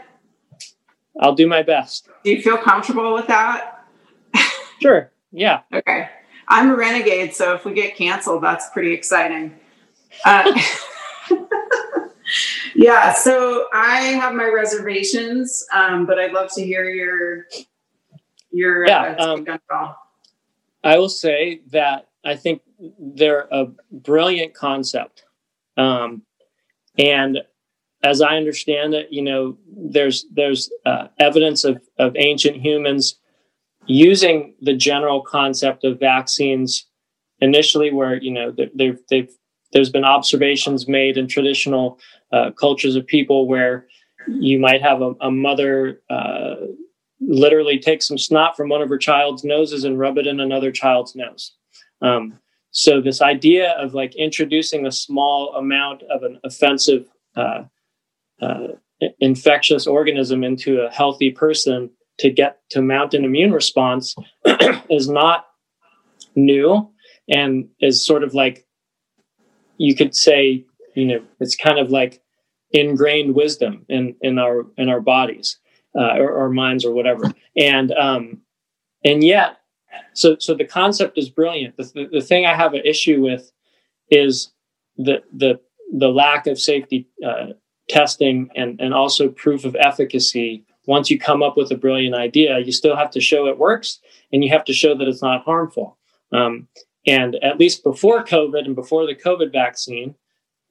I'll 1.20 1.34
do 1.34 1.48
my 1.48 1.62
best. 1.62 2.08
Do 2.22 2.30
you 2.30 2.40
feel 2.40 2.58
comfortable 2.58 3.12
with 3.12 3.26
that? 3.26 3.84
sure. 4.80 5.10
Yeah. 5.32 5.62
Okay. 5.72 6.08
I'm 6.46 6.70
a 6.70 6.76
renegade, 6.76 7.34
so 7.34 7.54
if 7.54 7.64
we 7.64 7.74
get 7.74 7.96
canceled, 7.96 8.42
that's 8.42 8.70
pretty 8.70 8.92
exciting. 8.92 9.58
Uh, 10.24 10.58
yeah, 12.74 13.12
so 13.12 13.66
I 13.72 14.00
have 14.20 14.34
my 14.34 14.46
reservations, 14.46 15.66
um, 15.74 16.06
but 16.06 16.18
I'd 16.18 16.32
love 16.32 16.50
to 16.54 16.64
hear 16.64 16.88
your 16.88 17.46
your 18.50 18.86
yeah. 18.86 19.16
Uh, 19.18 19.34
um, 19.34 19.46
I 20.84 20.98
will 20.98 21.08
say 21.08 21.60
that 21.70 22.08
I 22.24 22.36
think 22.36 22.62
they're 22.98 23.48
a 23.50 23.66
brilliant 23.90 24.54
concept, 24.54 25.24
um, 25.76 26.22
and 26.96 27.38
as 28.02 28.20
I 28.20 28.36
understand 28.36 28.94
it, 28.94 29.08
you 29.10 29.22
know, 29.22 29.56
there's 29.76 30.26
there's 30.32 30.70
uh, 30.86 31.08
evidence 31.18 31.64
of 31.64 31.82
of 31.98 32.14
ancient 32.16 32.56
humans 32.56 33.18
using 33.86 34.54
the 34.60 34.74
general 34.74 35.22
concept 35.22 35.84
of 35.84 35.98
vaccines 35.98 36.86
initially, 37.40 37.92
where 37.92 38.16
you 38.16 38.30
know 38.30 38.54
they've 38.74 38.98
they've 39.10 39.30
there's 39.72 39.90
been 39.90 40.04
observations 40.04 40.88
made 40.88 41.16
in 41.18 41.26
traditional 41.26 41.98
uh, 42.32 42.50
cultures 42.52 42.96
of 42.96 43.06
people 43.06 43.46
where 43.46 43.86
you 44.28 44.58
might 44.58 44.82
have 44.82 45.02
a, 45.02 45.14
a 45.20 45.30
mother 45.30 46.00
uh, 46.10 46.54
literally 47.20 47.78
take 47.78 48.02
some 48.02 48.18
snot 48.18 48.56
from 48.56 48.68
one 48.68 48.82
of 48.82 48.88
her 48.88 48.98
child's 48.98 49.44
noses 49.44 49.84
and 49.84 49.98
rub 49.98 50.18
it 50.18 50.26
in 50.26 50.40
another 50.40 50.70
child's 50.70 51.14
nose. 51.14 51.52
Um, 52.00 52.38
so 52.70 53.00
this 53.00 53.20
idea 53.20 53.72
of 53.72 53.94
like 53.94 54.14
introducing 54.14 54.86
a 54.86 54.92
small 54.92 55.54
amount 55.54 56.02
of 56.04 56.22
an 56.22 56.38
offensive 56.44 57.06
uh, 57.36 57.64
uh 58.40 58.68
infectious 59.20 59.86
organism 59.86 60.42
into 60.42 60.80
a 60.80 60.90
healthy 60.90 61.30
person 61.30 61.90
to 62.18 62.30
get 62.30 62.58
to 62.70 62.82
mount 62.82 63.14
an 63.14 63.24
immune 63.24 63.52
response 63.52 64.14
is 64.90 65.08
not 65.08 65.46
new 66.34 66.90
and 67.28 67.68
is 67.80 68.04
sort 68.04 68.24
of 68.24 68.34
like 68.34 68.66
you 69.76 69.94
could 69.94 70.14
say, 70.16 70.64
you 70.96 71.04
know, 71.04 71.22
it's 71.38 71.54
kind 71.54 71.78
of 71.78 71.90
like 71.90 72.20
ingrained 72.72 73.34
wisdom 73.34 73.86
in 73.88 74.14
in 74.20 74.38
our 74.38 74.66
in 74.76 74.88
our 74.88 75.00
bodies 75.00 75.58
uh, 75.96 76.16
or, 76.18 76.38
our 76.38 76.50
minds 76.50 76.84
or 76.84 76.92
whatever. 76.92 77.32
And 77.56 77.92
um, 77.92 78.42
and 79.04 79.22
yet, 79.22 79.58
so 80.14 80.36
so 80.38 80.54
the 80.54 80.64
concept 80.64 81.18
is 81.18 81.28
brilliant. 81.28 81.76
The, 81.76 81.84
the, 81.94 82.08
the 82.12 82.20
thing 82.20 82.46
I 82.46 82.54
have 82.54 82.74
an 82.74 82.82
issue 82.84 83.22
with 83.22 83.50
is 84.10 84.52
the 84.96 85.22
the 85.32 85.60
the 85.96 86.08
lack 86.08 86.46
of 86.46 86.58
safety 86.58 87.08
uh, 87.26 87.48
testing 87.88 88.50
and 88.54 88.80
and 88.80 88.94
also 88.94 89.28
proof 89.28 89.64
of 89.64 89.76
efficacy. 89.76 90.64
Once 90.86 91.10
you 91.10 91.18
come 91.18 91.42
up 91.42 91.56
with 91.56 91.70
a 91.70 91.76
brilliant 91.76 92.14
idea, 92.14 92.58
you 92.60 92.72
still 92.72 92.96
have 92.96 93.10
to 93.10 93.20
show 93.20 93.46
it 93.46 93.58
works, 93.58 94.00
and 94.32 94.42
you 94.42 94.50
have 94.50 94.64
to 94.64 94.72
show 94.72 94.96
that 94.96 95.06
it's 95.06 95.22
not 95.22 95.44
harmful. 95.44 95.98
Um, 96.32 96.68
and 97.06 97.36
at 97.36 97.58
least 97.58 97.84
before 97.84 98.24
COVID 98.24 98.64
and 98.64 98.74
before 98.74 99.06
the 99.06 99.14
COVID 99.14 99.52
vaccine, 99.52 100.14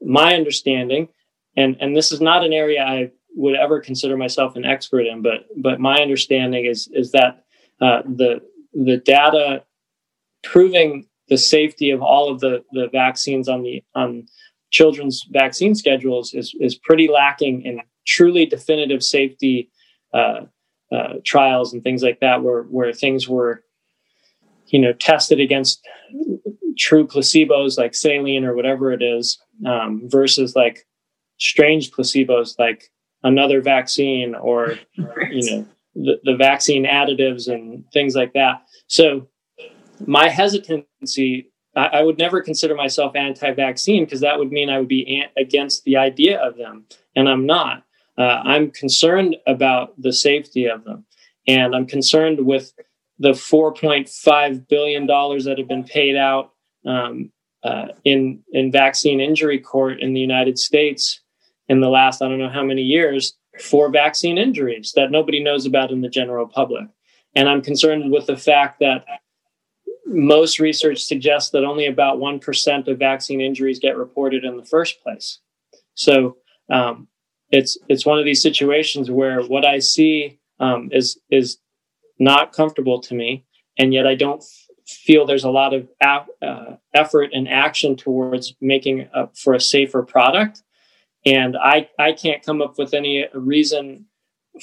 my 0.01 0.35
understanding, 0.35 1.09
and, 1.55 1.75
and 1.79 1.95
this 1.95 2.11
is 2.11 2.21
not 2.21 2.43
an 2.43 2.53
area 2.53 2.83
I 2.83 3.11
would 3.37 3.55
ever 3.55 3.79
consider 3.79 4.17
myself 4.17 4.55
an 4.55 4.65
expert 4.65 5.01
in, 5.01 5.21
but 5.21 5.45
but 5.55 5.79
my 5.79 5.97
understanding 5.97 6.65
is 6.65 6.89
is 6.91 7.11
that 7.11 7.45
uh, 7.79 8.01
the 8.03 8.41
the 8.73 8.97
data 8.97 9.63
proving 10.43 11.07
the 11.29 11.37
safety 11.37 11.91
of 11.91 12.01
all 12.01 12.31
of 12.31 12.39
the, 12.39 12.63
the 12.71 12.87
vaccines 12.91 13.47
on 13.47 13.61
the 13.61 13.83
on 13.95 14.25
children's 14.71 15.25
vaccine 15.31 15.75
schedules 15.75 16.33
is 16.33 16.55
is 16.59 16.75
pretty 16.75 17.07
lacking 17.07 17.61
in 17.61 17.79
truly 18.07 18.45
definitive 18.45 19.03
safety 19.03 19.69
uh, 20.13 20.41
uh, 20.91 21.13
trials 21.23 21.73
and 21.73 21.83
things 21.83 22.01
like 22.01 22.19
that, 22.19 22.41
where 22.41 22.63
where 22.63 22.91
things 22.91 23.29
were 23.29 23.63
you 24.67 24.79
know 24.79 24.93
tested 24.93 25.39
against 25.39 25.85
true 26.77 27.05
placebos 27.05 27.77
like 27.77 27.93
saline 27.93 28.45
or 28.45 28.55
whatever 28.55 28.91
it 28.91 29.01
is 29.01 29.39
um, 29.65 30.01
versus 30.05 30.55
like 30.55 30.85
strange 31.37 31.91
placebos 31.91 32.57
like 32.57 32.89
another 33.27 33.61
vaccine 33.61 34.35
or 34.35 34.75
right. 34.97 35.31
you 35.31 35.51
know 35.51 35.67
the, 35.95 36.19
the 36.23 36.35
vaccine 36.35 36.85
additives 36.85 37.51
and 37.51 37.83
things 37.91 38.15
like 38.15 38.33
that 38.33 38.63
so 38.87 39.27
my 40.05 40.29
hesitancy 40.29 41.51
I, 41.75 41.85
I 41.87 42.03
would 42.03 42.17
never 42.17 42.41
consider 42.41 42.75
myself 42.75 43.15
anti-vaccine 43.15 44.05
because 44.05 44.21
that 44.21 44.39
would 44.39 44.51
mean 44.51 44.69
i 44.69 44.79
would 44.79 44.87
be 44.87 45.21
an- 45.21 45.29
against 45.37 45.83
the 45.83 45.97
idea 45.97 46.39
of 46.39 46.57
them 46.57 46.85
and 47.15 47.27
i'm 47.27 47.45
not 47.45 47.83
uh, 48.17 48.41
i'm 48.43 48.71
concerned 48.71 49.35
about 49.45 49.99
the 50.01 50.13
safety 50.13 50.65
of 50.65 50.83
them 50.83 51.05
and 51.47 51.75
i'm 51.75 51.87
concerned 51.87 52.45
with 52.45 52.73
the 53.19 53.31
4.5 53.31 54.67
billion 54.67 55.07
dollars 55.07 55.45
that 55.45 55.57
have 55.57 55.67
been 55.67 55.83
paid 55.83 56.15
out 56.15 56.53
um, 56.85 57.31
uh, 57.63 57.87
in 58.03 58.43
in 58.53 58.71
vaccine 58.71 59.19
injury 59.19 59.59
court 59.59 59.99
in 59.99 60.13
the 60.13 60.19
United 60.19 60.57
States 60.57 61.21
in 61.69 61.81
the 61.81 61.89
last 61.89 62.21
I 62.21 62.27
don't 62.27 62.39
know 62.39 62.49
how 62.49 62.63
many 62.63 62.81
years 62.81 63.35
for 63.59 63.89
vaccine 63.89 64.37
injuries 64.37 64.93
that 64.95 65.11
nobody 65.11 65.41
knows 65.41 65.65
about 65.65 65.91
in 65.91 66.01
the 66.01 66.09
general 66.09 66.47
public. 66.47 66.87
And 67.35 67.49
I'm 67.49 67.61
concerned 67.61 68.11
with 68.11 68.27
the 68.27 68.37
fact 68.37 68.79
that 68.79 69.05
most 70.05 70.59
research 70.59 71.03
suggests 71.03 71.51
that 71.51 71.63
only 71.63 71.85
about 71.85 72.17
1% 72.17 72.87
of 72.87 72.97
vaccine 72.97 73.41
injuries 73.41 73.79
get 73.79 73.97
reported 73.97 74.43
in 74.45 74.57
the 74.57 74.65
first 74.65 75.01
place. 75.03 75.39
So 75.95 76.37
um, 76.69 77.07
it's 77.49 77.77
it's 77.87 78.05
one 78.05 78.19
of 78.19 78.25
these 78.25 78.41
situations 78.41 79.09
where 79.09 79.41
what 79.41 79.65
I 79.65 79.79
see 79.79 80.39
um, 80.59 80.89
is 80.91 81.19
is 81.29 81.57
not 82.19 82.53
comfortable 82.53 82.99
to 83.01 83.15
me, 83.15 83.45
and 83.77 83.93
yet 83.93 84.07
I 84.07 84.15
don't 84.15 84.43
feel 84.87 85.25
there's 85.25 85.43
a 85.43 85.49
lot 85.49 85.73
of 85.73 85.87
uh, 86.01 86.75
effort 86.93 87.29
and 87.33 87.47
action 87.47 87.95
towards 87.95 88.53
making 88.61 89.09
for 89.35 89.53
a 89.53 89.59
safer 89.59 90.03
product. 90.03 90.63
And 91.27 91.57
I, 91.57 91.89
I 91.99 92.13
can't 92.13 92.41
come 92.41 92.61
up 92.61 92.77
with 92.77 92.93
any 92.93 93.25
reason 93.33 94.05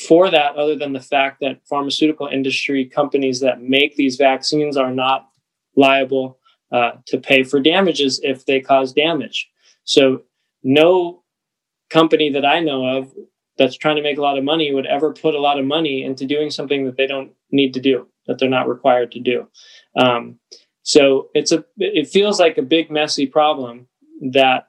for 0.08 0.30
that 0.30 0.56
other 0.56 0.76
than 0.76 0.94
the 0.94 1.00
fact 1.00 1.40
that 1.40 1.66
pharmaceutical 1.68 2.26
industry 2.26 2.86
companies 2.86 3.40
that 3.40 3.60
make 3.60 3.96
these 3.96 4.16
vaccines 4.16 4.76
are 4.76 4.90
not 4.90 5.28
liable 5.76 6.38
uh, 6.72 6.92
to 7.06 7.18
pay 7.18 7.42
for 7.42 7.60
damages 7.60 8.18
if 8.22 8.46
they 8.46 8.60
cause 8.60 8.94
damage. 8.94 9.50
So 9.84 10.22
no 10.62 11.22
company 11.90 12.30
that 12.30 12.46
I 12.46 12.60
know 12.60 12.98
of 12.98 13.12
that's 13.58 13.76
trying 13.76 13.96
to 13.96 14.02
make 14.02 14.16
a 14.16 14.22
lot 14.22 14.38
of 14.38 14.44
money 14.44 14.72
would 14.72 14.86
ever 14.86 15.12
put 15.12 15.34
a 15.34 15.40
lot 15.40 15.60
of 15.60 15.66
money 15.66 16.02
into 16.02 16.24
doing 16.24 16.50
something 16.50 16.86
that 16.86 16.96
they 16.96 17.06
don't 17.06 17.32
need 17.50 17.74
to 17.74 17.80
do, 17.80 18.08
that 18.26 18.38
they're 18.38 18.48
not 18.48 18.68
required 18.68 19.12
to 19.12 19.20
do. 19.20 19.46
Um, 19.96 20.38
so 20.82 21.28
it's 21.34 21.52
a 21.52 21.64
it 21.76 22.08
feels 22.08 22.40
like 22.40 22.56
a 22.56 22.62
big 22.62 22.90
messy 22.90 23.26
problem 23.26 23.86
that 24.32 24.68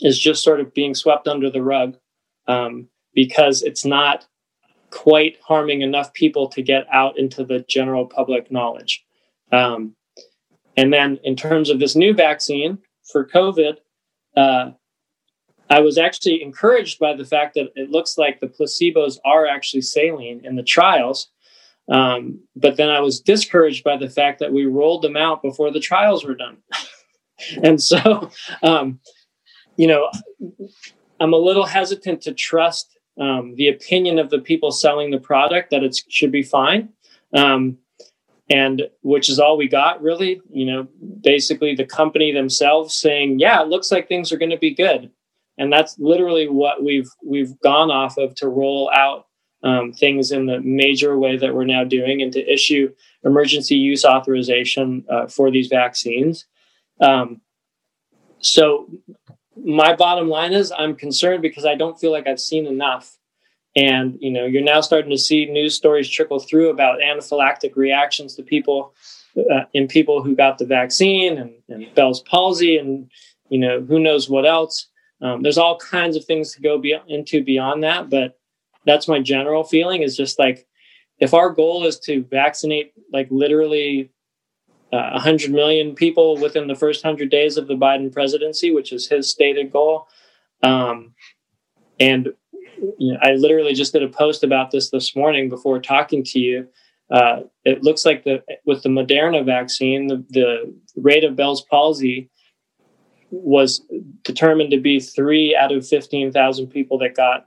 is 0.00 0.18
just 0.18 0.42
sort 0.42 0.60
of 0.60 0.74
being 0.74 0.94
swept 0.94 1.28
under 1.28 1.50
the 1.50 1.62
rug 1.62 1.96
um, 2.46 2.88
because 3.14 3.62
it's 3.62 3.84
not 3.84 4.26
quite 4.90 5.36
harming 5.42 5.82
enough 5.82 6.12
people 6.12 6.48
to 6.48 6.62
get 6.62 6.86
out 6.92 7.18
into 7.18 7.44
the 7.44 7.60
general 7.68 8.06
public 8.06 8.50
knowledge. 8.50 9.04
Um, 9.52 9.94
and 10.76 10.92
then 10.92 11.18
in 11.24 11.36
terms 11.36 11.70
of 11.70 11.80
this 11.80 11.96
new 11.96 12.14
vaccine 12.14 12.78
for 13.10 13.26
COVID, 13.26 13.76
uh, 14.36 14.70
I 15.68 15.80
was 15.80 15.98
actually 15.98 16.42
encouraged 16.42 16.98
by 16.98 17.14
the 17.14 17.24
fact 17.24 17.54
that 17.54 17.72
it 17.74 17.90
looks 17.90 18.16
like 18.18 18.38
the 18.38 18.46
placebos 18.46 19.18
are 19.24 19.46
actually 19.46 19.82
saline 19.82 20.42
in 20.44 20.56
the 20.56 20.62
trials. 20.62 21.28
Um, 21.88 22.40
but 22.54 22.76
then 22.76 22.90
I 22.90 23.00
was 23.00 23.20
discouraged 23.20 23.84
by 23.84 23.96
the 23.96 24.10
fact 24.10 24.38
that 24.40 24.52
we 24.52 24.66
rolled 24.66 25.02
them 25.02 25.16
out 25.16 25.42
before 25.42 25.70
the 25.70 25.80
trials 25.80 26.24
were 26.24 26.34
done. 26.34 26.58
and 27.62 27.82
so, 27.82 28.30
um, 28.62 29.00
you 29.76 29.86
know, 29.86 30.10
I'm 31.20 31.32
a 31.32 31.38
little 31.38 31.66
hesitant 31.66 32.22
to 32.22 32.32
trust 32.32 32.98
um, 33.18 33.54
the 33.56 33.68
opinion 33.68 34.18
of 34.18 34.30
the 34.30 34.38
people 34.38 34.70
selling 34.70 35.10
the 35.10 35.18
product 35.18 35.70
that 35.70 35.82
it 35.82 35.96
should 36.08 36.32
be 36.32 36.42
fine. 36.42 36.90
Um, 37.34 37.78
and 38.48 38.82
which 39.02 39.28
is 39.28 39.38
all 39.38 39.56
we 39.56 39.68
got 39.68 40.00
really 40.02 40.40
you 40.50 40.64
know 40.64 40.86
basically 41.20 41.74
the 41.74 41.84
company 41.84 42.32
themselves 42.32 42.94
saying 42.94 43.38
yeah 43.38 43.60
it 43.60 43.68
looks 43.68 43.90
like 43.90 44.08
things 44.08 44.32
are 44.32 44.36
going 44.36 44.50
to 44.50 44.58
be 44.58 44.74
good 44.74 45.10
and 45.58 45.72
that's 45.72 45.98
literally 45.98 46.48
what 46.48 46.82
we've 46.82 47.08
we've 47.24 47.58
gone 47.60 47.90
off 47.90 48.16
of 48.18 48.34
to 48.34 48.48
roll 48.48 48.90
out 48.94 49.26
um, 49.62 49.92
things 49.92 50.30
in 50.30 50.46
the 50.46 50.60
major 50.60 51.18
way 51.18 51.36
that 51.36 51.54
we're 51.54 51.64
now 51.64 51.82
doing 51.82 52.22
and 52.22 52.32
to 52.32 52.52
issue 52.52 52.92
emergency 53.24 53.74
use 53.74 54.04
authorization 54.04 55.04
uh, 55.10 55.26
for 55.26 55.50
these 55.50 55.66
vaccines 55.66 56.46
um, 57.00 57.40
so 58.38 58.88
my 59.64 59.94
bottom 59.94 60.28
line 60.28 60.52
is 60.52 60.72
i'm 60.76 60.94
concerned 60.94 61.42
because 61.42 61.64
i 61.64 61.74
don't 61.74 61.98
feel 61.98 62.12
like 62.12 62.26
i've 62.26 62.40
seen 62.40 62.66
enough 62.66 63.16
and 63.76 64.16
you 64.20 64.30
know, 64.30 64.46
you're 64.46 64.62
now 64.62 64.80
starting 64.80 65.10
to 65.10 65.18
see 65.18 65.44
news 65.44 65.74
stories 65.74 66.08
trickle 66.08 66.40
through 66.40 66.70
about 66.70 67.00
anaphylactic 67.00 67.76
reactions 67.76 68.34
to 68.34 68.42
people 68.42 68.94
uh, 69.36 69.64
in 69.74 69.86
people 69.86 70.22
who 70.22 70.34
got 70.34 70.56
the 70.56 70.64
vaccine 70.64 71.36
and, 71.36 71.52
and, 71.68 71.94
Bell's 71.94 72.22
palsy, 72.22 72.78
and 72.78 73.10
you 73.50 73.58
know, 73.58 73.82
who 73.82 74.00
knows 74.00 74.30
what 74.30 74.46
else. 74.46 74.88
Um, 75.20 75.42
there's 75.42 75.58
all 75.58 75.76
kinds 75.78 76.16
of 76.16 76.24
things 76.24 76.54
to 76.54 76.62
go 76.62 76.78
be- 76.78 76.98
into 77.06 77.44
beyond 77.44 77.84
that, 77.84 78.08
but 78.08 78.38
that's 78.86 79.08
my 79.08 79.20
general 79.20 79.62
feeling 79.62 80.00
is 80.00 80.16
just 80.16 80.38
like 80.38 80.66
if 81.18 81.34
our 81.34 81.50
goal 81.50 81.84
is 81.84 81.98
to 82.00 82.24
vaccinate 82.24 82.94
like 83.12 83.28
literally 83.30 84.10
uh, 84.92 85.10
100 85.12 85.50
million 85.50 85.94
people 85.94 86.38
within 86.38 86.68
the 86.68 86.74
first 86.74 87.04
100 87.04 87.30
days 87.30 87.56
of 87.56 87.66
the 87.66 87.74
Biden 87.74 88.12
presidency, 88.12 88.70
which 88.70 88.92
is 88.92 89.08
his 89.08 89.28
stated 89.28 89.72
goal. 89.72 90.08
Um, 90.62 91.14
and 91.98 92.28
you 92.98 93.12
know, 93.12 93.18
I 93.22 93.32
literally 93.32 93.74
just 93.74 93.92
did 93.92 94.02
a 94.02 94.08
post 94.08 94.44
about 94.44 94.70
this 94.70 94.90
this 94.90 95.16
morning 95.16 95.48
before 95.48 95.80
talking 95.80 96.22
to 96.24 96.38
you. 96.38 96.68
Uh, 97.10 97.40
it 97.64 97.82
looks 97.82 98.04
like 98.04 98.24
the 98.24 98.42
with 98.64 98.82
the 98.82 98.88
Moderna 98.88 99.44
vaccine, 99.44 100.08
the, 100.08 100.24
the 100.30 100.74
rate 100.96 101.24
of 101.24 101.36
Bell's 101.36 101.62
palsy 101.62 102.30
was 103.30 103.82
determined 104.22 104.70
to 104.70 104.80
be 104.80 105.00
three 105.00 105.56
out 105.56 105.72
of 105.72 105.86
15,000 105.86 106.68
people 106.68 106.98
that 106.98 107.16
got 107.16 107.46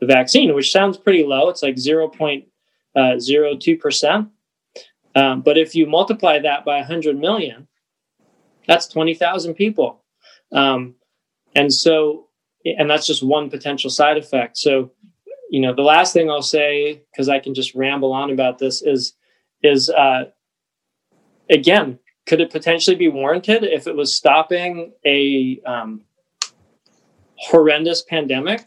the 0.00 0.06
vaccine, 0.06 0.54
which 0.54 0.72
sounds 0.72 0.98
pretty 0.98 1.24
low. 1.24 1.48
It's 1.48 1.62
like 1.62 1.76
0.02%. 1.76 4.30
Um, 5.16 5.40
but 5.40 5.58
if 5.58 5.74
you 5.74 5.86
multiply 5.86 6.38
that 6.38 6.64
by 6.64 6.76
100 6.76 7.18
million, 7.18 7.66
that's 8.68 8.86
20,000 8.86 9.54
people. 9.54 10.04
Um, 10.52 10.94
and 11.56 11.72
so 11.72 12.26
and 12.78 12.90
that's 12.90 13.06
just 13.06 13.22
one 13.22 13.48
potential 13.48 13.90
side 13.90 14.16
effect. 14.16 14.58
So, 14.58 14.90
you 15.50 15.60
know, 15.60 15.74
the 15.74 15.82
last 15.82 16.12
thing 16.12 16.30
I'll 16.30 16.42
say, 16.42 17.02
because 17.12 17.28
I 17.28 17.38
can 17.38 17.54
just 17.54 17.74
ramble 17.74 18.12
on 18.12 18.30
about 18.30 18.58
this, 18.58 18.82
is 18.82 19.14
is 19.62 19.88
uh, 19.90 20.24
again, 21.48 21.98
could 22.26 22.40
it 22.40 22.50
potentially 22.50 22.96
be 22.96 23.08
warranted 23.08 23.62
if 23.62 23.86
it 23.86 23.94
was 23.94 24.14
stopping 24.14 24.92
a 25.04 25.60
um, 25.64 26.02
horrendous 27.36 28.02
pandemic, 28.02 28.64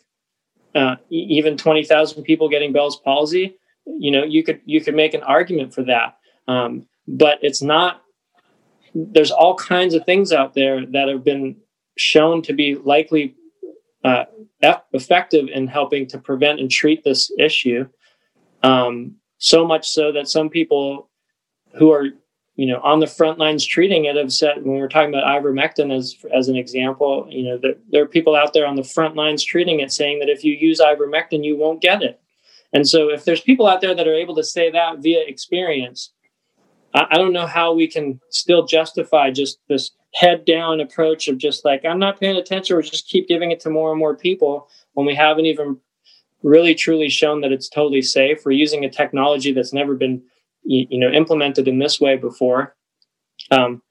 uh, 0.75 0.95
even 1.09 1.57
twenty 1.57 1.83
thousand 1.83 2.23
people 2.23 2.47
getting 2.47 2.71
Bell's 2.71 2.99
palsy? 3.01 3.57
You 3.85 4.11
know, 4.11 4.23
you 4.23 4.43
could 4.43 4.61
you 4.65 4.79
could 4.81 4.95
make 4.95 5.13
an 5.13 5.23
argument 5.23 5.73
for 5.73 5.83
that, 5.83 6.18
um, 6.49 6.87
but 7.07 7.37
it's 7.43 7.61
not. 7.61 8.01
There's 8.95 9.31
all 9.31 9.55
kinds 9.55 9.93
of 9.93 10.03
things 10.03 10.33
out 10.33 10.55
there 10.55 10.83
that 10.87 11.07
have 11.07 11.23
been 11.23 11.57
shown 11.95 12.41
to 12.41 12.53
be 12.53 12.73
likely 12.73 13.35
uh, 14.03 14.25
effective 14.93 15.47
in 15.53 15.67
helping 15.67 16.07
to 16.07 16.17
prevent 16.17 16.59
and 16.59 16.71
treat 16.71 17.03
this 17.03 17.31
issue. 17.37 17.87
Um, 18.63 19.15
so 19.37 19.65
much 19.65 19.87
so 19.87 20.11
that 20.11 20.27
some 20.27 20.49
people 20.49 21.09
who 21.75 21.91
are, 21.91 22.07
you 22.55 22.65
know, 22.65 22.79
on 22.81 22.99
the 22.99 23.07
front 23.07 23.37
lines 23.37 23.63
treating 23.63 24.05
it 24.05 24.15
have 24.15 24.33
said, 24.33 24.63
when 24.63 24.79
we're 24.79 24.89
talking 24.89 25.13
about 25.13 25.25
ivermectin 25.25 25.95
as 25.95 26.15
as 26.35 26.47
an 26.47 26.55
example, 26.55 27.27
you 27.29 27.43
know, 27.43 27.61
there 27.91 28.01
are 28.01 28.07
people 28.07 28.35
out 28.35 28.53
there 28.53 28.65
on 28.65 28.75
the 28.75 28.83
front 28.83 29.15
lines 29.15 29.43
treating 29.43 29.81
it 29.81 29.91
saying 29.91 30.17
that 30.19 30.29
if 30.29 30.43
you 30.43 30.53
use 30.53 30.81
ivermectin, 30.81 31.45
you 31.45 31.55
won't 31.55 31.81
get 31.81 32.01
it. 32.01 32.19
And 32.73 32.87
so, 32.87 33.09
if 33.09 33.23
there's 33.23 33.41
people 33.41 33.67
out 33.67 33.81
there 33.81 33.95
that 33.95 34.07
are 34.07 34.13
able 34.13 34.35
to 34.35 34.43
say 34.43 34.71
that 34.71 34.99
via 34.99 35.23
experience, 35.27 36.11
I, 36.93 37.07
I 37.11 37.17
don't 37.17 37.33
know 37.33 37.47
how 37.47 37.73
we 37.73 37.87
can 37.87 38.19
still 38.29 38.65
justify 38.65 39.31
just 39.31 39.59
this 39.67 39.91
head 40.13 40.45
down 40.45 40.79
approach 40.79 41.27
of 41.27 41.37
just 41.37 41.63
like 41.63 41.85
i'm 41.85 41.99
not 41.99 42.19
paying 42.19 42.35
attention. 42.35 42.75
Or 42.75 42.81
just 42.81 43.07
keep 43.07 43.27
giving 43.27 43.51
it 43.51 43.59
to 43.61 43.69
more 43.69 43.91
and 43.91 43.99
more 43.99 44.15
people 44.15 44.67
when 44.93 45.05
we 45.05 45.15
haven't 45.15 45.45
even 45.45 45.77
really 46.41 46.73
truly 46.73 47.09
shown 47.09 47.41
that 47.41 47.51
it's 47.51 47.69
totally 47.69 48.01
safe. 48.01 48.39
We're 48.45 48.51
using 48.53 48.85
a 48.85 48.89
technology 48.89 49.51
that's 49.51 49.73
never 49.73 49.95
been 49.95 50.21
you 50.63 50.99
know 50.99 51.11
implemented 51.11 51.67
in 51.67 51.79
this 51.79 51.99
way 51.99 52.17
before. 52.17 52.75
Um, 53.51 53.81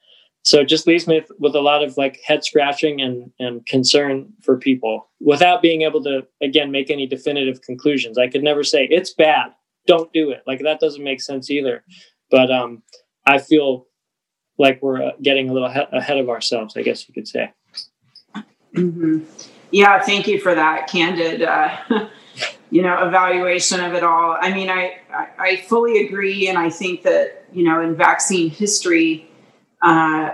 so 0.43 0.61
it 0.61 0.69
just 0.69 0.87
leaves 0.87 1.07
me 1.07 1.23
with 1.39 1.55
a 1.55 1.61
lot 1.61 1.83
of 1.83 1.97
like 1.97 2.21
head 2.25 2.45
scratching 2.45 3.01
and, 3.01 3.31
and 3.39 3.67
concern 3.67 4.33
for 4.43 4.57
people 4.57 5.11
without 5.21 5.61
being 5.61 5.83
able 5.83 6.03
to 6.05 6.27
again 6.43 6.71
make 6.71 6.91
any 6.91 7.07
definitive 7.07 7.61
conclusions. 7.63 8.19
I 8.19 8.29
could 8.29 8.43
never 8.43 8.65
say 8.65 8.87
it's 8.91 9.13
bad. 9.13 9.53
Don't 9.87 10.13
do 10.13 10.31
it. 10.31 10.43
Like 10.47 10.61
that 10.63 10.81
doesn't 10.81 11.05
make 11.05 11.21
sense 11.21 11.51
either 11.51 11.85
but 12.31 12.51
um, 12.51 12.83
i 13.27 13.39
feel 13.39 13.89
like 14.59 14.83
we're 14.83 15.03
uh, 15.03 15.13
getting 15.23 15.49
a 15.49 15.53
little 15.53 15.71
he- 15.71 15.87
ahead 15.93 16.19
of 16.19 16.29
ourselves, 16.29 16.77
I 16.77 16.83
guess 16.83 17.09
you 17.09 17.15
could 17.15 17.29
say. 17.29 17.53
Mm-hmm. 18.75 19.21
Yeah, 19.71 20.03
thank 20.03 20.27
you 20.27 20.41
for 20.41 20.55
that 20.55 20.89
candid, 20.89 21.43
uh, 21.43 21.77
you 22.71 22.83
know, 22.83 23.07
evaluation 23.07 23.81
of 23.81 23.95
it 23.95 24.03
all. 24.03 24.37
I 24.41 24.53
mean, 24.53 24.69
I, 24.69 24.99
I, 25.13 25.29
I 25.39 25.57
fully 25.69 26.07
agree, 26.07 26.49
and 26.49 26.59
I 26.59 26.71
think 26.71 27.03
that 27.03 27.47
you 27.53 27.65
know, 27.65 27.81
in 27.81 27.95
vaccine 27.95 28.51
history, 28.51 29.31
uh, 29.83 30.31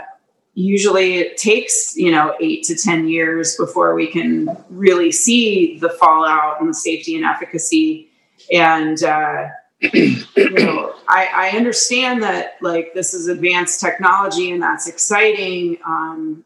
usually 0.55 1.17
it 1.17 1.37
takes 1.37 1.97
you 1.97 2.11
know 2.11 2.35
eight 2.41 2.65
to 2.65 2.77
ten 2.77 3.09
years 3.09 3.57
before 3.57 3.95
we 3.95 4.07
can 4.07 4.57
really 4.71 5.13
see 5.13 5.79
the 5.79 5.91
fallout 5.91 6.61
and 6.61 6.71
the 6.71 6.75
safety 6.75 7.15
and 7.17 7.25
efficacy, 7.25 8.09
and 8.53 9.03
uh, 9.03 9.49
I, 9.83 11.29
I, 11.35 11.53
understand 11.57 12.23
that 12.23 12.57
like 12.63 12.95
this 12.95 13.13
is 13.13 13.29
advanced 13.29 13.81
technology 13.81 14.51
and 14.51 14.63
that's 14.63 14.87
exciting. 14.87 15.79
Um, 15.87 16.45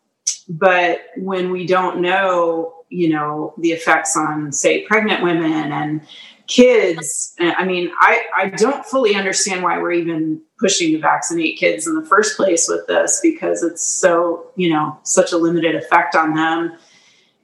but 0.48 1.02
when 1.16 1.50
we 1.50 1.66
don't 1.66 2.00
know, 2.00 2.74
you 2.88 3.10
know, 3.10 3.54
the 3.58 3.72
effects 3.72 4.16
on 4.16 4.50
say 4.50 4.86
pregnant 4.86 5.22
women 5.22 5.72
and 5.72 6.00
kids, 6.46 7.34
I 7.38 7.64
mean, 7.64 7.92
I, 8.00 8.24
I 8.34 8.48
don't 8.48 8.84
fully 8.84 9.14
understand 9.14 9.62
why 9.62 9.78
we're 9.78 9.92
even 9.92 10.40
pushing 10.58 10.92
to 10.92 10.98
vaccinate 10.98 11.58
kids 11.58 11.86
in 11.86 11.94
the 11.94 12.06
first 12.06 12.36
place 12.36 12.66
with 12.68 12.86
this 12.86 13.20
because 13.22 13.62
it's 13.62 13.86
so, 13.86 14.50
you 14.56 14.70
know, 14.70 14.98
such 15.02 15.32
a 15.32 15.36
limited 15.36 15.74
effect 15.76 16.16
on 16.16 16.34
them 16.34 16.78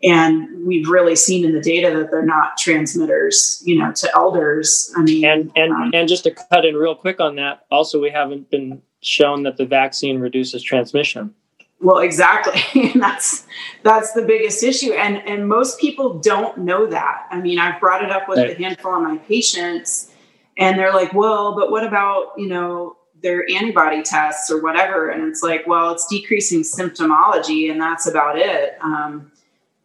and 0.05 0.67
we've 0.67 0.89
really 0.89 1.17
seen 1.17 1.45
in 1.45 1.55
the 1.55 1.61
data 1.61 1.97
that 1.97 2.11
they're 2.11 2.25
not 2.25 2.59
transmitters 2.59 3.63
you 3.65 3.77
know 3.79 3.91
to 3.93 4.09
elders. 4.15 4.93
I 4.97 5.03
mean 5.03 5.25
and 5.25 5.53
and 5.57 5.73
um, 5.73 5.91
and 5.95 6.09
just 6.09 6.25
to 6.25 6.31
cut 6.31 6.65
in 6.65 6.77
real 6.77 6.95
quick 6.95 7.21
on 7.21 7.37
that 7.37 7.67
also 7.71 8.01
we 8.01 8.11
haven't 8.11 8.51
been 8.51 8.83
shown 9.01 9.43
that 9.43 9.57
the 9.57 9.67
vaccine 9.67 10.19
reduces 10.19 10.63
transmission. 10.63 11.35
Well 11.81 11.99
exactly. 11.99 12.61
And 12.95 13.03
that's 13.03 13.47
that's 13.83 14.13
the 14.13 14.23
biggest 14.23 14.63
issue. 14.63 14.93
And 14.93 15.17
and 15.27 15.49
most 15.49 15.81
people 15.81 16.19
don't 16.21 16.59
know 16.59 16.87
that. 16.87 17.27
I 17.31 17.41
mean 17.41 17.59
i've 17.59 17.81
brought 17.81 18.05
it 18.05 18.11
up 18.11 18.29
with 18.29 18.39
right. 18.39 18.51
a 18.51 18.63
handful 18.63 18.95
of 18.95 19.03
my 19.03 19.17
patients 19.19 20.11
and 20.59 20.79
they're 20.79 20.93
like 20.93 21.13
well 21.15 21.55
but 21.55 21.71
what 21.71 21.85
about 21.85 22.33
you 22.37 22.47
know 22.47 22.97
their 23.23 23.51
antibody 23.51 24.03
tests 24.03 24.51
or 24.51 24.63
whatever? 24.63 25.09
And 25.09 25.25
it's 25.25 25.43
like 25.43 25.67
well 25.67 25.93
it's 25.93 26.07
decreasing 26.07 26.61
symptomology 26.61 27.71
and 27.71 27.81
that's 27.81 28.07
about 28.07 28.39
it. 28.39 28.77
Um, 28.83 29.33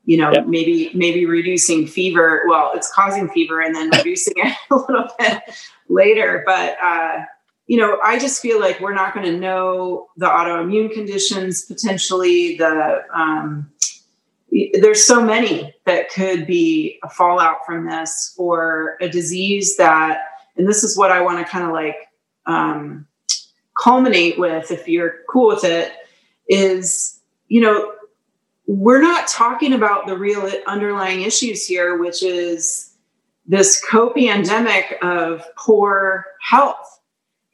you 0.10 0.18
know 0.18 0.32
yep. 0.32 0.48
maybe 0.48 0.90
maybe 0.96 1.28
reducing 1.28 1.86
fever 1.86 2.42
well 2.48 2.72
it's 2.74 2.92
causing 2.92 3.30
fever 3.30 3.62
and 3.62 3.76
then 3.76 3.92
reducing 3.92 4.34
it 4.38 4.58
a 4.72 4.76
little 4.76 5.08
bit 5.20 5.44
later 5.88 6.42
but 6.48 6.76
uh, 6.84 7.24
you 7.68 7.78
know 7.78 8.00
i 8.04 8.18
just 8.18 8.42
feel 8.42 8.60
like 8.60 8.80
we're 8.80 8.94
not 8.94 9.14
going 9.14 9.26
to 9.26 9.38
know 9.38 10.08
the 10.18 10.26
autoimmune 10.26 10.92
conditions 10.92 11.64
potentially 11.66 12.58
the 12.58 13.04
um, 13.14 13.72
there's 14.82 15.06
so 15.06 15.24
many 15.24 15.76
that 15.86 16.10
could 16.10 16.48
be 16.48 16.98
a 17.04 17.10
fallout 17.10 17.64
from 17.64 17.86
this 17.86 18.34
or 18.36 18.98
a 19.02 19.08
disease 19.08 19.78
that 19.78 20.22
and 20.58 20.68
this 20.68 20.84
is 20.84 20.98
what 20.98 21.12
i 21.12 21.22
want 21.22 21.38
to 21.38 21.46
kind 21.46 21.66
of 21.66 21.72
like 21.72 22.08
um, 22.48 23.06
culminate 23.80 24.40
with 24.40 24.72
if 24.72 24.88
you're 24.88 25.18
cool 25.30 25.50
with 25.50 25.64
it 25.64 25.94
is 26.48 27.20
you 27.48 27.62
know 27.62 27.94
we're 28.70 29.02
not 29.02 29.28
talking 29.28 29.74
about 29.74 30.06
the 30.06 30.16
real 30.16 30.48
underlying 30.68 31.24
issues 31.24 31.66
here, 31.66 31.98
which 31.98 32.22
is 32.22 32.94
this 33.48 33.84
co-pandemic 33.90 35.00
of 35.02 35.44
poor 35.58 36.28
health. 36.40 37.00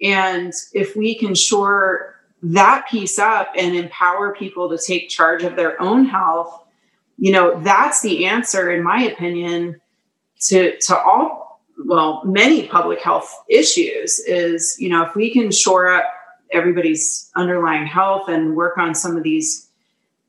And 0.01 0.51
if 0.73 0.97
we 0.97 1.15
can 1.15 1.33
shore 1.33 2.15
that 2.43 2.85
piece 2.89 3.17
up 3.17 3.49
and 3.57 3.77
empower 3.77 4.35
people 4.35 4.69
to 4.69 4.77
take 4.77 5.07
charge 5.07 5.43
of 5.43 5.55
their 5.55 5.81
own 5.81 6.03
health, 6.03 6.65
you 7.17 7.31
know, 7.31 7.61
that's 7.61 8.01
the 8.01 8.25
answer, 8.25 8.69
in 8.69 8.83
my 8.83 9.03
opinion, 9.03 9.79
to 10.41 10.77
to 10.79 10.97
all 10.97 11.61
well 11.85 12.23
many 12.25 12.67
public 12.67 12.99
health 12.99 13.33
issues 13.49 14.19
is 14.27 14.75
you 14.79 14.89
know 14.89 15.03
if 15.03 15.15
we 15.15 15.31
can 15.31 15.49
shore 15.49 15.89
up 15.89 16.03
everybody's 16.51 17.31
underlying 17.35 17.85
health 17.85 18.27
and 18.27 18.55
work 18.55 18.77
on 18.77 18.93
some 18.93 19.15
of 19.15 19.23
these 19.23 19.64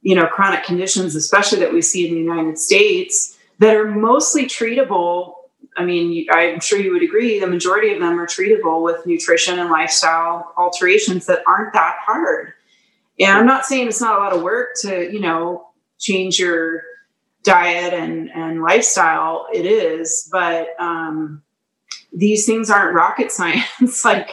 you 0.07 0.14
know 0.14 0.26
chronic 0.28 0.62
conditions 0.62 1.16
especially 1.16 1.59
that 1.59 1.72
we 1.72 1.82
see 1.82 2.07
in 2.07 2.14
the 2.14 2.20
united 2.20 2.57
states 2.57 3.36
that 3.59 3.74
are 3.74 3.90
mostly 3.90 4.44
treatable. 4.44 5.34
I 5.76 5.84
mean 5.84 6.26
i'm 6.30 6.61
sure 6.61 6.78
you 6.78 6.92
would 6.92 7.02
agree 7.02 7.40
the 7.40 7.48
majority 7.48 7.92
of 7.92 8.00
them 8.00 8.18
are 8.20 8.26
treatable 8.26 8.82
with 8.84 9.04
nutrition 9.04 9.59
and 9.59 9.68
lifestyle 9.68 10.52
alterations 10.57 11.26
that 11.26 11.42
aren't 11.46 11.72
that 11.72 11.96
hard. 12.00 12.52
And 13.18 13.32
i'm 13.32 13.46
not 13.46 13.66
saying 13.66 13.88
it's 13.88 14.00
not 14.00 14.16
a 14.16 14.22
lot 14.22 14.32
of 14.32 14.42
work 14.42 14.68
to 14.82 15.12
you 15.12 15.20
know 15.20 15.70
change 15.98 16.38
your 16.38 16.82
diet 17.42 17.92
and 17.92 18.30
and 18.30 18.62
lifestyle. 18.62 19.48
It 19.52 19.66
is 19.66 20.28
but 20.30 20.68
um, 20.78 21.42
these 22.12 22.46
things 22.46 22.70
aren't 22.70 22.94
rocket 22.94 23.32
science. 23.38 24.04
Like 24.04 24.30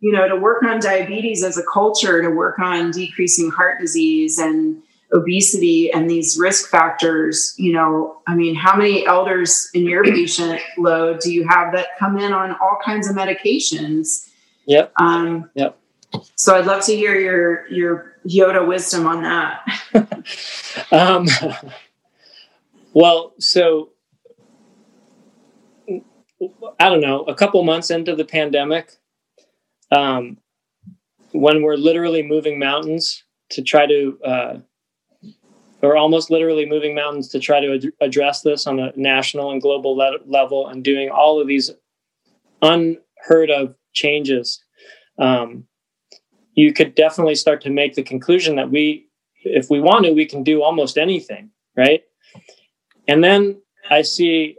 you 0.00 0.12
know 0.12 0.28
to 0.28 0.36
work 0.36 0.62
on 0.64 0.80
diabetes 0.80 1.42
as 1.42 1.56
a 1.56 1.64
culture 1.72 2.20
to 2.20 2.28
work 2.28 2.58
on 2.58 2.90
decreasing 2.90 3.50
heart 3.50 3.80
disease 3.80 4.38
and 4.38 4.82
obesity 5.14 5.92
and 5.92 6.10
these 6.10 6.36
risk 6.38 6.68
factors 6.68 7.54
you 7.56 7.72
know 7.72 8.20
i 8.26 8.34
mean 8.34 8.54
how 8.54 8.76
many 8.76 9.06
elders 9.06 9.70
in 9.72 9.84
your 9.84 10.02
patient 10.04 10.60
load 10.76 11.20
do 11.20 11.32
you 11.32 11.46
have 11.46 11.72
that 11.72 11.88
come 11.98 12.18
in 12.18 12.32
on 12.32 12.52
all 12.60 12.78
kinds 12.84 13.08
of 13.08 13.14
medications? 13.14 14.28
Yep. 14.66 14.92
Um, 15.00 15.50
yep. 15.54 15.78
so 16.34 16.56
i'd 16.56 16.66
love 16.66 16.84
to 16.84 16.96
hear 16.96 17.18
your 17.18 17.68
your 17.68 18.14
yoda 18.26 18.66
wisdom 18.66 19.06
on 19.06 19.22
that. 19.22 19.66
Um, 20.90 21.26
well, 22.92 23.34
so 23.38 23.90
I 26.78 26.88
don't 26.88 27.00
know, 27.00 27.22
a 27.24 27.34
couple 27.34 27.62
months 27.64 27.90
into 27.90 28.14
the 28.14 28.24
pandemic, 28.24 28.96
um, 29.90 30.38
when 31.32 31.62
we're 31.62 31.76
literally 31.76 32.22
moving 32.22 32.58
mountains 32.58 33.24
to 33.50 33.62
try 33.62 33.86
to, 33.86 34.18
uh, 34.24 34.56
or 35.84 35.96
almost 35.96 36.30
literally 36.30 36.66
moving 36.66 36.94
mountains 36.94 37.28
to 37.28 37.38
try 37.38 37.60
to 37.60 37.74
ad- 37.74 37.92
address 38.00 38.40
this 38.40 38.66
on 38.66 38.78
a 38.78 38.92
national 38.96 39.50
and 39.50 39.60
global 39.60 39.96
le- 39.96 40.18
level 40.26 40.68
and 40.68 40.82
doing 40.82 41.10
all 41.10 41.40
of 41.40 41.46
these 41.46 41.70
unheard 42.62 43.50
of 43.50 43.74
changes, 43.92 44.62
um, 45.18 45.64
you 46.54 46.72
could 46.72 46.94
definitely 46.94 47.34
start 47.34 47.60
to 47.62 47.70
make 47.70 47.94
the 47.94 48.02
conclusion 48.02 48.56
that 48.56 48.70
we, 48.70 49.08
if 49.42 49.68
we 49.70 49.80
want 49.80 50.04
to, 50.04 50.12
we 50.12 50.26
can 50.26 50.42
do 50.42 50.62
almost 50.62 50.96
anything, 50.96 51.50
right? 51.76 52.02
And 53.06 53.22
then 53.22 53.60
I 53.90 54.02
see 54.02 54.56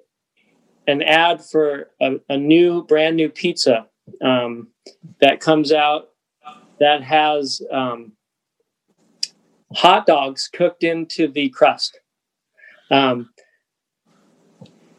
an 0.88 1.02
ad 1.02 1.44
for 1.44 1.90
a, 2.02 2.18
a 2.30 2.38
new, 2.38 2.84
brand 2.84 3.16
new 3.16 3.30
pizza 3.30 3.88
um, 4.22 4.68
that 5.22 5.40
comes 5.40 5.72
out 5.72 6.10
that 6.80 7.02
has 7.02 7.62
um, 7.72 8.12
hot 9.74 10.06
dogs 10.06 10.50
cooked 10.52 10.84
into 10.84 11.28
the 11.28 11.50
crust. 11.50 12.00
Um, 12.92 13.30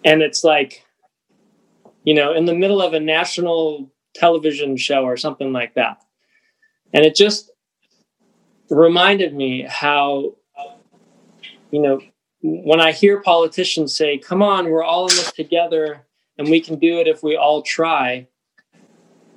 and 0.04 0.22
it's 0.22 0.44
like, 0.44 0.84
you 2.04 2.14
know, 2.14 2.32
in 2.32 2.44
the 2.44 2.54
middle 2.54 2.80
of 2.80 2.94
a 2.94 3.00
national 3.00 3.90
television 4.14 4.76
show 4.76 5.04
or 5.04 5.16
something 5.16 5.52
like 5.52 5.74
that. 5.74 5.98
And 6.92 7.04
it 7.04 7.14
just 7.14 7.50
reminded 8.70 9.34
me 9.34 9.62
how, 9.68 10.36
you 11.70 11.80
know, 11.80 12.00
when 12.42 12.80
I 12.80 12.92
hear 12.92 13.20
politicians 13.20 13.96
say, 13.96 14.18
come 14.18 14.42
on, 14.42 14.70
we're 14.70 14.84
all 14.84 15.08
in 15.08 15.16
this 15.16 15.32
together 15.32 16.06
and 16.38 16.48
we 16.48 16.60
can 16.60 16.78
do 16.78 17.00
it 17.00 17.08
if 17.08 17.22
we 17.22 17.36
all 17.36 17.62
try, 17.62 18.28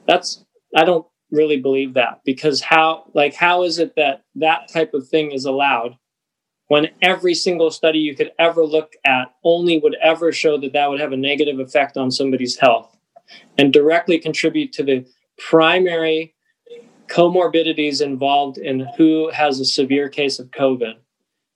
that's, 0.07 0.45
I 0.75 0.83
don't 0.83 1.07
really 1.31 1.57
believe 1.57 1.93
that 1.93 2.21
because 2.25 2.61
how, 2.61 3.05
like, 3.13 3.33
how 3.33 3.63
is 3.63 3.79
it 3.79 3.95
that 3.95 4.23
that 4.35 4.67
type 4.71 4.93
of 4.93 5.07
thing 5.07 5.31
is 5.31 5.45
allowed 5.45 5.97
when 6.67 6.89
every 7.01 7.33
single 7.33 7.71
study 7.71 7.99
you 7.99 8.15
could 8.15 8.31
ever 8.39 8.63
look 8.63 8.93
at 9.05 9.33
only 9.43 9.79
would 9.79 9.95
ever 10.01 10.31
show 10.31 10.57
that 10.57 10.73
that 10.73 10.89
would 10.89 10.99
have 10.99 11.11
a 11.11 11.17
negative 11.17 11.59
effect 11.59 11.97
on 11.97 12.11
somebody's 12.11 12.57
health 12.57 12.95
and 13.57 13.73
directly 13.73 14.19
contribute 14.19 14.71
to 14.71 14.83
the 14.83 15.05
primary 15.37 16.33
comorbidities 17.07 18.01
involved 18.01 18.57
in 18.57 18.87
who 18.97 19.29
has 19.31 19.59
a 19.59 19.65
severe 19.65 20.09
case 20.09 20.39
of 20.39 20.51
COVID? 20.51 20.93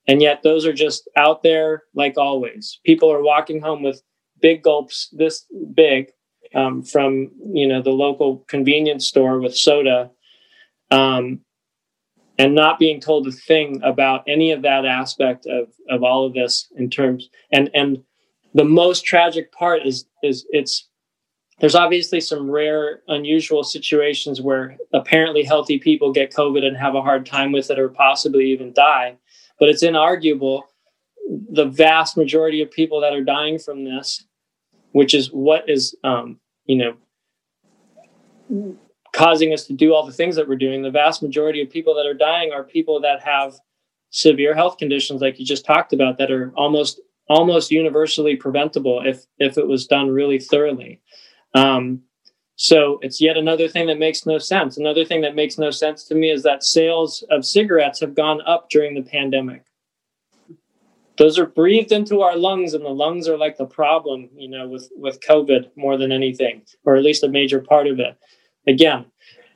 And 0.07 0.21
yet 0.21 0.41
those 0.43 0.65
are 0.65 0.73
just 0.73 1.07
out 1.15 1.43
there 1.43 1.83
like 1.93 2.17
always. 2.17 2.79
People 2.83 3.11
are 3.11 3.23
walking 3.23 3.61
home 3.61 3.83
with 3.83 4.01
big 4.41 4.63
gulps 4.63 5.09
this 5.13 5.45
big 5.73 6.11
um, 6.53 6.83
from 6.83 7.31
you 7.53 7.67
know 7.67 7.81
the 7.81 7.91
local 7.91 8.37
convenience 8.47 9.07
store 9.07 9.39
with 9.39 9.55
soda 9.55 10.09
um, 10.91 11.39
and 12.37 12.55
not 12.55 12.79
being 12.79 12.99
told 12.99 13.27
a 13.27 13.31
thing 13.31 13.81
about 13.83 14.23
any 14.27 14.51
of 14.51 14.63
that 14.63 14.85
aspect 14.85 15.45
of, 15.45 15.69
of 15.89 16.03
all 16.03 16.25
of 16.25 16.33
this 16.33 16.67
in 16.77 16.89
terms 16.89 17.29
and 17.51 17.69
and 17.73 18.03
the 18.53 18.65
most 18.65 19.05
tragic 19.05 19.51
part 19.51 19.85
is 19.85 20.05
is 20.23 20.45
it's 20.49 20.87
there's 21.59 21.75
obviously 21.75 22.19
some 22.19 22.49
rare 22.49 23.01
unusual 23.07 23.63
situations 23.63 24.41
where 24.41 24.75
apparently 24.91 25.43
healthy 25.43 25.77
people 25.77 26.11
get 26.11 26.33
covid 26.33 26.63
and 26.63 26.77
have 26.77 26.95
a 26.95 27.01
hard 27.01 27.25
time 27.25 27.51
with 27.51 27.69
it 27.69 27.79
or 27.79 27.89
possibly 27.89 28.51
even 28.51 28.73
die 28.73 29.15
but 29.59 29.69
it's 29.69 29.83
inarguable 29.83 30.63
the 31.49 31.65
vast 31.65 32.17
majority 32.17 32.61
of 32.61 32.71
people 32.71 33.01
that 33.01 33.13
are 33.13 33.23
dying 33.23 33.59
from 33.59 33.83
this, 33.83 34.25
which 34.91 35.13
is 35.13 35.31
what 35.31 35.69
is, 35.69 35.95
um, 36.03 36.39
you 36.65 36.95
know, 38.49 38.77
causing 39.13 39.53
us 39.53 39.65
to 39.67 39.73
do 39.73 39.93
all 39.93 40.05
the 40.05 40.13
things 40.13 40.35
that 40.35 40.47
we're 40.47 40.55
doing. 40.55 40.81
The 40.81 40.91
vast 40.91 41.21
majority 41.21 41.61
of 41.61 41.69
people 41.69 41.95
that 41.95 42.05
are 42.05 42.13
dying 42.13 42.51
are 42.51 42.63
people 42.63 42.99
that 43.01 43.21
have 43.23 43.55
severe 44.09 44.53
health 44.53 44.77
conditions, 44.77 45.21
like 45.21 45.39
you 45.39 45.45
just 45.45 45.65
talked 45.65 45.93
about, 45.93 46.17
that 46.17 46.31
are 46.31 46.51
almost 46.55 46.99
almost 47.29 47.71
universally 47.71 48.35
preventable 48.35 49.01
if 49.05 49.25
if 49.39 49.57
it 49.57 49.67
was 49.67 49.87
done 49.87 50.09
really 50.09 50.39
thoroughly. 50.39 51.01
Um, 51.53 52.01
so 52.55 52.99
it's 53.01 53.19
yet 53.19 53.37
another 53.37 53.67
thing 53.67 53.87
that 53.87 53.99
makes 53.99 54.25
no 54.25 54.37
sense. 54.37 54.77
Another 54.77 55.05
thing 55.05 55.21
that 55.21 55.35
makes 55.35 55.57
no 55.57 55.71
sense 55.71 56.03
to 56.05 56.15
me 56.15 56.29
is 56.29 56.43
that 56.43 56.63
sales 56.63 57.23
of 57.31 57.45
cigarettes 57.45 57.99
have 57.99 58.15
gone 58.15 58.41
up 58.45 58.69
during 58.69 58.93
the 58.93 59.01
pandemic. 59.01 59.65
Those 61.17 61.37
are 61.37 61.45
breathed 61.45 61.91
into 61.91 62.21
our 62.21 62.35
lungs, 62.35 62.73
and 62.73 62.83
the 62.83 62.89
lungs 62.89 63.27
are 63.27 63.37
like 63.37 63.57
the 63.57 63.65
problem, 63.65 64.29
you 64.35 64.49
know, 64.49 64.67
with 64.67 64.89
with 64.95 65.21
COVID 65.21 65.69
more 65.75 65.97
than 65.97 66.11
anything, 66.11 66.63
or 66.85 66.95
at 66.95 67.03
least 67.03 67.23
a 67.23 67.29
major 67.29 67.59
part 67.59 67.87
of 67.87 67.99
it. 67.99 68.17
Again, 68.67 69.05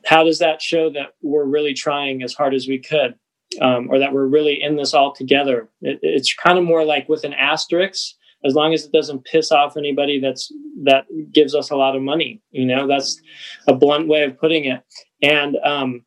how 0.06 0.24
does 0.24 0.40
that 0.40 0.62
show 0.62 0.90
that 0.92 1.14
we're 1.22 1.46
really 1.46 1.74
trying 1.74 2.22
as 2.22 2.34
hard 2.34 2.54
as 2.54 2.68
we 2.68 2.80
could, 2.80 3.16
um, 3.62 3.90
or 3.90 4.00
that 4.00 4.14
we're 4.14 4.28
really 4.28 4.62
in 4.62 4.76
this 4.76 4.94
all 4.94 5.14
together? 5.14 5.70
It, 5.82 6.00
it's 6.02 6.34
kind 6.34 6.58
of 6.58 6.64
more 6.64 6.86
like 6.86 7.10
with 7.10 7.24
an 7.24 7.34
asterisk 7.34 8.16
as 8.46 8.54
long 8.54 8.74
as 8.74 8.86
it 8.86 8.92
doesn't 8.92 9.26
piss 9.26 9.52
off 9.52 9.78
anybody 9.78 10.20
that's 10.20 10.52
that 10.84 11.06
gives 11.32 11.56
us 11.56 11.70
a 11.70 11.76
lot 11.76 11.96
of 11.96 12.02
money 12.02 12.42
you 12.52 12.66
know 12.66 12.88
that's 12.88 13.20
a 13.68 13.74
blunt 13.74 14.08
way 14.08 14.24
of 14.24 14.38
putting 14.40 14.66
it 14.66 14.82
and 15.22 15.58
um, 15.64 16.04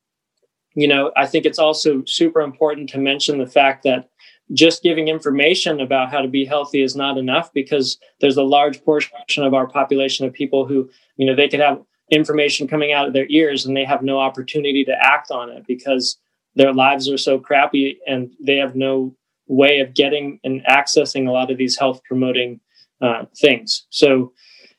you 0.74 0.86
know 0.86 1.10
i 1.16 1.26
think 1.26 1.44
it's 1.44 1.58
also 1.58 2.02
super 2.06 2.40
important 2.40 2.88
to 2.88 2.98
mention 2.98 3.38
the 3.38 3.46
fact 3.46 3.82
that 3.82 4.09
just 4.52 4.82
giving 4.82 5.08
information 5.08 5.80
about 5.80 6.10
how 6.10 6.20
to 6.20 6.28
be 6.28 6.44
healthy 6.44 6.82
is 6.82 6.96
not 6.96 7.18
enough 7.18 7.52
because 7.52 7.98
there's 8.20 8.36
a 8.36 8.42
large 8.42 8.84
portion 8.84 9.44
of 9.44 9.54
our 9.54 9.66
population 9.66 10.26
of 10.26 10.32
people 10.32 10.66
who 10.66 10.90
you 11.16 11.26
know 11.26 11.34
they 11.34 11.48
could 11.48 11.60
have 11.60 11.80
information 12.10 12.66
coming 12.66 12.92
out 12.92 13.06
of 13.06 13.12
their 13.12 13.26
ears 13.28 13.64
and 13.64 13.76
they 13.76 13.84
have 13.84 14.02
no 14.02 14.18
opportunity 14.18 14.84
to 14.84 14.96
act 15.00 15.30
on 15.30 15.48
it 15.48 15.64
because 15.66 16.18
their 16.56 16.72
lives 16.72 17.08
are 17.08 17.18
so 17.18 17.38
crappy 17.38 17.98
and 18.06 18.32
they 18.40 18.56
have 18.56 18.74
no 18.74 19.14
way 19.46 19.80
of 19.80 19.94
getting 19.94 20.40
and 20.44 20.64
accessing 20.66 21.28
a 21.28 21.30
lot 21.30 21.50
of 21.50 21.58
these 21.58 21.78
health 21.78 22.00
promoting 22.04 22.60
uh, 23.00 23.24
things. 23.36 23.86
So, 23.90 24.32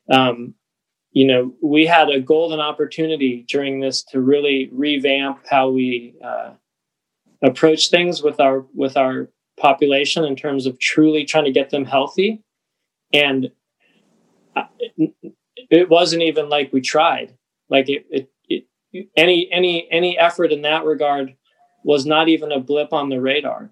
um, 0.09 0.53
you 1.11 1.25
know, 1.25 1.53
we 1.61 1.85
had 1.85 2.09
a 2.09 2.21
golden 2.21 2.59
opportunity 2.59 3.45
during 3.47 3.79
this 3.79 4.03
to 4.03 4.21
really 4.21 4.69
revamp 4.71 5.41
how 5.49 5.69
we 5.69 6.15
uh, 6.23 6.51
approach 7.41 7.89
things 7.89 8.21
with 8.21 8.39
our 8.39 8.65
with 8.73 8.97
our 8.97 9.29
population 9.57 10.23
in 10.23 10.35
terms 10.35 10.65
of 10.65 10.79
truly 10.79 11.25
trying 11.25 11.45
to 11.45 11.51
get 11.51 11.69
them 11.69 11.85
healthy. 11.85 12.41
And 13.13 13.51
uh, 14.55 14.63
it 15.69 15.89
wasn't 15.89 16.23
even 16.23 16.49
like 16.49 16.71
we 16.73 16.81
tried. 16.81 17.35
Like 17.69 17.89
it, 17.89 18.05
it, 18.09 18.29
it 18.49 19.07
any 19.15 19.49
any 19.51 19.87
any 19.91 20.17
effort 20.17 20.51
in 20.51 20.61
that 20.63 20.85
regard 20.85 21.35
was 21.83 22.05
not 22.05 22.29
even 22.29 22.51
a 22.51 22.59
blip 22.59 22.93
on 22.93 23.09
the 23.09 23.19
radar 23.19 23.71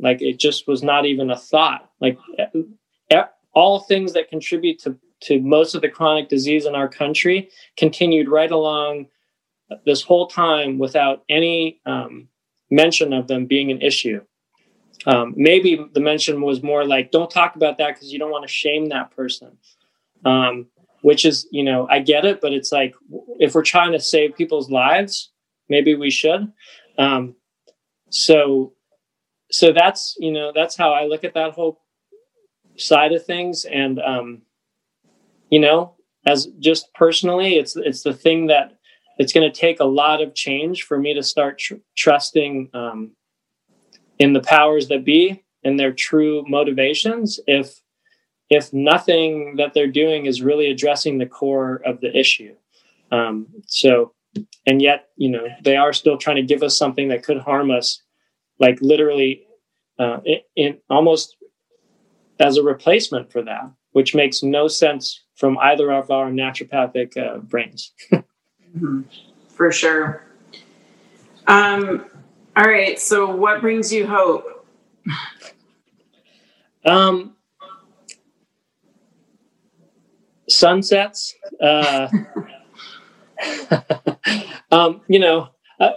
like 0.00 0.20
it 0.20 0.38
just 0.38 0.66
was 0.66 0.82
not 0.82 1.06
even 1.06 1.30
a 1.30 1.36
thought. 1.36 1.90
Like 2.00 2.18
all 3.54 3.80
things 3.80 4.12
that 4.12 4.28
contribute 4.28 4.78
to 4.80 4.96
to 5.18 5.40
most 5.40 5.74
of 5.74 5.80
the 5.80 5.88
chronic 5.88 6.28
disease 6.28 6.66
in 6.66 6.74
our 6.74 6.88
country 6.88 7.48
continued 7.78 8.28
right 8.28 8.50
along 8.50 9.06
this 9.86 10.02
whole 10.02 10.26
time 10.26 10.78
without 10.78 11.24
any 11.30 11.80
um, 11.86 12.28
mention 12.70 13.14
of 13.14 13.26
them 13.26 13.46
being 13.46 13.70
an 13.70 13.80
issue. 13.80 14.20
Um, 15.06 15.34
maybe 15.36 15.86
the 15.94 16.00
mention 16.00 16.42
was 16.42 16.62
more 16.62 16.84
like, 16.84 17.10
"Don't 17.12 17.30
talk 17.30 17.56
about 17.56 17.78
that 17.78 17.94
because 17.94 18.12
you 18.12 18.18
don't 18.18 18.30
want 18.30 18.44
to 18.44 18.52
shame 18.52 18.88
that 18.88 19.14
person." 19.14 19.56
um, 20.24 20.66
which 21.02 21.24
is 21.24 21.46
you 21.50 21.62
know 21.62 21.86
i 21.90 21.98
get 21.98 22.24
it 22.24 22.40
but 22.40 22.52
it's 22.52 22.72
like 22.72 22.94
if 23.38 23.54
we're 23.54 23.62
trying 23.62 23.92
to 23.92 24.00
save 24.00 24.36
people's 24.36 24.70
lives 24.70 25.30
maybe 25.68 25.94
we 25.94 26.10
should 26.10 26.52
um, 26.98 27.34
so 28.10 28.72
so 29.50 29.72
that's 29.72 30.16
you 30.18 30.32
know 30.32 30.52
that's 30.54 30.76
how 30.76 30.92
i 30.92 31.04
look 31.04 31.24
at 31.24 31.34
that 31.34 31.52
whole 31.52 31.80
side 32.76 33.12
of 33.12 33.24
things 33.24 33.64
and 33.64 34.00
um, 34.00 34.42
you 35.50 35.60
know 35.60 35.94
as 36.26 36.46
just 36.58 36.92
personally 36.94 37.56
it's 37.56 37.76
it's 37.76 38.02
the 38.02 38.14
thing 38.14 38.46
that 38.48 38.72
it's 39.18 39.32
going 39.32 39.50
to 39.50 39.60
take 39.60 39.80
a 39.80 39.84
lot 39.84 40.20
of 40.20 40.34
change 40.34 40.82
for 40.82 40.98
me 40.98 41.14
to 41.14 41.22
start 41.22 41.58
tr- 41.58 41.74
trusting 41.96 42.68
um, 42.74 43.12
in 44.18 44.32
the 44.32 44.40
powers 44.40 44.88
that 44.88 45.04
be 45.04 45.42
and 45.64 45.78
their 45.78 45.92
true 45.92 46.44
motivations 46.48 47.40
if 47.46 47.80
if 48.48 48.72
nothing 48.72 49.56
that 49.56 49.74
they're 49.74 49.88
doing 49.88 50.26
is 50.26 50.40
really 50.40 50.70
addressing 50.70 51.18
the 51.18 51.26
core 51.26 51.82
of 51.84 52.00
the 52.00 52.16
issue. 52.16 52.54
Um, 53.10 53.48
so 53.66 54.12
and 54.66 54.80
yet 54.80 55.08
you 55.16 55.30
know 55.30 55.46
they 55.62 55.76
are 55.76 55.92
still 55.92 56.18
trying 56.18 56.36
to 56.36 56.42
give 56.42 56.62
us 56.62 56.76
something 56.76 57.08
that 57.08 57.22
could 57.22 57.38
harm 57.38 57.70
us 57.70 58.02
like 58.58 58.78
literally 58.80 59.42
uh, 59.98 60.18
in, 60.24 60.40
in 60.56 60.78
almost 60.90 61.36
as 62.38 62.56
a 62.56 62.62
replacement 62.62 63.32
for 63.32 63.42
that 63.42 63.70
which 63.96 64.14
makes 64.14 64.42
no 64.42 64.68
sense 64.68 65.22
from 65.36 65.56
either 65.56 65.90
of 65.90 66.10
our 66.10 66.26
naturopathic 66.30 67.16
uh, 67.16 67.38
brains. 67.38 67.92
Mm-hmm. 68.76 69.02
for 69.48 69.72
sure. 69.72 70.22
Um, 71.46 72.04
all 72.56 72.64
right 72.64 72.98
so 72.98 73.34
what 73.34 73.60
brings 73.60 73.92
you 73.92 74.06
hope 74.06 74.56
um, 76.86 77.36
sunsets. 80.48 81.34
Uh, 81.60 82.08
um, 84.70 85.02
you 85.08 85.18
know, 85.18 85.48
uh, 85.80 85.90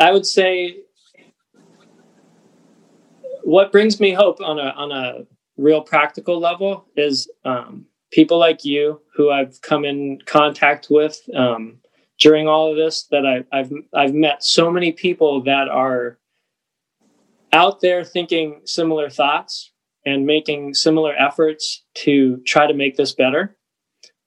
I 0.00 0.10
would 0.12 0.26
say 0.26 0.78
what 3.42 3.70
brings 3.70 4.00
me 4.00 4.12
hope 4.12 4.40
on 4.40 4.58
a 4.58 4.70
on 4.76 4.90
a 4.90 5.26
real 5.56 5.82
practical 5.82 6.40
level 6.40 6.86
is 6.96 7.30
um, 7.44 7.86
people 8.10 8.38
like 8.38 8.64
you 8.64 9.00
who 9.14 9.30
I've 9.30 9.60
come 9.60 9.84
in 9.84 10.18
contact 10.26 10.88
with 10.90 11.20
um, 11.34 11.78
during 12.24 12.48
all 12.48 12.70
of 12.70 12.76
this. 12.76 13.06
That 13.10 13.26
I, 13.26 13.44
I've 13.56 13.70
I've 13.94 14.14
met 14.14 14.42
so 14.42 14.70
many 14.70 14.92
people 14.92 15.42
that 15.44 15.68
are 15.68 16.18
out 17.52 17.80
there 17.82 18.02
thinking 18.02 18.62
similar 18.64 19.10
thoughts 19.10 19.70
and 20.06 20.26
making 20.26 20.74
similar 20.74 21.14
efforts 21.14 21.84
to 21.94 22.38
try 22.46 22.66
to 22.66 22.74
make 22.74 22.96
this 22.96 23.14
better. 23.14 23.56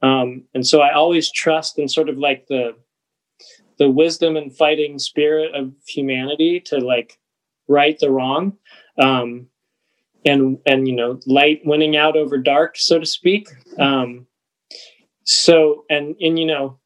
Um, 0.02 0.44
and 0.54 0.66
so 0.66 0.82
I 0.82 0.94
always 0.94 1.32
trust 1.32 1.80
in 1.80 1.90
sort 1.90 2.08
of 2.08 2.18
like 2.18 2.46
the 2.48 2.76
the 3.80 3.90
wisdom 3.90 4.38
and 4.38 4.56
fighting 4.56 5.00
spirit 5.00 5.54
of 5.56 5.74
humanity 5.88 6.60
to 6.68 6.78
like 6.78 7.20
right 7.68 7.98
the 8.00 8.12
wrong. 8.12 8.58
Um, 8.98 9.48
and 10.26 10.60
and 10.66 10.88
you 10.88 10.96
know 10.96 11.20
light 11.26 11.62
winning 11.64 11.96
out 11.96 12.18
over 12.18 12.38
dark 12.38 12.76
so 12.76 13.00
to 13.00 13.06
speak 13.06 13.48
um 13.78 14.26
so 15.24 15.86
and 15.90 16.16
and 16.20 16.40
you 16.40 16.46
know 16.46 16.80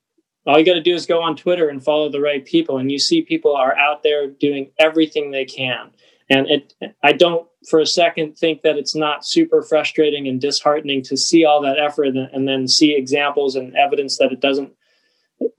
all 0.45 0.57
you 0.57 0.65
got 0.65 0.73
to 0.73 0.81
do 0.81 0.93
is 0.93 1.05
go 1.05 1.21
on 1.21 1.35
twitter 1.35 1.69
and 1.69 1.83
follow 1.83 2.09
the 2.09 2.21
right 2.21 2.45
people 2.45 2.77
and 2.77 2.91
you 2.91 2.99
see 2.99 3.21
people 3.21 3.55
are 3.55 3.77
out 3.77 4.03
there 4.03 4.27
doing 4.27 4.71
everything 4.79 5.31
they 5.31 5.45
can. 5.45 5.91
And 6.29 6.47
it 6.49 6.73
i 7.03 7.11
don't 7.11 7.47
for 7.69 7.79
a 7.79 7.85
second 7.85 8.37
think 8.37 8.63
that 8.63 8.77
it's 8.77 8.95
not 8.95 9.25
super 9.25 9.61
frustrating 9.61 10.27
and 10.27 10.41
disheartening 10.41 11.03
to 11.03 11.15
see 11.15 11.45
all 11.45 11.61
that 11.61 11.79
effort 11.79 12.15
and, 12.15 12.47
then 12.47 12.67
see 12.67 12.95
examples 12.95 13.55
and 13.55 13.75
evidence 13.75 14.17
that 14.17 14.31
it 14.31 14.39
doesn't 14.39 14.73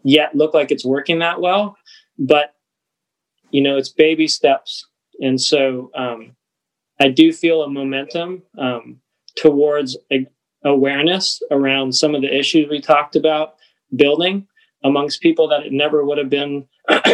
yet 0.02 0.34
look 0.34 0.52
like 0.52 0.72
it's 0.72 0.84
working 0.84 1.20
that 1.20 1.40
well. 1.40 1.76
But 2.18 2.54
you 3.50 3.62
know 3.62 3.76
it's 3.76 3.88
baby 3.88 4.26
steps. 4.26 4.86
And 5.20 5.40
so 5.40 5.90
um, 5.94 6.34
i 7.00 7.08
do 7.08 7.32
feel 7.32 7.62
a 7.62 7.68
momentum 7.68 8.42
um, 8.58 9.00
towards 9.36 9.96
a, 10.12 10.26
awareness 10.64 11.42
around 11.50 11.94
some 11.94 12.14
of 12.14 12.22
the 12.22 12.36
issues 12.36 12.68
we 12.68 12.80
talked 12.80 13.16
about 13.16 13.56
building 13.94 14.46
amongst 14.84 15.22
people 15.22 15.48
that 15.48 15.64
it 15.64 15.72
never 15.72 16.04
would 16.04 16.18
have 16.18 16.30
been 16.30 16.66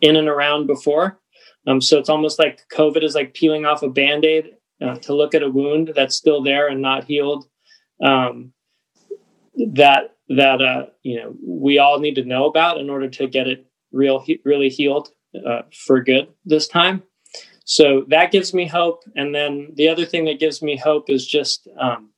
in 0.00 0.16
and 0.16 0.28
around 0.28 0.66
before 0.66 1.18
um, 1.66 1.80
so 1.80 1.98
it's 1.98 2.08
almost 2.08 2.38
like 2.38 2.62
COVID 2.72 3.02
is 3.02 3.14
like 3.14 3.34
peeling 3.34 3.64
off 3.64 3.82
a 3.82 3.88
band 3.88 4.24
aid 4.24 4.56
uh, 4.80 4.96
to 4.96 5.14
look 5.14 5.34
at 5.34 5.42
a 5.42 5.50
wound 5.50 5.92
that's 5.94 6.14
still 6.14 6.42
there 6.42 6.68
and 6.68 6.80
not 6.80 7.04
healed. 7.04 7.46
Um, 8.02 8.52
that 9.74 10.16
that 10.28 10.60
uh, 10.60 10.86
you 11.02 11.16
know 11.16 11.34
we 11.42 11.78
all 11.78 11.98
need 11.98 12.14
to 12.16 12.24
know 12.24 12.46
about 12.46 12.78
in 12.78 12.90
order 12.90 13.08
to 13.08 13.26
get 13.26 13.48
it 13.48 13.66
real 13.90 14.24
really 14.44 14.68
healed 14.68 15.08
uh, 15.46 15.62
for 15.72 16.02
good 16.02 16.28
this 16.44 16.68
time. 16.68 17.02
So 17.64 18.04
that 18.08 18.30
gives 18.30 18.54
me 18.54 18.66
hope. 18.66 19.02
And 19.16 19.34
then 19.34 19.72
the 19.74 19.88
other 19.88 20.04
thing 20.04 20.26
that 20.26 20.38
gives 20.38 20.62
me 20.62 20.76
hope 20.76 21.10
is 21.10 21.26
just 21.26 21.66
um, 21.80 22.10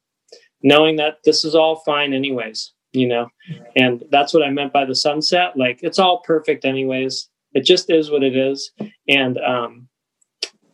knowing 0.62 0.96
that 0.96 1.20
this 1.24 1.42
is 1.42 1.54
all 1.54 1.76
fine 1.76 2.12
anyways. 2.12 2.74
You 2.92 3.08
know, 3.08 3.28
and 3.76 4.02
that's 4.10 4.32
what 4.32 4.42
I 4.42 4.50
meant 4.50 4.72
by 4.72 4.84
the 4.84 4.94
sunset. 4.94 5.56
Like 5.56 5.80
it's 5.82 5.98
all 5.98 6.22
perfect 6.24 6.64
anyways. 6.64 7.28
It 7.52 7.64
just 7.64 7.90
is 7.90 8.10
what 8.10 8.22
it 8.22 8.36
is. 8.36 8.70
And 9.08 9.38
um, 9.38 9.88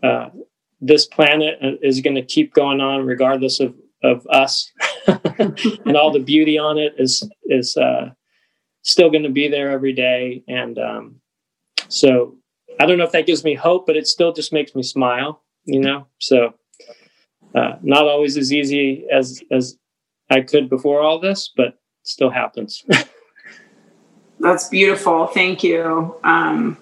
uh, 0.03 0.31
this 0.81 1.07
planet 1.07 1.59
is 1.83 2.01
going 2.01 2.17
to 2.17 2.23
keep 2.23 2.55
going 2.55 2.81
on 2.81 3.07
regardless 3.07 3.61
of 3.61 3.75
of 4.03 4.27
us. 4.29 4.71
And 5.87 5.97
all 5.97 6.13
the 6.13 6.21
beauty 6.21 6.59
on 6.59 6.79
it 6.79 6.95
is 6.99 7.29
is 7.45 7.77
uh, 7.77 8.11
still 8.83 9.11
going 9.11 9.25
to 9.25 9.31
be 9.31 9.49
there 9.49 9.71
every 9.71 9.93
day. 9.93 10.45
And 10.47 10.79
um, 10.79 11.21
so 11.89 12.37
i 12.81 12.87
don't 12.87 12.99
know 12.99 13.05
if 13.05 13.13
that 13.13 13.27
gives 13.27 13.45
me 13.45 13.55
hope 13.55 13.87
but 13.87 13.97
it 13.97 14.07
still 14.07 14.33
just 14.33 14.53
makes 14.53 14.75
me 14.75 14.83
smile 14.83 15.43
you 15.67 15.81
know? 15.81 16.07
So 16.19 16.53
uh, 17.55 17.77
not 17.83 18.07
always 18.07 18.37
as 18.37 18.53
easy 18.53 19.07
as 19.11 19.43
as 19.51 19.79
i 20.31 20.41
could 20.41 20.69
before 20.69 21.01
all 21.01 21.21
this 21.21 21.51
but 21.57 21.79
still 22.05 22.31
happens 22.31 22.85
That's 24.41 24.69
beautiful. 24.69 25.27
Thank 25.27 25.63
you. 25.63 26.17
Um, 26.23 26.77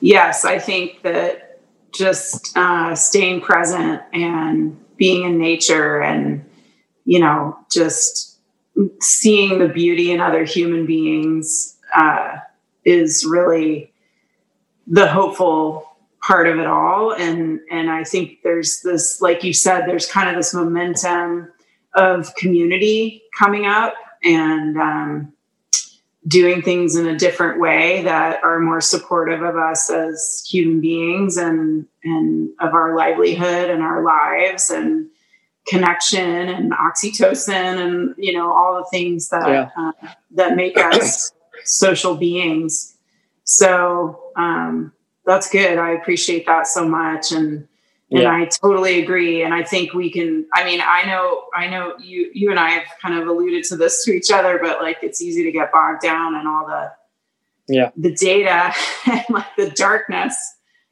yes, 0.00 0.44
I 0.44 0.58
think 0.58 1.02
that 1.02 1.60
just 1.92 2.56
uh, 2.56 2.94
staying 2.94 3.42
present 3.42 4.02
and 4.12 4.76
being 4.96 5.24
in 5.24 5.38
nature 5.38 6.02
and, 6.02 6.44
you 7.04 7.20
know, 7.20 7.56
just 7.70 8.38
seeing 9.00 9.58
the 9.58 9.68
beauty 9.68 10.10
in 10.10 10.20
other 10.20 10.44
human 10.44 10.84
beings 10.84 11.76
uh, 11.94 12.38
is 12.84 13.24
really 13.24 13.92
the 14.86 15.06
hopeful 15.06 15.88
part 16.20 16.48
of 16.48 16.58
it 16.58 16.66
all. 16.66 17.12
And, 17.12 17.60
and 17.70 17.88
I 17.88 18.04
think 18.04 18.42
there's 18.42 18.80
this, 18.80 19.20
like 19.20 19.44
you 19.44 19.52
said, 19.52 19.86
there's 19.86 20.10
kind 20.10 20.28
of 20.28 20.34
this 20.34 20.52
momentum 20.52 21.52
of 21.94 22.34
community 22.34 23.22
coming 23.38 23.64
up 23.64 23.94
and, 24.22 24.76
um, 24.78 25.32
doing 26.26 26.60
things 26.60 26.96
in 26.96 27.06
a 27.06 27.16
different 27.16 27.60
way 27.60 28.02
that 28.02 28.42
are 28.42 28.58
more 28.58 28.80
supportive 28.80 29.42
of 29.42 29.56
us 29.56 29.88
as 29.90 30.44
human 30.48 30.80
beings 30.80 31.36
and 31.36 31.86
and 32.02 32.50
of 32.60 32.74
our 32.74 32.96
livelihood 32.96 33.70
and 33.70 33.80
our 33.82 34.02
lives 34.02 34.70
and 34.70 35.08
connection 35.68 36.48
and 36.48 36.72
oxytocin 36.72 37.78
and 37.78 38.14
you 38.18 38.32
know 38.32 38.52
all 38.52 38.74
the 38.76 38.86
things 38.90 39.28
that 39.28 39.48
yeah. 39.48 39.70
uh, 39.78 39.92
that 40.32 40.56
make 40.56 40.76
us 40.78 41.32
social 41.64 42.16
beings. 42.16 42.96
So 43.44 44.32
um, 44.36 44.92
that's 45.24 45.48
good. 45.48 45.78
I 45.78 45.90
appreciate 45.90 46.46
that 46.46 46.66
so 46.66 46.88
much. 46.88 47.32
And 47.32 47.68
and 48.10 48.22
yeah. 48.22 48.32
i 48.32 48.44
totally 48.44 49.02
agree 49.02 49.42
and 49.42 49.52
i 49.52 49.62
think 49.62 49.92
we 49.92 50.10
can 50.10 50.46
i 50.54 50.64
mean 50.64 50.80
i 50.84 51.04
know 51.04 51.44
i 51.54 51.66
know 51.66 51.94
you 51.98 52.30
you 52.34 52.50
and 52.50 52.60
i 52.60 52.70
have 52.70 52.86
kind 53.02 53.18
of 53.18 53.26
alluded 53.26 53.64
to 53.64 53.76
this 53.76 54.04
to 54.04 54.12
each 54.12 54.30
other 54.30 54.58
but 54.62 54.80
like 54.80 54.98
it's 55.02 55.20
easy 55.20 55.42
to 55.42 55.50
get 55.50 55.72
bogged 55.72 56.02
down 56.02 56.34
in 56.34 56.46
all 56.46 56.66
the 56.66 56.90
yeah. 57.68 57.90
the 57.96 58.14
data 58.14 58.72
and 59.06 59.24
like 59.30 59.56
the 59.56 59.70
darkness. 59.70 60.36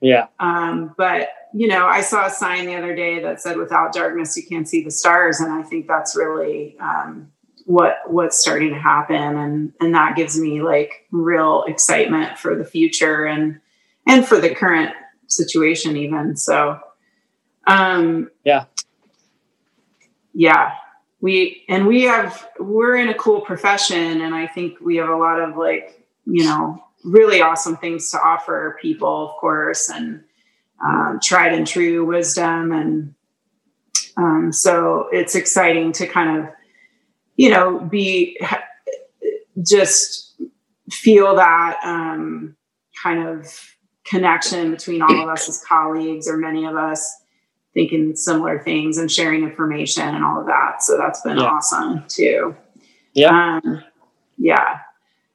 Yeah. 0.01 0.27
Um 0.39 0.95
but 0.99 1.29
you 1.57 1.69
know 1.69 1.87
i 1.87 2.01
saw 2.01 2.27
a 2.27 2.31
sign 2.31 2.67
the 2.67 2.75
other 2.75 2.97
day 2.97 3.21
that 3.21 3.41
said 3.41 3.57
without 3.57 3.93
darkness 3.93 4.37
you 4.37 4.43
can't 4.43 4.69
see 4.69 4.83
the 4.83 4.91
stars 4.91 5.39
and 5.39 5.53
i 5.53 5.63
think 5.63 5.87
that's 5.87 6.17
really 6.17 6.77
um 6.81 7.31
what 7.65 7.99
what's 8.09 8.37
starting 8.37 8.71
to 8.71 8.79
happen 8.79 9.15
and 9.39 9.73
and 9.81 9.95
that 9.95 10.17
gives 10.17 10.37
me 10.39 10.61
like 10.61 11.07
real 11.13 11.63
excitement 11.69 12.37
for 12.37 12.57
the 12.57 12.65
future 12.65 13.25
and 13.25 13.61
and 14.05 14.27
for 14.27 14.41
the 14.41 14.53
current 14.53 14.93
situation 15.29 15.97
even 15.97 16.37
so 16.37 16.79
um, 17.67 18.31
yeah. 18.45 18.65
Yeah. 20.33 20.73
We, 21.21 21.65
and 21.69 21.87
we 21.87 22.03
have, 22.03 22.49
we're 22.59 22.97
in 22.97 23.09
a 23.09 23.15
cool 23.15 23.41
profession. 23.41 24.21
And 24.21 24.35
I 24.35 24.47
think 24.47 24.81
we 24.81 24.97
have 24.97 25.09
a 25.09 25.17
lot 25.17 25.41
of 25.41 25.57
like, 25.57 26.07
you 26.27 26.45
know, 26.45 26.83
really 27.05 27.41
awesome 27.41 27.77
things 27.77 28.11
to 28.11 28.19
offer 28.19 28.77
people, 28.81 29.29
of 29.29 29.37
course, 29.37 29.91
and 29.91 30.25
um, 30.85 31.21
tried 31.23 31.53
and 31.53 31.67
true 31.67 32.05
wisdom. 32.05 32.73
And 32.73 33.15
um, 34.17 34.53
so 34.53 35.09
it's 35.13 35.35
exciting 35.35 35.93
to 35.93 36.07
kind 36.07 36.39
of 36.39 36.55
you 37.37 37.51
know, 37.51 37.81
be 37.81 38.39
just 39.63 40.41
feel 40.91 41.37
that 41.37 41.79
um, 41.85 42.57
kind 43.03 43.27
of 43.27 43.77
connection 44.05 44.71
between 44.71 45.03
all 45.03 45.23
of 45.23 45.29
us 45.29 45.49
as 45.49 45.65
colleagues 45.65 46.29
or 46.29 46.37
many 46.37 46.65
of 46.67 46.77
us 46.77 47.23
thinking 47.75 48.17
similar 48.17 48.63
things 48.63 48.99
and 48.99 49.11
sharing 49.11 49.43
information 49.43 50.03
and 50.03 50.25
all 50.25 50.41
of 50.41 50.47
that. 50.47 50.83
So 50.83 50.97
that's 50.97 51.21
been 51.23 51.39
yeah. 51.39 51.45
awesome 51.45 52.05
too. 52.09 52.57
Yeah. 53.13 53.61
Um, 53.65 53.83
yeah. 54.39 54.79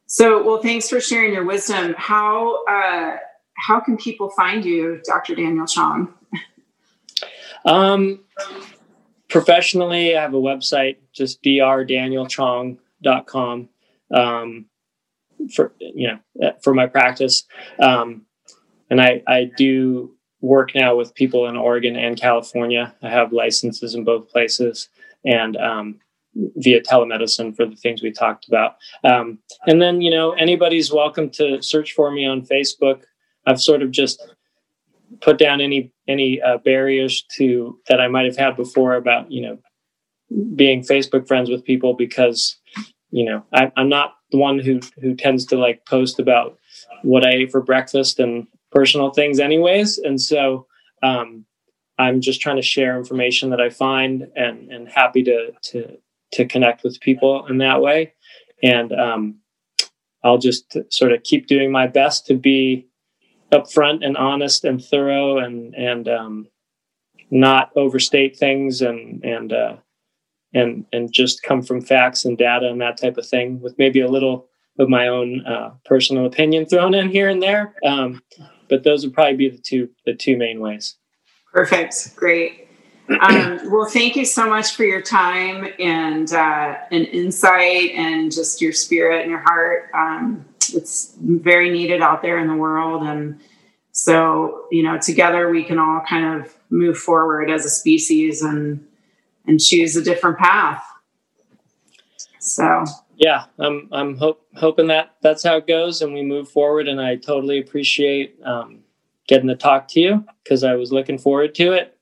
So, 0.07 0.43
well, 0.43 0.61
thanks 0.61 0.89
for 0.89 0.99
sharing 0.99 1.33
your 1.33 1.45
wisdom. 1.45 1.93
How, 1.97 2.65
uh, 2.65 3.17
how 3.55 3.79
can 3.79 3.97
people 3.97 4.31
find 4.31 4.65
you, 4.65 5.01
Dr. 5.05 5.35
Daniel 5.35 5.67
Chong? 5.67 6.13
Um, 7.65 8.21
professionally, 9.27 10.15
I 10.15 10.21
have 10.21 10.33
a 10.33 10.37
website, 10.37 10.95
just 11.13 11.43
drdanielchong.com. 11.43 13.69
Um, 14.11 14.65
for, 15.53 15.71
you 15.79 16.07
know, 16.07 16.17
for 16.61 16.73
my 16.73 16.87
practice. 16.87 17.43
Um, 17.79 18.25
and 18.89 18.99
I, 18.99 19.21
I 19.27 19.51
do 19.55 20.15
work 20.41 20.73
now 20.73 20.95
with 20.95 21.15
people 21.15 21.47
in 21.47 21.57
Oregon 21.57 21.95
and 21.95 22.19
California. 22.19 22.93
I 23.01 23.09
have 23.09 23.33
licenses 23.33 23.95
in 23.95 24.03
both 24.03 24.29
places 24.29 24.89
and 25.25 25.57
um, 25.57 25.99
via 26.55 26.81
telemedicine 26.81 27.55
for 27.55 27.65
the 27.65 27.75
things 27.75 28.01
we 28.01 28.11
talked 28.11 28.47
about. 28.47 28.77
Um, 29.03 29.39
and 29.67 29.81
then, 29.81 30.01
you 30.01 30.11
know, 30.11 30.31
anybody's 30.31 30.91
welcome 30.91 31.29
to 31.31 31.61
search 31.61 31.93
for 31.93 32.11
me 32.11 32.25
on 32.25 32.45
Facebook. 32.45 33.01
I've 33.45 33.59
sort 33.59 33.81
of 33.81 33.91
just 33.91 34.21
put 35.21 35.37
down 35.37 35.61
any 35.61 35.91
any 36.07 36.41
uh, 36.41 36.57
barriers 36.59 37.23
to 37.37 37.79
that 37.87 37.99
I 37.99 38.07
might 38.07 38.25
have 38.25 38.37
had 38.37 38.55
before 38.55 38.95
about 38.95 39.31
you 39.31 39.41
know 39.41 39.57
being 40.55 40.81
Facebook 40.83 41.27
friends 41.27 41.49
with 41.49 41.65
people 41.65 41.93
because 41.93 42.57
you 43.11 43.25
know 43.25 43.43
I, 43.53 43.71
I'm 43.75 43.89
not 43.89 44.15
the 44.31 44.37
one 44.37 44.59
who 44.59 44.79
who 45.01 45.15
tends 45.15 45.45
to 45.47 45.57
like 45.57 45.85
post 45.85 46.19
about 46.19 46.57
what 47.01 47.25
I 47.25 47.31
ate 47.31 47.51
for 47.51 47.61
breakfast 47.61 48.19
and 48.19 48.47
personal 48.71 49.11
things 49.11 49.39
anyways 49.39 49.97
and 49.97 50.21
so 50.21 50.65
um, 51.03 51.45
i'm 51.97 52.21
just 52.21 52.41
trying 52.41 52.55
to 52.55 52.61
share 52.61 52.97
information 52.97 53.49
that 53.49 53.61
i 53.61 53.69
find 53.69 54.27
and 54.35 54.69
and 54.71 54.89
happy 54.89 55.23
to 55.23 55.51
to 55.61 55.97
to 56.31 56.45
connect 56.45 56.83
with 56.83 56.99
people 56.99 57.45
in 57.47 57.57
that 57.57 57.81
way 57.81 58.13
and 58.61 58.91
um, 58.93 59.35
i'll 60.23 60.37
just 60.37 60.77
sort 60.89 61.11
of 61.11 61.23
keep 61.23 61.47
doing 61.47 61.71
my 61.71 61.87
best 61.87 62.25
to 62.25 62.35
be 62.35 62.87
upfront 63.51 64.05
and 64.05 64.17
honest 64.17 64.63
and 64.63 64.83
thorough 64.83 65.39
and 65.39 65.73
and 65.75 66.07
um, 66.07 66.47
not 67.31 67.71
overstate 67.75 68.37
things 68.37 68.81
and 68.81 69.23
and 69.23 69.53
uh, 69.53 69.75
and 70.53 70.85
and 70.93 71.11
just 71.11 71.43
come 71.43 71.61
from 71.61 71.81
facts 71.81 72.25
and 72.25 72.37
data 72.37 72.67
and 72.67 72.81
that 72.81 72.97
type 72.97 73.17
of 73.17 73.27
thing 73.27 73.59
with 73.61 73.77
maybe 73.77 74.01
a 74.01 74.07
little 74.07 74.47
of 74.77 74.89
my 74.89 75.07
own 75.07 75.45
uh, 75.45 75.71
personal 75.85 76.25
opinion 76.25 76.65
thrown 76.65 76.93
in 76.93 77.09
here 77.09 77.27
and 77.27 77.43
there. 77.43 77.75
Um, 77.85 78.21
but 78.69 78.83
those 78.83 79.03
would 79.03 79.13
probably 79.13 79.35
be 79.35 79.49
the 79.49 79.57
two 79.57 79.89
the 80.05 80.13
two 80.13 80.37
main 80.37 80.59
ways. 80.59 80.95
Perfect. 81.51 82.15
Great. 82.15 82.67
Um, 83.09 83.71
well, 83.71 83.85
thank 83.85 84.15
you 84.15 84.23
so 84.23 84.47
much 84.47 84.75
for 84.75 84.83
your 84.83 85.01
time 85.01 85.67
and 85.79 86.31
uh, 86.31 86.77
and 86.91 87.07
insight 87.07 87.91
and 87.91 88.31
just 88.31 88.61
your 88.61 88.71
spirit 88.71 89.21
and 89.21 89.31
your 89.31 89.39
heart. 89.39 89.89
Um, 89.95 90.45
it's 90.73 91.15
very 91.19 91.71
needed 91.71 92.01
out 92.01 92.21
there 92.21 92.37
in 92.37 92.47
the 92.47 92.55
world, 92.55 93.03
and 93.03 93.39
so 93.91 94.65
you 94.71 94.83
know, 94.83 94.99
together 94.99 95.49
we 95.49 95.63
can 95.63 95.79
all 95.79 96.01
kind 96.07 96.41
of 96.41 96.53
move 96.69 96.97
forward 96.97 97.49
as 97.49 97.65
a 97.65 97.69
species 97.69 98.43
and 98.43 98.85
and 99.47 99.59
choose 99.59 99.95
a 99.95 100.03
different 100.03 100.37
path. 100.37 100.83
So 102.39 102.85
yeah, 103.19 103.45
I'm 103.59 103.89
I'm 103.91 104.15
hope, 104.17 104.41
hoping 104.55 104.87
that 104.87 105.15
that's 105.21 105.43
how 105.43 105.57
it 105.57 105.67
goes, 105.67 106.01
and 106.01 106.13
we 106.13 106.23
move 106.23 106.49
forward. 106.49 106.87
And 106.87 107.01
I 107.01 107.17
totally 107.17 107.59
appreciate 107.59 108.39
um, 108.45 108.79
getting 109.27 109.49
to 109.49 109.57
talk 109.57 109.89
to 109.89 109.99
you 109.99 110.25
because 110.43 110.63
I 110.63 110.75
was 110.75 110.93
looking 110.93 111.17
forward 111.17 111.53
to 111.55 111.73
it 111.73 111.97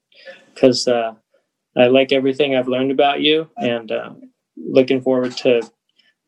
because 0.53 0.87
uh, 0.87 1.15
I 1.75 1.87
like 1.87 2.11
everything 2.11 2.55
I've 2.55 2.67
learned 2.67 2.91
about 2.91 3.21
you, 3.21 3.49
and 3.57 3.91
uh, 3.91 4.11
looking 4.55 5.01
forward 5.01 5.35
to 5.37 5.63